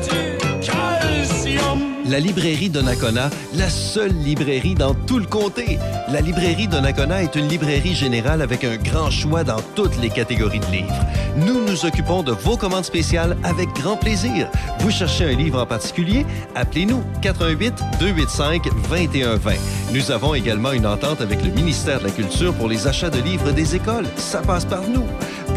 [2.19, 5.79] La librairie Donnacona, la seule librairie dans tout le comté.
[6.11, 10.59] La librairie Donnacona est une librairie générale avec un grand choix dans toutes les catégories
[10.59, 11.05] de livres.
[11.37, 14.49] Nous nous occupons de vos commandes spéciales avec grand plaisir.
[14.79, 16.25] Vous cherchez un livre en particulier?
[16.55, 19.53] Appelez-nous 88 285 2120.
[19.93, 23.21] Nous avons également une entente avec le ministère de la Culture pour les achats de
[23.21, 24.07] livres des écoles.
[24.17, 25.05] Ça passe par nous.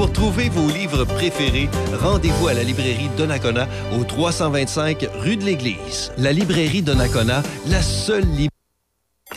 [0.02, 6.10] Pour trouver vos livres préférés, rendez-vous à la librairie Donnacona au 325 rue de l'Église.
[6.18, 8.48] La librairie Donnacona, la seule librairie...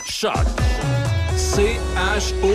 [0.04, 0.34] Choc.
[1.36, 2.52] C-H-O.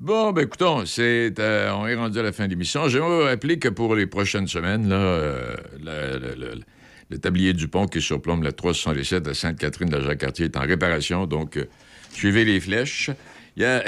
[0.00, 2.88] Bon, ben écoutons, euh, on est rendu à la fin de l'émission.
[2.88, 8.42] J'aimerais vous rappeler que pour les prochaines semaines, euh, le, tablier du pont qui surplombe
[8.44, 11.66] la 367 à Sainte-Catherine de Jacques-Cartier est en réparation, donc euh,
[12.12, 13.10] suivez les flèches.
[13.56, 13.84] Il y a,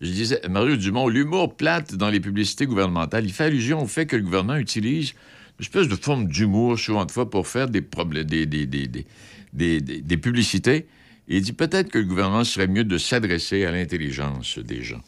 [0.00, 4.06] je disais, Mario Dumont, l'humour plate dans les publicités gouvernementales, il fait allusion au fait
[4.06, 5.12] que le gouvernement utilise
[5.58, 10.86] une espèce de forme d'humour, souvent de fois, pour faire des, des, publicités.
[11.28, 15.02] Il dit peut-être que le gouvernement serait mieux de s'adresser à l'intelligence des gens.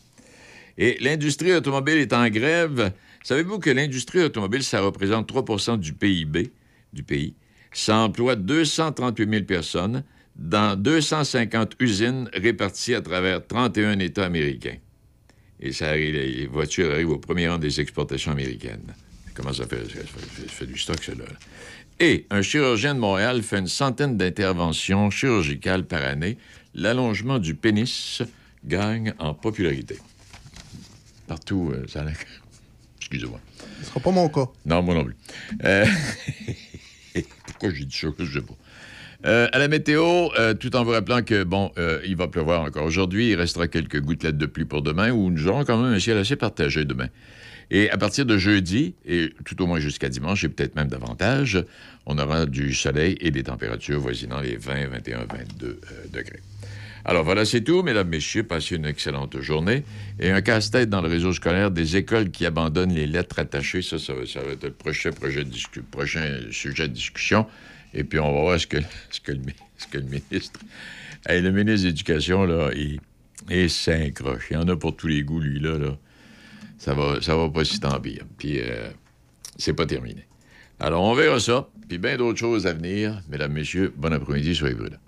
[0.78, 2.92] Et l'industrie automobile est en grève.
[3.24, 6.52] Savez-vous que l'industrie automobile, ça représente 3% du PIB
[6.92, 7.34] du pays?
[7.72, 10.04] Ça emploie 238 000 personnes
[10.38, 14.76] dans 250 usines réparties à travers 31 États américains.
[15.60, 18.94] Et ça arrive, les voitures arrivent au premier rang des exportations américaines.
[19.34, 19.82] Comment ça fait?
[19.84, 21.24] Ça fait, ça fait du stock, celle-là.
[21.98, 26.36] Et un chirurgien de Montréal fait une centaine d'interventions chirurgicales par année.
[26.74, 28.20] L'allongement du pénis
[28.64, 29.96] gagne en popularité.
[31.26, 32.16] Partout, euh, ça a l'air-
[33.00, 33.40] Excusez-moi.
[33.80, 34.46] Ce sera pas mon cas.
[34.66, 35.16] Non, moi non plus.
[35.64, 35.86] Euh,
[37.46, 38.08] Pourquoi j'ai dit ça?
[38.18, 38.54] Je sais pas.
[39.26, 42.62] Euh, à la météo, euh, tout en vous rappelant que, bon, euh, il va pleuvoir
[42.62, 43.30] encore aujourd'hui.
[43.30, 46.16] Il restera quelques gouttelettes de pluie pour demain, où nous aurons quand même un ciel
[46.16, 47.08] assez partagé demain.
[47.72, 51.64] Et à partir de jeudi, et tout au moins jusqu'à dimanche, et peut-être même davantage,
[52.06, 55.78] on aura du soleil et des températures voisinant les 20, 21, 22 euh,
[56.12, 56.40] degrés.
[57.04, 58.44] Alors voilà, c'est tout, mesdames, messieurs.
[58.44, 59.82] Passez une excellente journée.
[60.20, 63.82] Et un casse-tête dans le réseau scolaire des écoles qui abandonnent les lettres attachées.
[63.82, 65.10] Ça, ça, va- être le prochain
[66.50, 67.46] sujet de discussion.
[67.96, 68.76] Et puis, on va voir ce que,
[69.10, 69.38] ce que, le,
[70.04, 70.60] ministre...
[71.26, 74.48] Hey, le ministre de l'Éducation, là, il, s'incroche.
[74.50, 75.78] Il y en a pour tous les goûts, lui, là.
[75.78, 75.96] là.
[76.78, 78.24] Ça va, ça va pas si tant pire.
[78.36, 78.90] Puis, euh,
[79.56, 80.26] c'est pas terminé.
[80.78, 81.68] Alors, on verra ça.
[81.88, 83.22] puis bien d'autres choses à venir.
[83.30, 84.98] Mesdames, Messieurs, bon après-midi, soyez prudents.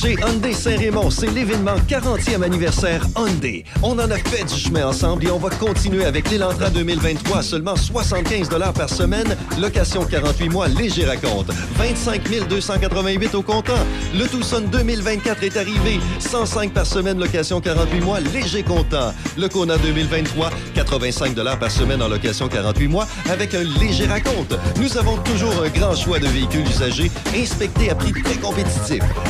[0.00, 3.64] Chez Hyundai Saint-Raymond, c'est l'événement 40e anniversaire Hyundai.
[3.82, 7.42] On en a fait du chemin ensemble et on va continuer avec l'Elantra 2023 à
[7.42, 11.50] seulement 75 par semaine, location 48 mois, léger raconte.
[11.76, 13.74] 25 288 au comptant.
[14.14, 19.12] Le Tucson 2024 est arrivé, 105 par semaine, location 48 mois, léger comptant.
[19.36, 24.54] Le Kona 2023, 85 par semaine en location 48 mois avec un léger raconte.
[24.80, 28.30] Nous avons toujours un grand choix de véhicules usagés inspectés à prix très.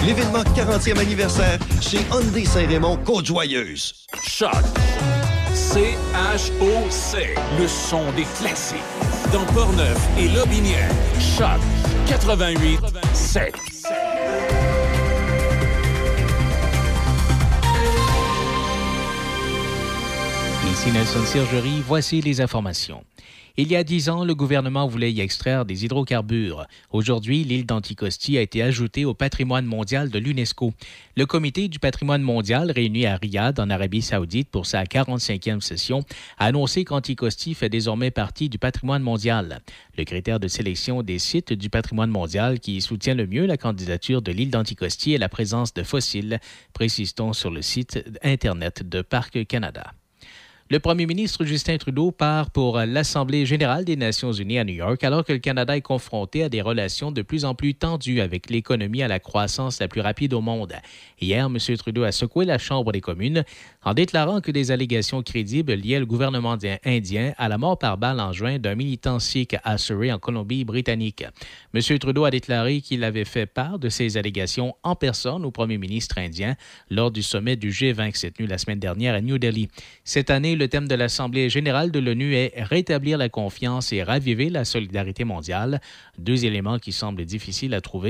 [0.06, 3.94] L'événement 40e anniversaire chez Hyundai Saint-Raymond, Côte-Joyeuse.
[4.22, 4.50] Choc.
[5.54, 7.34] C-H-O-C.
[7.58, 8.76] Le son des classiques.
[9.32, 10.90] Dans Portneuf et Lobinière.
[11.18, 11.58] Choc
[12.06, 12.78] 88
[13.14, 13.54] 7.
[20.70, 23.02] Ici Nelson Sergerie, voici les informations.
[23.62, 26.66] Il y a dix ans, le gouvernement voulait y extraire des hydrocarbures.
[26.92, 30.72] Aujourd'hui, l'île d'Anticosti a été ajoutée au patrimoine mondial de l'UNESCO.
[31.14, 36.00] Le comité du patrimoine mondial, réuni à Riyad, en Arabie saoudite, pour sa 45e session,
[36.38, 39.60] a annoncé qu'Anticosti fait désormais partie du patrimoine mondial.
[39.98, 44.22] Le critère de sélection des sites du patrimoine mondial qui soutient le mieux la candidature
[44.22, 46.40] de l'île d'Anticosti est la présence de fossiles,
[46.72, 49.92] précise-t-on sur le site Internet de Parc Canada.
[50.72, 55.02] Le premier ministre Justin Trudeau part pour l'Assemblée générale des Nations unies à New York
[55.02, 58.48] alors que le Canada est confronté à des relations de plus en plus tendues avec
[58.50, 60.74] l'économie à la croissance la plus rapide au monde.
[61.20, 61.58] Hier, M.
[61.76, 63.44] Trudeau a secoué la Chambre des communes
[63.82, 68.20] en déclarant que des allégations crédibles liées au gouvernement indien à la mort par balle
[68.20, 71.24] en juin d'un militant sikh à Surrey en Colombie-Britannique.
[71.74, 71.98] M.
[71.98, 76.18] Trudeau a déclaré qu'il avait fait part de ces allégations en personne au premier ministre
[76.18, 76.54] indien
[76.90, 79.66] lors du sommet du G20 qui s'est tenu la semaine dernière à New Delhi.
[80.04, 84.50] Cette année, le thème de l'Assemblée générale de l'ONU est Rétablir la confiance et raviver
[84.50, 85.80] la solidarité mondiale,
[86.18, 87.90] deux éléments qui semblent difficiles à trouver